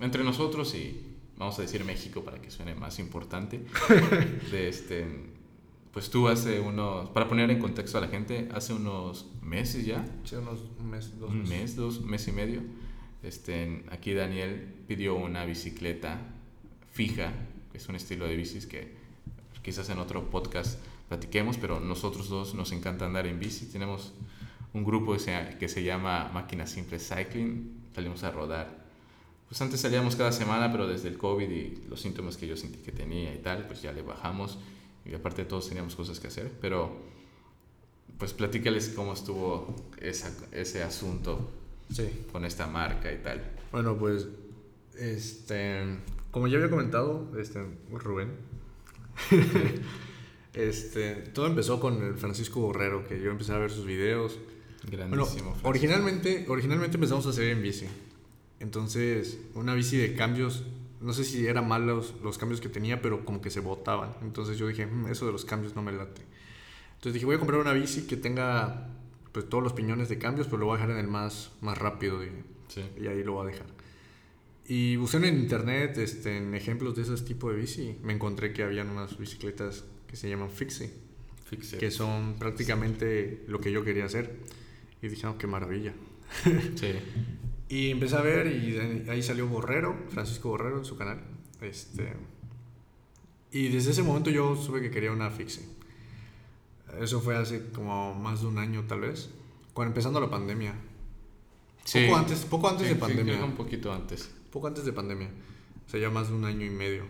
[0.00, 1.00] entre nosotros y
[1.36, 3.60] vamos a decir México para que suene más importante,
[4.50, 5.06] de este,
[5.92, 10.04] pues tú hace unos, para poner en contexto a la gente, hace unos meses ya,
[10.24, 11.58] Sí, unos un mes, dos un meses.
[11.58, 12.60] mes, dos, mes y medio,
[13.22, 16.18] Este, aquí Daniel pidió una bicicleta
[16.92, 17.32] fija,
[17.72, 18.94] que es un estilo de bicis que
[19.62, 23.66] quizás en otro podcast platiquemos, pero nosotros dos nos encanta andar en bici.
[23.66, 24.12] Tenemos
[24.72, 28.80] un grupo que se, que se llama Máquina Simple Cycling, salimos a rodar.
[29.48, 32.78] Pues antes salíamos cada semana, pero desde el COVID y los síntomas que yo sentí
[32.78, 34.58] que tenía y tal, pues ya le bajamos.
[35.10, 36.96] Y aparte todos teníamos cosas que hacer, pero
[38.18, 41.50] pues platícales cómo estuvo esa, ese asunto
[41.92, 42.08] Sí.
[42.30, 43.42] con esta marca y tal.
[43.72, 44.28] Bueno, pues,
[44.96, 45.82] este,
[46.30, 48.28] como ya había comentado, este, Rubén,
[50.54, 54.38] este, todo empezó con el Francisco Borrero, que yo empecé a ver sus videos.
[54.90, 55.56] Grandísimo.
[55.62, 57.86] Originalmente, originalmente empezamos a hacer en bici.
[58.60, 60.64] Entonces, una bici de cambios,
[61.00, 64.14] no sé si eran malos los cambios que tenía, pero como que se botaban.
[64.22, 66.22] Entonces yo dije, "Mm, eso de los cambios no me late.
[66.94, 68.88] Entonces dije, voy a comprar una bici que tenga
[69.32, 71.78] pues todos los piñones de cambios, pero lo voy a dejar en el más, más
[71.78, 72.20] rápido.
[72.20, 72.42] dije.
[72.68, 72.82] Sí.
[73.00, 73.66] Y ahí lo voy a dejar.
[74.66, 77.96] Y busqué en internet este, en ejemplos de ese tipo de bici.
[78.02, 80.90] Me encontré que habían unas bicicletas que se llaman Fixie,
[81.46, 81.78] Fixer.
[81.78, 84.36] que son prácticamente lo que yo quería hacer.
[85.02, 85.94] Y dije, "Ah, qué maravilla.
[86.76, 86.92] Sí.
[87.70, 91.20] Y empecé a ver y ahí salió Borrero, Francisco Borrero en su canal.
[91.62, 92.12] Este,
[93.52, 95.64] y desde ese momento yo supe que quería una Fixie.
[97.00, 99.30] Eso fue hace como más de un año tal vez,
[99.72, 100.74] cuando empezando la pandemia.
[101.84, 102.04] Sí.
[102.06, 103.38] Poco antes, poco antes Sí, de sí, pandemia.
[103.38, 104.30] que un poquito antes.
[104.52, 105.28] Poco antes de pandemia.
[105.86, 107.04] O sea, ya más de un año y medio.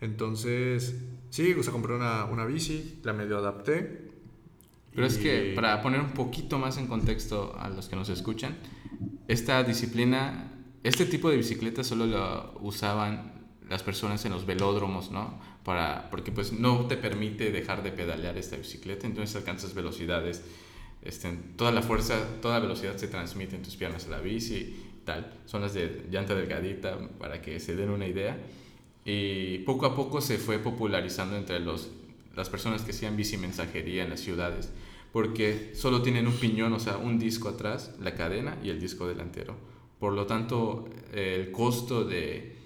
[0.00, 0.96] Entonces,
[1.30, 4.10] sí, o sea, compré una, una bici, la medio adapté.
[4.94, 8.08] Pero es y- que para poner un poquito más en contexto a los que nos
[8.08, 8.58] escuchan,
[9.28, 13.32] esta disciplina, este tipo de bicicleta solo lo usaban
[13.68, 15.40] las personas en los velódromos, ¿no?
[15.64, 20.42] Para, porque pues no te permite dejar de pedalear esta bicicleta, entonces alcanzas velocidades,
[21.02, 25.32] este, toda la fuerza, toda velocidad se transmite en tus piernas a la bici tal.
[25.46, 28.38] Son las de llanta delgadita, para que se den una idea.
[29.04, 31.90] Y poco a poco se fue popularizando entre los,
[32.36, 34.70] las personas que hacían bici mensajería en las ciudades,
[35.12, 39.06] porque solo tienen un piñón, o sea, un disco atrás, la cadena y el disco
[39.06, 39.56] delantero.
[39.98, 42.56] Por lo tanto, el costo de,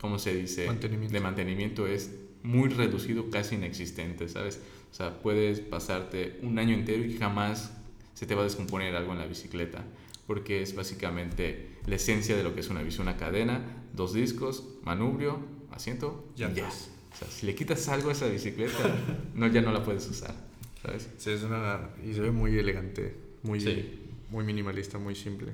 [0.00, 0.66] ¿cómo se dice?
[0.66, 1.12] Mantenimiento.
[1.12, 4.60] De mantenimiento es muy reducido, casi inexistente, ¿sabes?
[4.90, 7.72] O sea, puedes pasarte un año entero y jamás
[8.14, 9.84] se te va a descomponer algo en la bicicleta,
[10.26, 14.64] porque es básicamente la esencia de lo que es una bici, una cadena, dos discos,
[14.84, 15.40] manubrio,
[15.70, 16.48] asiento, y ya.
[16.48, 16.90] Llantas.
[17.12, 18.96] O sea, si le quitas algo a esa bicicleta,
[19.34, 20.34] no, ya no la puedes usar,
[20.82, 21.08] ¿sabes?
[21.18, 23.98] Sí, es una, y se ve muy elegante, muy, Sí.
[24.30, 25.52] muy minimalista, muy simple.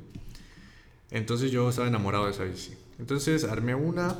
[1.10, 2.72] Entonces yo estaba enamorado de esa bici.
[2.98, 4.16] Entonces armé una,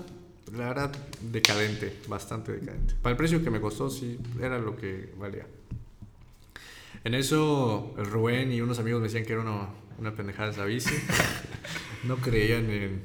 [0.52, 0.92] la verdad,
[1.32, 2.94] decadente, bastante decadente.
[3.02, 5.46] Para el precio que me costó, sí, era lo que valía.
[7.04, 9.68] En eso, el Rubén y unos amigos me decían que era una,
[9.98, 10.94] una pendejada esa bici.
[12.04, 13.00] no creían en...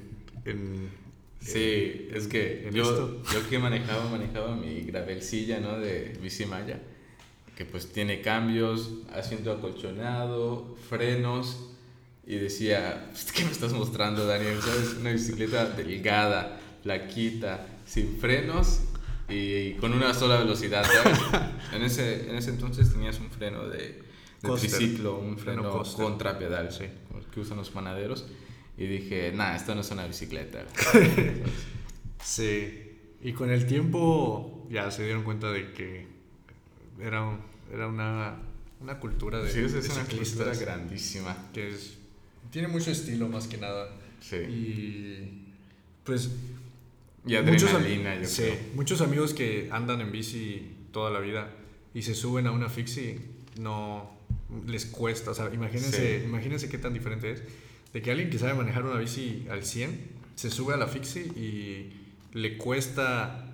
[0.45, 1.01] en
[1.41, 3.23] Sí, es que en yo, esto.
[3.33, 5.79] yo que manejaba, manejaba mi gravelcilla, ¿no?
[5.79, 6.79] De bici maya,
[7.61, 11.69] que pues tiene cambios, asiento acolchonado, frenos,
[12.25, 14.57] y decía, "Pues, ¿qué me estás mostrando, Daniel?
[14.61, 14.95] ¿Sabes?
[14.99, 18.81] Una bicicleta delgada, flaquita, sin frenos
[19.29, 21.19] y con una sola velocidad, ¿sabes?
[21.73, 24.01] en, ese, en ese entonces tenías un freno de,
[24.41, 26.03] triciclo, un Freno freno coaster.
[26.03, 26.85] contrapedal, sí,
[27.31, 28.25] que usan los panaderos.
[28.75, 30.65] Y dije, nah, esto no es una bicicleta.
[32.23, 32.87] Sí.
[33.21, 36.07] Y con el tiempo ya se dieron cuenta de que
[36.99, 38.35] era, un- era una,
[38.81, 41.37] una cultura de, Sí, esa de es una ciclistas cultura grandísima.
[41.53, 41.97] que es,
[42.51, 43.89] tiene mucho estilo más que nada.
[44.19, 44.35] Sí.
[44.37, 45.43] Y
[46.03, 46.29] pues
[47.25, 48.55] Y muchos, adrenalina, yo sí, creo.
[48.75, 51.49] muchos amigos que andan en bici toda la vida
[51.93, 53.19] y se suben a una fixie
[53.59, 54.11] no
[54.67, 56.25] les cuesta, o sea, imagínense, Sí.
[56.25, 57.41] imagínense qué tan diferente es
[57.93, 59.99] de que alguien que sabe manejar una bici al 100
[60.35, 61.93] se sube a la fixie y
[62.33, 63.47] le cuesta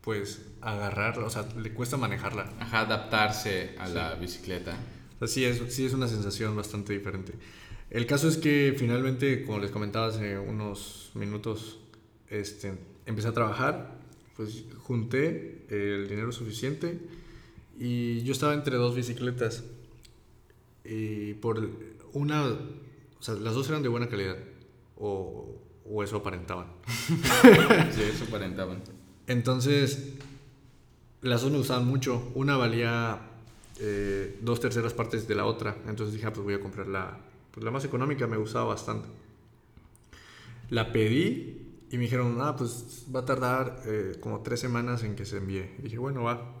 [0.00, 2.52] pues agarrarla, o sea, le cuesta manejarla.
[2.60, 3.94] Ajá, adaptarse a Sí.
[3.94, 4.76] la bicicleta.
[5.16, 7.32] O sea, sí es, sí es una sensación bastante diferente.
[7.90, 11.78] El caso es que finalmente, como les comentaba hace unos minutos,
[12.28, 12.74] este,
[13.06, 13.96] empecé a trabajar,
[14.36, 16.98] pues junté el dinero suficiente
[17.78, 19.64] y yo estaba entre dos bicicletas.
[20.84, 21.68] Y por
[22.12, 24.36] una, o sea, las dos eran de buena calidad,
[24.96, 26.66] o, o eso aparentaban.
[27.94, 28.82] Sí, eso aparentaban.
[29.26, 30.14] Entonces,
[31.22, 32.30] las dos me mucho.
[32.34, 33.18] Una valía
[33.80, 35.76] eh, dos terceras partes de la otra.
[35.86, 37.18] Entonces dije, ah, pues voy a comprar la,
[37.52, 39.08] pues la más económica, me gustaba bastante.
[40.70, 45.16] La pedí y me dijeron, ah, pues va a tardar eh, como tres semanas en
[45.16, 45.70] que se envíe.
[45.82, 46.54] Dije, bueno, va.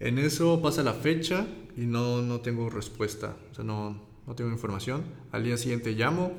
[0.00, 1.46] En eso pasa la fecha
[1.76, 5.04] y no, no tengo respuesta, o sea, no, no tengo información.
[5.30, 6.32] Al día siguiente llamo,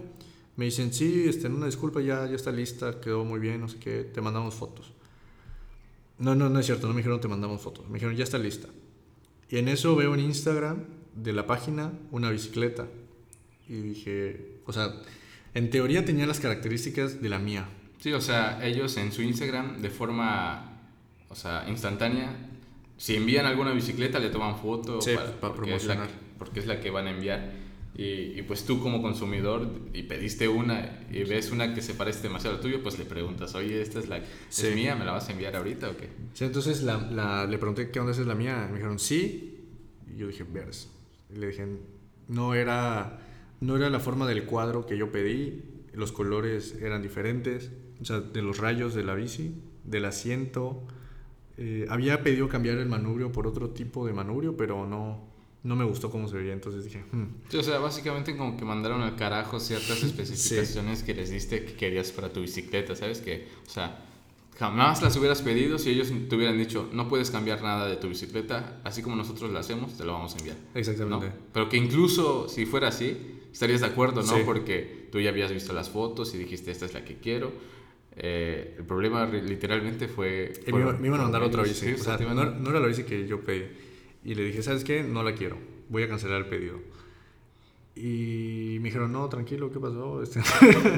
[0.57, 3.79] Me dicen, sí, este, una disculpa, ya, ya está lista, quedó muy bien, no sé
[3.79, 4.91] qué, te mandamos fotos.
[6.21, 8.37] No, no, no es cierto, no me dijeron te mandamos fotos, me dijeron ya está
[8.37, 8.69] lista.
[9.49, 10.85] Y en eso veo en Instagram
[11.15, 12.87] de la página una bicicleta.
[13.67, 14.93] Y dije, o sea,
[15.53, 17.67] en teoría tenía las características de la mía.
[17.97, 20.81] Sí, o sea, ellos en su Instagram de forma,
[21.27, 22.33] o sea, instantánea,
[22.97, 24.99] si envían alguna bicicleta le toman foto
[25.39, 26.07] para, promocionar.
[26.37, 27.51] porque es la que van a enviar.
[27.93, 32.55] Y, pues tú como consumidor y pediste una y ves una que se parece demasiado
[32.55, 35.33] al tuyo, pues le preguntas, oye, esta es la ¿es mía, ¿me la vas a
[35.33, 36.09] enviar ahorita o qué?
[36.33, 38.67] Sí, entonces la, le pregunté, ¿qué onda es la mía?
[38.69, 39.67] Me dijeron, sí.
[40.11, 40.89] Y yo dije, veres.
[41.29, 41.67] Y le dije,
[42.29, 43.19] no era,
[43.59, 45.61] no era la forma del cuadro que yo pedí,
[45.93, 49.53] los colores eran diferentes, o sea, de los rayos de la bici,
[49.83, 50.87] del asiento.
[51.57, 55.30] Eh, había pedido cambiar el manubrio por otro tipo de manubrio, pero no,
[55.63, 57.03] no me gustó cómo se veía, entonces dije...
[57.11, 57.57] Hmm".
[57.57, 62.11] o sea, básicamente como que mandaron al carajo ciertas especificaciones que les diste que querías
[62.11, 63.19] para tu bicicleta, ¿sabes?
[63.21, 64.05] Que, o sea,
[64.57, 68.09] jamás las hubieras pedido si ellos te hubieran dicho, no puedes cambiar nada de tu
[68.09, 70.57] bicicleta, así como nosotros lo hacemos, te lo vamos a enviar.
[70.73, 71.31] Exactamente.
[71.53, 73.17] Pero que incluso si fuera así,
[73.51, 74.45] estarías de acuerdo, ¿no?
[74.45, 77.51] Porque tú ya habías visto las fotos y dijiste, esta es la que quiero.
[78.15, 80.53] Eh, el problema literalmente fue...
[80.67, 81.93] me, iban a mandar otra bici.
[81.93, 83.65] o sea, no, no, era la bici que yo pedí.
[84.23, 85.03] Y le dije, ¿sabes qué?
[85.03, 85.57] No la quiero.
[85.89, 86.79] Voy a cancelar el pedido.
[87.95, 90.21] Y me dijeron, no, tranquilo, ¿qué pasó?
[90.23, 90.41] Este,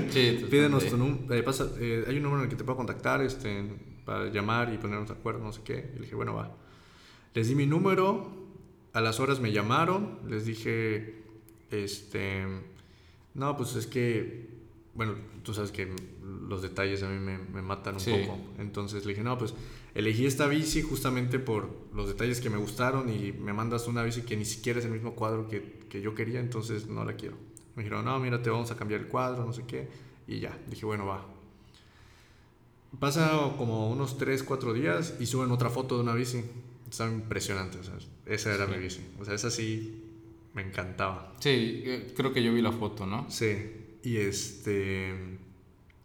[0.09, 1.33] sí, Pídenos tu número.
[1.33, 1.43] Eh,
[1.79, 3.63] eh, hay un número en el que te puedo contactar este,
[4.05, 5.91] para llamar y ponernos de acuerdo, no sé qué.
[5.93, 6.55] Y le dije, bueno, va.
[7.33, 8.43] Les di mi número.
[8.93, 10.19] A las horas me llamaron.
[10.27, 11.23] Les dije,
[11.71, 12.45] este.
[13.33, 14.53] No, pues es que.
[14.93, 15.91] Bueno, tú sabes que
[16.47, 18.39] los detalles a mí me, me matan un poco.
[18.59, 19.55] Entonces le dije, no, pues
[19.93, 24.21] elegí esta bici justamente por los detalles que me gustaron y me mandas una bici
[24.21, 27.37] que ni siquiera es el mismo cuadro que, que yo quería, entonces no la quiero.
[27.75, 29.87] Me dijeron, no, mira, te vamos a cambiar el cuadro, no sé qué.
[30.27, 31.25] Y ya, dije, bueno, va.
[32.99, 36.43] Pasa como unos 3, 4 días y suben otra foto de una bici.
[36.89, 37.95] Está impresionante, o sea,
[38.27, 39.01] esa era mi bici.
[39.19, 40.03] O sea, esa sí
[40.53, 41.35] me encantaba.
[41.39, 43.29] Sí, eh, creo que yo vi la foto, ¿no?
[43.29, 43.55] Sí,
[44.03, 45.39] y este...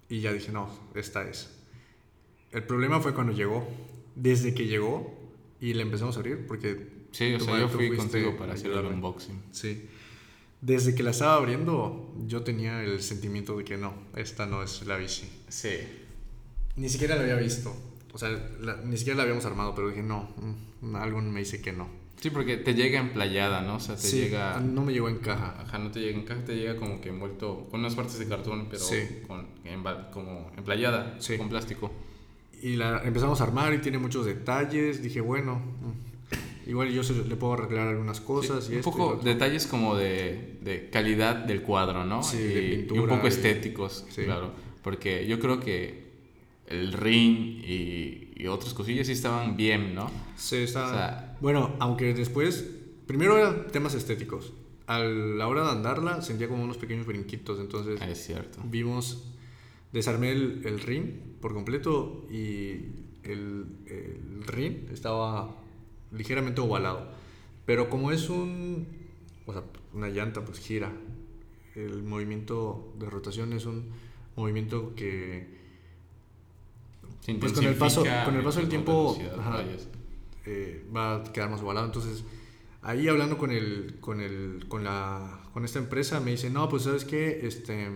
[0.08, 1.57] Y ya dije, no, esta es.
[2.52, 3.66] El problema fue cuando llegó.
[4.14, 5.16] Desde que llegó
[5.60, 6.98] y le empezamos a abrir, porque.
[7.12, 9.42] Sí, o sea, yo fui contigo para hacer el unboxing.
[9.50, 9.86] Sí.
[10.60, 14.84] Desde que la estaba abriendo, yo tenía el sentimiento de que no, esta no es
[14.86, 15.28] la bici.
[15.48, 15.78] Sí.
[16.76, 17.74] Ni siquiera la había visto.
[18.12, 18.30] O sea,
[18.84, 20.34] ni siquiera la habíamos armado, pero dije, no,
[20.80, 21.88] mm, algo me dice que no.
[22.20, 23.76] Sí, porque te llega emplayada, ¿no?
[23.76, 24.58] O sea, te sí, llega...
[24.58, 25.54] no me llegó en caja.
[25.60, 28.26] Ajá, no te llega en caja, te llega como que envuelto con unas partes de
[28.26, 28.84] cartón, pero
[29.28, 29.46] con,
[30.12, 31.38] como emplayada, sí.
[31.38, 31.92] con plástico.
[32.62, 35.02] Y la empezamos a armar y tiene muchos detalles.
[35.02, 38.68] Dije, bueno, mm, igual yo se, le puedo arreglar algunas cosas.
[38.70, 42.22] y un poco detalles como de, de, calidad del cuadro, ¿no?
[42.22, 43.00] Sí, y, de pintura.
[43.00, 44.52] Y un poco estéticos, claro.
[44.82, 46.08] Porque yo creo que
[46.66, 50.10] el ring y, y otras cosillas sí estaban bien, ¿no?
[50.36, 51.36] Sí, estaban.
[51.40, 52.66] bueno, aunque después,
[53.06, 54.52] primero eran temas estéticos.
[54.86, 58.00] A la hora de andarla sentía como unos pequeños brinquitos, entonces...
[58.00, 58.60] Es cierto.
[58.64, 59.22] Vimos
[59.92, 61.04] desarmé el, el ring
[61.40, 62.86] por completo y
[63.22, 65.54] el, el, ring estaba
[66.12, 67.08] ligeramente ovalado.
[67.66, 68.86] Pero como es un,
[69.46, 69.62] o sea,
[69.92, 70.92] una llanta, pues gira.
[71.74, 73.90] El movimiento de rotación es un
[74.36, 75.58] movimiento que
[77.38, 79.18] pues con el paso, con el paso del tiempo
[80.46, 81.86] eh, va a quedar más ovalado.
[81.86, 82.24] Entonces,
[82.82, 86.84] ahí hablando con el, con el, con la, con esta empresa me dice, no, pues
[86.84, 87.88] sabes qué, este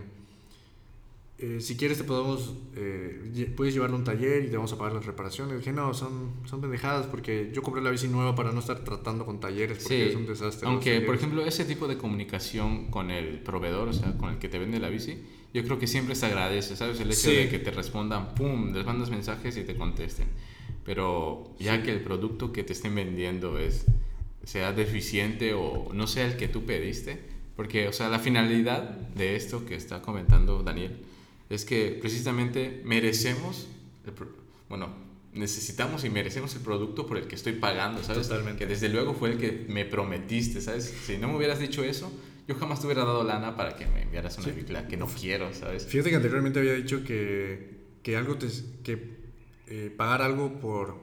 [1.42, 4.78] eh, si quieres te podemos, eh, puedes llevarlo a un taller y te vamos a
[4.78, 5.58] pagar las reparaciones.
[5.58, 9.26] Dije, no, son, son pendejadas porque yo compré la bici nueva para no estar tratando
[9.26, 10.68] con talleres porque es un desastre.
[10.68, 14.48] Aunque, por ejemplo, ese tipo de comunicación con el proveedor, o sea, con el que
[14.48, 15.18] te vende la bici,
[15.52, 17.00] yo creo que siempre se agradece, ¿sabes?
[17.00, 20.28] El hecho de que te respondan, pum, les mandas mensajes y te contesten.
[20.84, 23.84] Pero ya que el producto que te estén vendiendo es,
[24.44, 27.18] sea deficiente o no sea el que tú pediste,
[27.56, 31.02] porque, o sea, la finalidad de esto que está comentando Daniel,
[31.54, 33.68] es que precisamente merecemos,
[34.68, 34.88] bueno,
[35.32, 38.28] necesitamos y merecemos el producto por el que estoy pagando, ¿sabes?
[38.28, 38.60] Totalmente.
[38.60, 40.94] Que desde luego fue el que me prometiste, ¿sabes?
[41.06, 42.12] Si no me hubieras dicho eso,
[42.48, 44.64] yo jamás te hubiera dado lana para que me enviaras una sí.
[44.88, 45.86] que no quiero, ¿sabes?
[45.86, 48.48] Fíjate que anteriormente había dicho que, que algo te,
[48.82, 49.16] que
[49.68, 51.00] eh, pagar algo por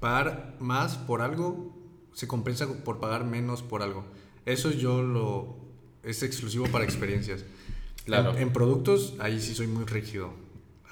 [0.00, 1.74] pagar más por algo
[2.12, 4.04] se compensa por pagar menos por algo.
[4.46, 5.56] Eso yo lo
[6.02, 7.44] es exclusivo para experiencias.
[8.04, 8.36] Claro.
[8.36, 10.32] En, productos, ahí sí soy muy rígido.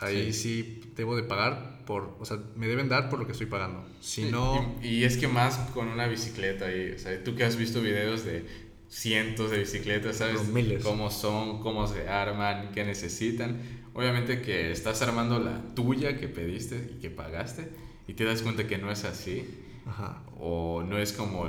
[0.00, 0.80] Ahí sí.
[0.96, 3.84] debo de pagar por, o sea, me deben dar por lo que estoy pagando.
[4.00, 4.76] Si no...
[4.82, 8.24] Y, es que más con una bicicleta, y, o sea, tú que has visto videos
[8.24, 8.44] de
[8.88, 10.40] cientos de bicicletas, ¿sabes?
[10.82, 13.60] Cómo son, cómo se arman, qué necesitan.
[13.94, 17.68] Obviamente que estás armando la tuya que pediste y que pagaste
[18.06, 19.44] y te das cuenta que no es así.
[19.86, 20.22] Ajá.
[20.38, 21.46] O no es como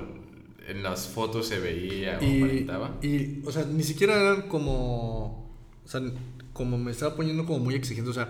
[0.68, 2.98] en las fotos se veía o aparentaba.
[3.02, 5.43] Y, o sea, ni siquiera eran como.
[5.86, 6.02] O sea,
[6.54, 8.10] como me estaba poniendo como muy exigente.
[8.10, 8.30] O sea,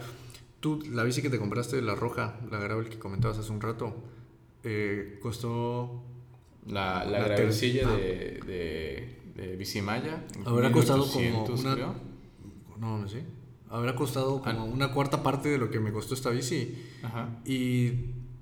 [0.60, 3.96] tú, la bici que te compraste, la roja, la Gravel que comentabas hace un rato,
[4.64, 6.04] eh, costó.
[6.66, 10.26] La, la, la de, de, de Bicimaya.
[10.46, 11.44] Habrá costado como.
[11.46, 11.76] Una,
[12.80, 13.26] no, no sé.
[13.70, 14.64] Habrá costado como ah.
[14.64, 16.76] una cuarta parte de lo que me costó esta bici.
[17.02, 17.42] Ajá.
[17.46, 17.92] Y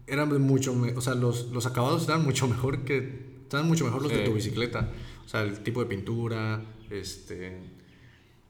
[0.06, 0.76] eran mucho.
[0.96, 4.34] O sea, los, los acabados estaban mucho mejor que están mucho mejor los de tu
[4.34, 4.92] bicicleta.
[5.26, 7.58] O sea, el tipo de pintura, este...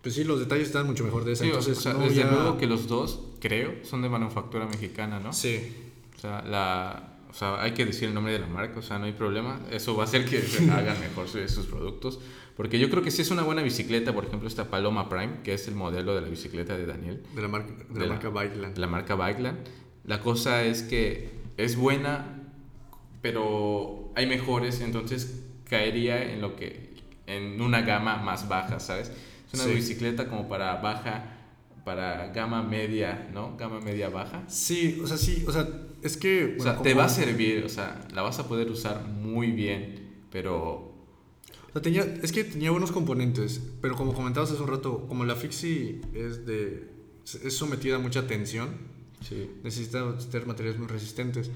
[0.01, 1.45] Pues sí, los detalles están mucho mejor de esa.
[1.45, 5.31] Entonces, o sea, desde luego que los dos, creo, son de manufactura mexicana, ¿no?
[5.31, 5.75] Sí.
[6.15, 8.99] O sea, la, o sea, hay que decir el nombre de la marca, o sea,
[8.99, 9.59] no hay problema.
[9.71, 12.19] Eso va a hacer que se hagan mejor sus productos.
[12.57, 15.53] Porque yo creo que sí es una buena bicicleta, por ejemplo, esta Paloma Prime, que
[15.53, 17.23] es el modelo de la bicicleta de Daniel.
[17.33, 18.77] De la, marca, de, la, marca Bikeland.
[18.77, 19.59] La marca Bikeland.
[20.03, 22.43] La cosa es que es buena,
[23.21, 26.91] pero hay mejores, entonces caería en lo que
[27.27, 29.11] en una gama más baja, ¿sabes?
[29.51, 31.37] Es una bicicleta como para baja
[31.83, 33.57] para gama media, ¿no?
[33.57, 34.43] Gama media baja.
[34.47, 35.67] Sí, o sea, sí, o sea,
[36.01, 39.05] es que o sea, te va a servir, o sea, la vas a poder usar
[39.07, 40.91] muy bien, pero
[41.69, 45.25] o sea, tenía, es que tenía buenos componentes, pero como comentabas hace un rato, como
[45.25, 46.89] la Fixie es de
[47.43, 48.69] es sometida a mucha tensión,
[49.27, 49.49] sí.
[49.63, 51.49] necesita tener materiales muy resistentes.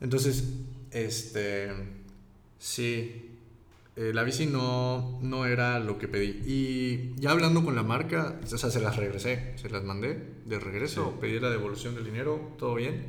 [0.00, 0.44] Entonces,
[0.92, 1.68] este,
[2.58, 3.37] sí,
[4.00, 6.40] eh, la bici no, no era lo que pedí.
[6.46, 10.60] Y ya hablando con la marca, o sea, se las regresé, se las mandé de
[10.60, 13.06] regreso, pedí la devolución del dinero, todo bien.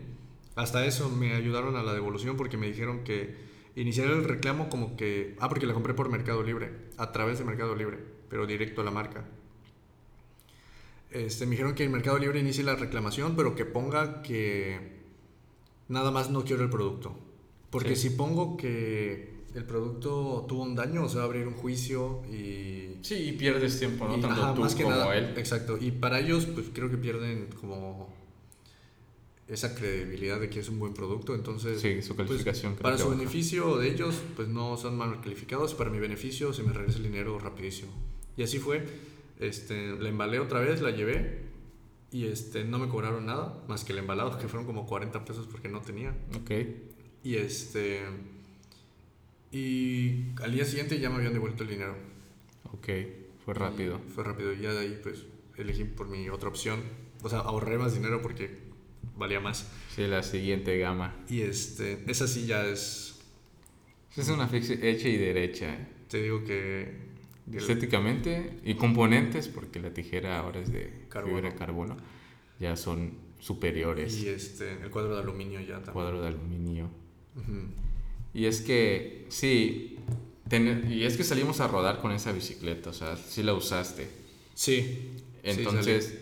[0.56, 3.36] Hasta eso me ayudaron a la devolución porque me dijeron que
[3.76, 5.36] iniciar el reclamo como que...
[5.40, 8.84] Ah, porque la compré por Mercado Libre, a través de Mercado Libre, pero directo a
[8.84, 9.26] la marca.
[11.12, 14.98] Este, me dijeron que en Mercado Libre inicie la reclamación, pero que ponga que
[15.88, 17.16] nada más no quiero el producto.
[17.70, 22.98] Porque si pongo que el producto tuvo un daño, o sea, abrir un juicio y...
[23.02, 24.20] Sí, y pierdes tiempo, ¿no?
[24.20, 25.34] Tanto tú más que como nada, él.
[25.38, 28.14] Exacto, y para ellos, pues creo que pierden como
[29.48, 31.82] esa credibilidad de que es un buen producto, entonces...
[31.82, 32.76] Sí, su pues, calificación.
[32.76, 36.72] para su beneficio de ellos, pues no son mal calificados, para mi beneficio se me
[36.72, 37.92] regresa el dinero rapidísimo.
[38.38, 38.86] Y así fue,
[39.40, 41.50] este, la embalé otra vez, la llevé
[42.12, 45.48] y este, no me cobraron nada, más que el embalado, que fueron como 40 pesos
[45.48, 46.16] porque no tenía.
[46.42, 46.52] Ok.
[47.24, 48.02] Y este.
[49.52, 51.96] Y al día siguiente ya me habían devuelto el dinero.
[52.72, 52.88] Ok,
[53.44, 54.00] fue rápido.
[54.14, 54.54] fue rápido.
[54.54, 55.26] Y ya de ahí, pues,
[55.58, 56.82] elegí por mi otra opción.
[57.22, 58.60] O sea, ahorré más dinero porque
[59.18, 59.70] valía más.
[59.96, 61.16] Sí, la siguiente gama.
[61.30, 63.20] Y este, esa sí ya es.
[64.16, 65.78] Es una hecha y derecha.
[66.10, 67.10] Te digo que
[67.54, 71.36] estéticamente y componentes, porque la tijera ahora es de carbono.
[71.36, 71.98] fibra de carbono,
[72.60, 74.22] ya son superiores.
[74.22, 75.94] Y este, el cuadro de aluminio ya también.
[75.94, 76.90] Cuadro de aluminio.
[78.34, 79.98] Y es que, sí,
[80.90, 84.08] y es que salimos a rodar con esa bicicleta, o sea, sí la usaste.
[84.54, 85.12] Sí.
[85.44, 86.18] Entonces,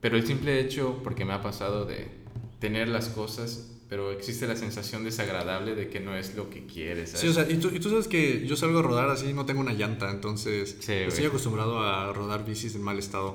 [0.00, 2.08] pero el simple hecho, porque me ha pasado de
[2.60, 7.10] tener las cosas pero existe la sensación desagradable de que no es lo que quieres.
[7.10, 9.44] Sí, o sea, y tú, y tú, sabes que yo salgo a rodar así, no
[9.44, 13.34] tengo una llanta, entonces estoy acostumbrado a rodar bicis en mal estado.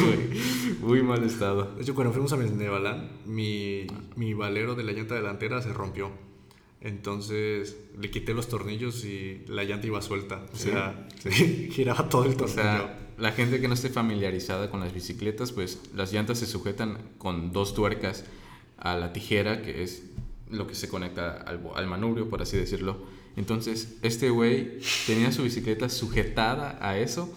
[0.80, 1.74] muy mal estado.
[1.76, 3.86] De hecho, cuando fuimos a Mendebalán, mi,
[4.16, 6.10] mi valero de la llanta delantera se rompió.
[6.80, 10.46] Entonces le quité los tornillos y la llanta iba suelta.
[10.52, 11.06] O sea,
[11.70, 12.60] giraba todo el tornillo.
[12.60, 16.46] O sea, la gente que no esté familiarizada con las bicicletas, pues las llantas se
[16.46, 18.24] sujetan con dos tuercas
[18.78, 20.04] a la tijera, que es
[20.48, 23.04] lo que se conecta al, al manubrio, por así decirlo.
[23.36, 27.32] Entonces, este güey tenía su bicicleta sujetada a eso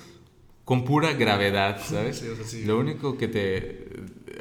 [0.66, 2.24] con pura gravedad, ¿sabes?
[2.66, 3.88] Lo único que te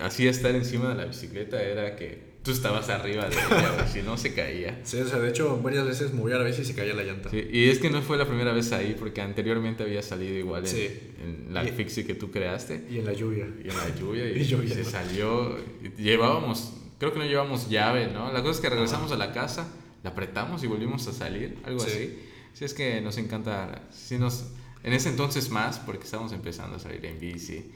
[0.01, 4.17] hacía estar encima de la bicicleta era que tú estabas arriba de ella, si no
[4.17, 4.81] se caía.
[4.85, 7.31] Sí, o sea, de hecho, varias veces movía la bici y se caía la llanta.
[7.31, 10.65] Sí, y es que no fue la primera vez ahí, porque anteriormente había salido igual
[10.67, 12.85] en, la fixie que tú creaste.
[12.91, 13.47] Y en la lluvia.
[13.65, 15.57] Y en la lluvia, y, y se salió.
[15.97, 18.33] Llevábamos Creo que no llevamos llave, ¿no?
[18.33, 19.67] La cosa es que regresamos a la casa,
[20.05, 22.17] la apretamos y volvimos a salir, algo así.
[22.53, 24.53] Sí, es que nos encanta, sí nos,
[24.85, 27.73] en ese entonces más, porque estábamos empezando a salir en bici,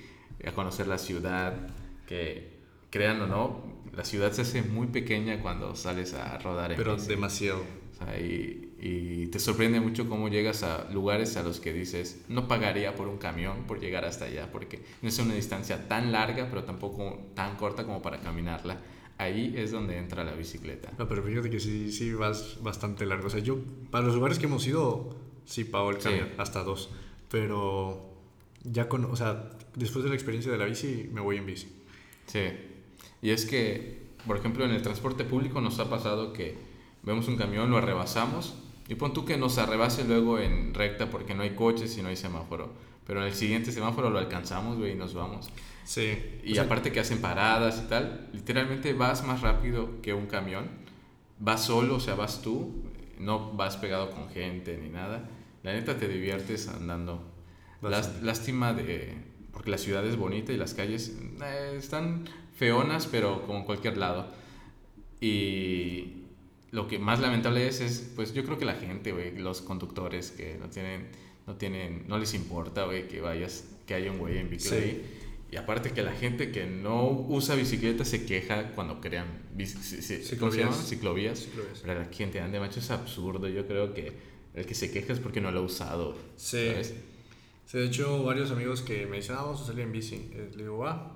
[0.47, 1.55] a conocer la ciudad,
[2.07, 2.56] que
[2.91, 3.65] crean o no,
[3.95, 7.61] la ciudad se hace muy pequeña cuando sales a rodar en Pero demasiado.
[7.61, 8.63] O sea, y,
[9.33, 13.19] te sorprende mucho cómo llegas a lugares a los que dices, no pagaría por un
[13.19, 17.57] camión por llegar hasta allá, porque no es una distancia tan larga, pero tampoco tan
[17.57, 18.79] corta como para caminarla
[19.19, 20.93] ahí es donde entra la bicicleta.
[20.99, 23.27] No, pero fíjate que sí, sí vas bastante largo.
[23.27, 23.59] O sea, yo,
[23.91, 26.91] para los lugares que hemos ido, sí pago el cambio, hasta dos.
[27.31, 28.15] Pero
[28.63, 31.69] ya con, o sea, después de la experiencia de la bici, me voy en bici.
[32.27, 32.41] Sí.
[33.27, 36.55] Y es que, por ejemplo, en el transporte público nos ha pasado que
[37.03, 38.55] vemos un camión, lo arrebasamos
[38.87, 42.09] y pon tú que nos arrebase luego en recta porque no hay coches y no
[42.09, 42.73] hay semáforo.
[43.05, 45.51] Pero en el siguiente semáforo lo alcanzamos, güey, y nos vamos.
[45.83, 46.17] Sí.
[46.45, 50.69] Y aparte que hacen paradas y tal, literalmente vas más rápido que un camión.
[51.41, 52.85] Vas solo, o sea, vas tú,
[53.19, 55.29] no vas pegado con gente ni nada.
[55.65, 57.25] La neta te diviertes andando.
[58.23, 59.19] lástima de...
[59.51, 62.25] porque la ciudad es bonita y las calles eh, están
[62.57, 64.27] feonas, pero como en cualquier lado.
[65.21, 66.25] Y
[66.71, 70.31] lo que más lamentable es, es pues yo creo que la gente, güey, los conductores
[70.31, 71.09] que no tienen,
[71.47, 75.07] no tienen, no les importa, güey, que vayas, que haya un güey en bicicleta.
[75.51, 79.27] Y aparte que la gente que no usa bicicleta se queja cuando crean
[79.63, 80.89] ciclovías.
[80.89, 81.49] Ciclovías.
[81.83, 83.49] Pero la gente ande macho es absurdo.
[83.49, 84.13] Yo creo que
[84.55, 86.17] el que se queja es porque no lo ha usado.
[86.37, 86.73] Sí.
[87.67, 90.31] Sí, de hecho, varios amigos que me dicen, ah, vamos a salir en bici.
[90.33, 91.16] Eh, le digo, va.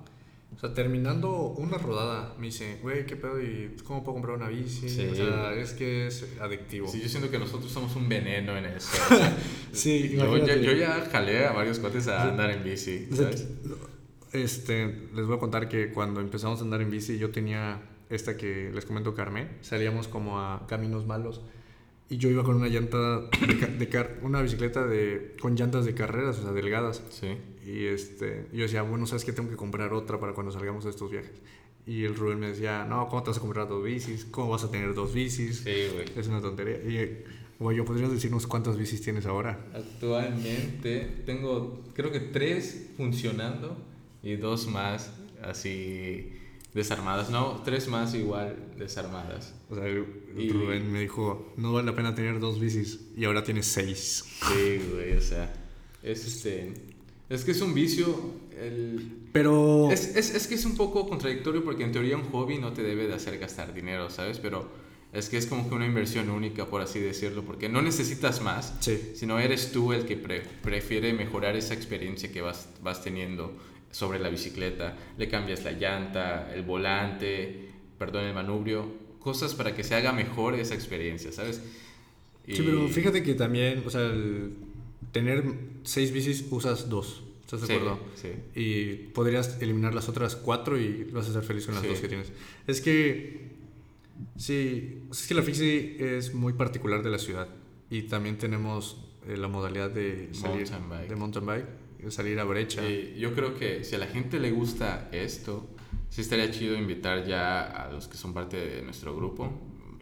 [0.61, 3.41] sea, terminando una rodada, me dice, güey, ¿qué pedo?
[3.41, 4.85] ¿Y cómo puedo comprar una bici?
[4.85, 6.87] O sea, es que es adictivo.
[6.87, 8.89] Sí, yo siento que nosotros somos un veneno en eso.
[9.71, 13.47] sí, yo ya, yo ya jalé a varios cuates a andar en bici, ¿sabes?
[14.33, 18.37] Este, les voy a contar que cuando empezamos a andar en bici, yo tenía esta
[18.37, 21.41] que les comento Carmen, salíamos como a caminos malos
[22.11, 26.43] y yo iba con una llanta de, una bicicleta de con llantas de carreras, o
[26.43, 27.01] sea, delgadas.
[27.09, 27.37] Sí.
[27.71, 30.89] Y este, yo decía, bueno, ¿sabes que Tengo que comprar otra para cuando salgamos de
[30.89, 31.31] estos viajes.
[31.87, 34.25] Y el Rubén me decía, no, ¿cómo te vas a comprar dos bicis?
[34.25, 35.59] ¿Cómo vas a tener dos bicis?
[35.59, 36.05] Sí, güey.
[36.17, 36.75] Es una tontería.
[36.77, 37.23] Y,
[37.59, 39.57] güey, ¿yo podrías decirnos cuántas bicis tienes ahora?
[39.73, 43.77] Actualmente tengo, creo que tres funcionando
[44.21, 46.33] y dos más así
[46.73, 47.29] desarmadas.
[47.29, 49.55] No, tres más igual desarmadas.
[49.69, 53.65] O sea, Rubén me dijo, no vale la pena tener dos bicis y ahora tienes
[53.65, 54.25] seis.
[54.49, 55.53] Sí, güey, o sea,
[56.03, 56.90] es este...
[57.31, 58.13] Es que es un vicio.
[58.59, 59.29] El...
[59.31, 59.89] Pero...
[59.89, 62.83] Es, es, es, que es un poco contradictorio porque en teoría un hobby no te
[62.83, 64.39] debe de hacer gastar dinero, ¿sabes?
[64.39, 64.69] Pero
[65.13, 68.75] es que es como que una inversión única, por así decirlo, porque no necesitas más,
[68.81, 69.13] sí.
[69.15, 73.57] sino eres tú el que prefiere mejorar esa experiencia que vas, vas teniendo
[73.91, 78.85] sobre la bicicleta, le cambias la llanta, el volante, perdón, el manubrio,
[79.19, 81.61] cosas para que se haga mejor esa experiencia, ¿sabes?
[82.45, 84.11] Sí, pero fíjate que también, o sea,
[85.11, 85.43] tener
[85.83, 87.99] seis bicis usas dos, ¿estás de acuerdo?
[88.15, 91.99] Sí, Y podrías eliminar las otras cuatro y vas a ser feliz con las dos
[91.99, 92.31] que tienes.
[92.67, 93.49] Es que,
[94.37, 97.47] sí, es que la bici es muy particular de la ciudad
[97.89, 98.97] y también tenemos
[99.27, 102.81] eh, la modalidad de salir de mountain bike salir a brecha.
[103.17, 105.67] yo creo que si a la gente le gusta esto,
[106.09, 109.51] sí estaría chido invitar ya a los que son parte de nuestro grupo.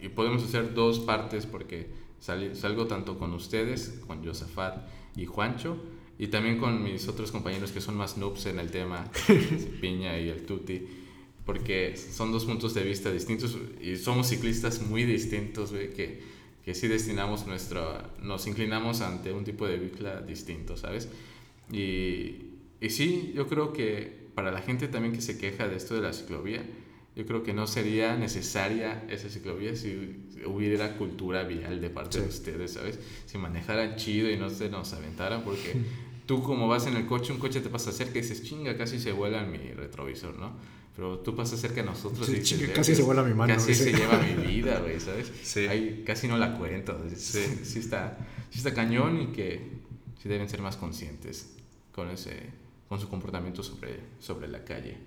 [0.02, 1.90] Y podemos hacer dos partes porque
[2.20, 5.78] salgo tanto con ustedes, con Josafat y Juancho,
[6.18, 9.10] y también con mis otros compañeros que son más noobs en el tema,
[9.82, 10.86] Piña y el Tuti,
[11.46, 16.22] porque son dos puntos de vista distintos y somos ciclistas muy distintos, que,
[16.64, 21.10] que sí destinamos nuestro, nos inclinamos ante un tipo de bicla distinto, ¿sabes?
[21.72, 22.36] Y,
[22.82, 26.02] y sí, yo creo que para la gente también que se queja de esto de
[26.02, 26.64] la ciclovía,
[27.16, 32.28] yo creo que no sería necesaria esa ciclovía si hubiera cultura vial de parte de
[32.28, 33.00] ustedes, ¿sabes?
[33.26, 35.76] Si manejaran chido y no se nos aventaran, porque
[36.26, 39.00] tú como vas en el coche, un coche te pasa cerca y dices, chinga, casi
[39.00, 40.54] se vuela mi retrovisor, ¿no?
[40.96, 43.54] Pero tú pasas cerca de nosotros y dices, casi se vuela mi mano.
[43.54, 45.32] Casi se lleva mi vida, güey, ¿sabes?
[45.44, 46.04] Sí.
[46.06, 46.98] casi no la cuento.
[47.16, 47.44] Sí.
[47.64, 48.18] sí, está,
[48.50, 49.62] sí está cañón y que
[50.22, 51.56] sí deben ser más conscientes
[51.94, 52.50] con, ese,
[52.90, 54.98] con su comportamiento sobre, sobre la calle,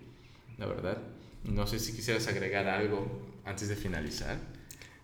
[0.58, 0.98] la verdad.
[1.44, 3.06] No sé si quisieras agregar algo
[3.44, 4.38] antes de finalizar.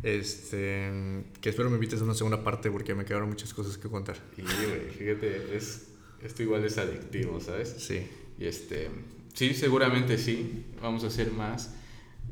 [0.02, 3.88] Este, que espero me invites a una segunda parte porque me quedaron muchas cosas que
[3.88, 4.16] contar.
[4.36, 5.88] Sí, güey, fíjate, es,
[6.22, 7.74] esto igual es adictivo, ¿sabes?
[7.78, 8.06] Sí.
[8.38, 8.88] Y este,
[9.34, 11.74] sí, seguramente sí, vamos a hacer más.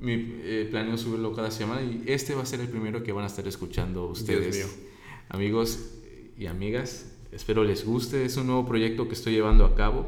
[0.01, 3.25] Mi eh, planeo subirlo cada semana y este va a ser el primero que van
[3.25, 4.79] a estar escuchando ustedes,
[5.29, 5.91] amigos
[6.39, 7.07] y amigas.
[7.33, 8.25] Espero les guste.
[8.25, 10.07] Es un nuevo proyecto que estoy llevando a cabo.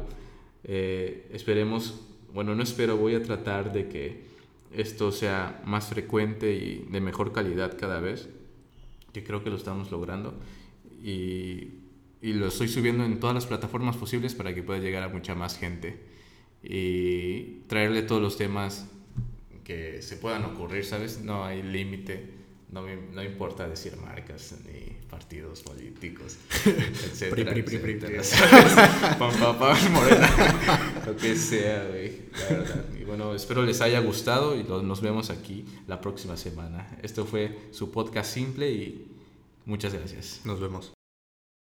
[0.63, 2.01] Eh, esperemos,
[2.33, 4.28] bueno, no espero, voy a tratar de que
[4.71, 8.29] esto sea más frecuente y de mejor calidad cada vez,
[9.13, 10.39] que creo que lo estamos logrando.
[11.03, 11.79] Y,
[12.21, 15.35] y lo estoy subiendo en todas las plataformas posibles para que pueda llegar a mucha
[15.35, 16.03] más gente
[16.61, 18.89] y traerle todos los temas
[19.63, 21.21] que se puedan ocurrir, ¿sabes?
[21.21, 22.39] No hay límite
[22.71, 27.29] no, no importa decir marcas ni partidos políticos, etc.
[27.31, 27.99] pri, pri, pri, pri,
[29.89, 30.29] morena,
[31.05, 32.85] lo que sea, güey, la verdad.
[32.99, 36.97] Y bueno, espero les haya gustado y nos vemos aquí la próxima semana.
[37.01, 39.07] Esto fue su podcast simple y
[39.65, 40.41] muchas gracias.
[40.45, 40.98] Nos vemos.